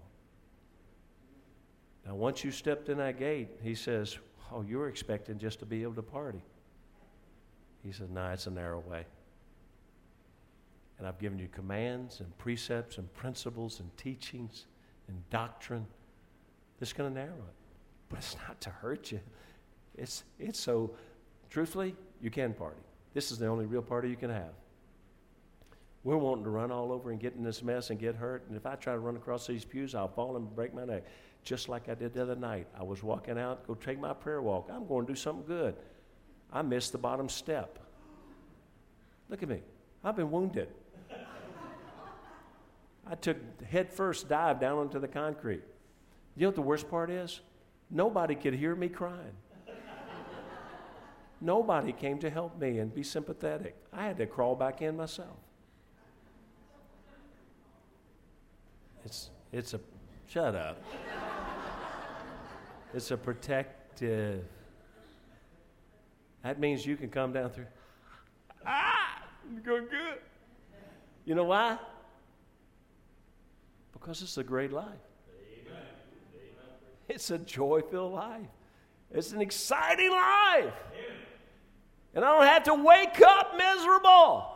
Now, 2.05 2.15
once 2.15 2.43
you 2.43 2.51
stepped 2.51 2.89
in 2.89 2.97
that 2.97 3.17
gate, 3.17 3.49
He 3.61 3.75
says, 3.75 4.17
Oh, 4.53 4.61
you're 4.61 4.87
expecting 4.87 5.39
just 5.39 5.59
to 5.59 5.65
be 5.65 5.81
able 5.81 5.95
to 5.95 6.03
party. 6.03 6.41
He 7.83 7.91
says, 7.91 8.09
No, 8.09 8.21
nah, 8.21 8.33
it's 8.33 8.45
a 8.45 8.51
narrow 8.51 8.79
way. 8.79 9.05
And 10.99 11.07
I've 11.07 11.17
given 11.17 11.39
you 11.39 11.47
commands 11.47 12.19
and 12.19 12.37
precepts 12.37 12.97
and 12.97 13.11
principles 13.13 13.79
and 13.79 13.95
teachings 13.97 14.65
and 15.07 15.29
doctrine 15.31 15.87
that's 16.79 16.93
going 16.93 17.13
to 17.13 17.19
narrow 17.19 17.33
it. 17.33 17.55
But 18.09 18.19
it's 18.19 18.37
not 18.47 18.61
to 18.61 18.69
hurt 18.69 19.11
you. 19.11 19.19
It's, 19.97 20.23
it's 20.39 20.59
so, 20.59 20.91
truthfully, 21.49 21.95
you 22.21 22.29
can 22.29 22.53
party. 22.53 22.81
This 23.13 23.31
is 23.31 23.39
the 23.39 23.47
only 23.47 23.65
real 23.65 23.81
party 23.81 24.09
you 24.09 24.15
can 24.15 24.29
have. 24.29 24.53
We're 26.03 26.17
wanting 26.17 26.43
to 26.43 26.49
run 26.49 26.71
all 26.71 26.91
over 26.91 27.11
and 27.11 27.19
get 27.19 27.33
in 27.35 27.43
this 27.43 27.63
mess 27.63 27.89
and 27.89 27.99
get 27.99 28.15
hurt. 28.15 28.43
And 28.47 28.57
if 28.57 28.65
I 28.65 28.75
try 28.75 28.93
to 28.93 28.99
run 28.99 29.15
across 29.15 29.47
these 29.47 29.65
pews, 29.65 29.95
I'll 29.95 30.07
fall 30.07 30.35
and 30.35 30.53
break 30.55 30.73
my 30.73 30.85
neck. 30.85 31.03
Just 31.43 31.67
like 31.67 31.89
I 31.89 31.95
did 31.95 32.13
the 32.13 32.21
other 32.21 32.35
night. 32.35 32.67
I 32.77 32.83
was 32.83 33.03
walking 33.03 33.37
out, 33.37 33.67
go 33.67 33.73
take 33.73 33.99
my 33.99 34.13
prayer 34.13 34.41
walk. 34.41 34.69
I'm 34.71 34.87
going 34.87 35.05
to 35.05 35.11
do 35.11 35.15
something 35.15 35.45
good. 35.45 35.75
I 36.51 36.61
missed 36.61 36.91
the 36.91 36.97
bottom 36.97 37.27
step. 37.27 37.79
Look 39.29 39.43
at 39.43 39.49
me. 39.49 39.61
I've 40.03 40.15
been 40.15 40.31
wounded. 40.31 40.69
I 43.07 43.15
took 43.15 43.37
head 43.63 43.91
first 43.91 44.29
dive 44.29 44.59
down 44.59 44.77
onto 44.77 44.99
the 44.99 45.07
concrete. 45.07 45.63
You 46.35 46.43
know 46.43 46.47
what 46.49 46.55
the 46.55 46.61
worst 46.61 46.89
part 46.89 47.09
is? 47.09 47.41
Nobody 47.89 48.35
could 48.35 48.53
hear 48.53 48.75
me 48.75 48.89
crying. 48.89 49.35
Nobody 51.41 51.91
came 51.91 52.19
to 52.19 52.29
help 52.29 52.59
me 52.59 52.79
and 52.79 52.93
be 52.93 53.03
sympathetic. 53.03 53.75
I 53.91 54.05
had 54.05 54.17
to 54.17 54.25
crawl 54.25 54.55
back 54.55 54.81
in 54.81 54.95
myself. 54.95 55.37
It's, 59.05 59.29
it's 59.51 59.73
a, 59.73 59.79
shut 60.27 60.55
up. 60.55 60.81
It's 62.93 63.09
a 63.11 63.17
protective. 63.17 64.43
That 66.43 66.59
means 66.59 66.85
you 66.85 66.95
can 66.95 67.09
come 67.09 67.33
down 67.33 67.49
through. 67.49 67.65
Ah, 68.65 69.23
I'm 69.45 69.61
going 69.63 69.85
good. 69.85 70.19
You 71.25 71.35
know 71.35 71.45
why? 71.45 71.77
Because 73.93 74.21
it's 74.21 74.37
a 74.37 74.43
great 74.43 74.71
life. 74.71 74.85
Amen. 74.87 75.81
It's 77.07 77.31
a 77.31 77.37
joy 77.37 77.81
filled 77.89 78.13
life. 78.13 78.47
It's 79.11 79.31
an 79.31 79.41
exciting 79.41 80.11
life. 80.11 80.65
Amen. 80.65 80.73
And 82.15 82.25
I 82.25 82.37
don't 82.37 82.47
have 82.47 82.63
to 82.63 82.73
wake 82.75 83.21
up 83.21 83.57
miserable. 83.57 84.52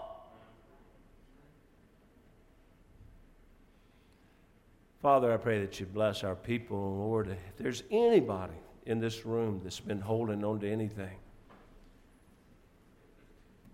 Father, 5.08 5.32
I 5.32 5.38
pray 5.38 5.62
that 5.62 5.80
you 5.80 5.86
bless 5.86 6.26
our 6.26 6.36
people, 6.36 6.97
Lord. 6.97 7.30
If 7.30 7.55
there's 7.55 7.84
anybody 7.89 8.58
in 8.86 8.99
this 8.99 9.26
room 9.26 9.62
that's 9.64 9.80
been 9.80 10.01
holding 10.01 10.43
on 10.43 10.60
to 10.60 10.70
anything, 10.70 11.18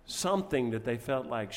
something 0.05 0.69
that 0.69 0.85
they 0.85 0.95
felt 0.95 1.25
like 1.25 1.51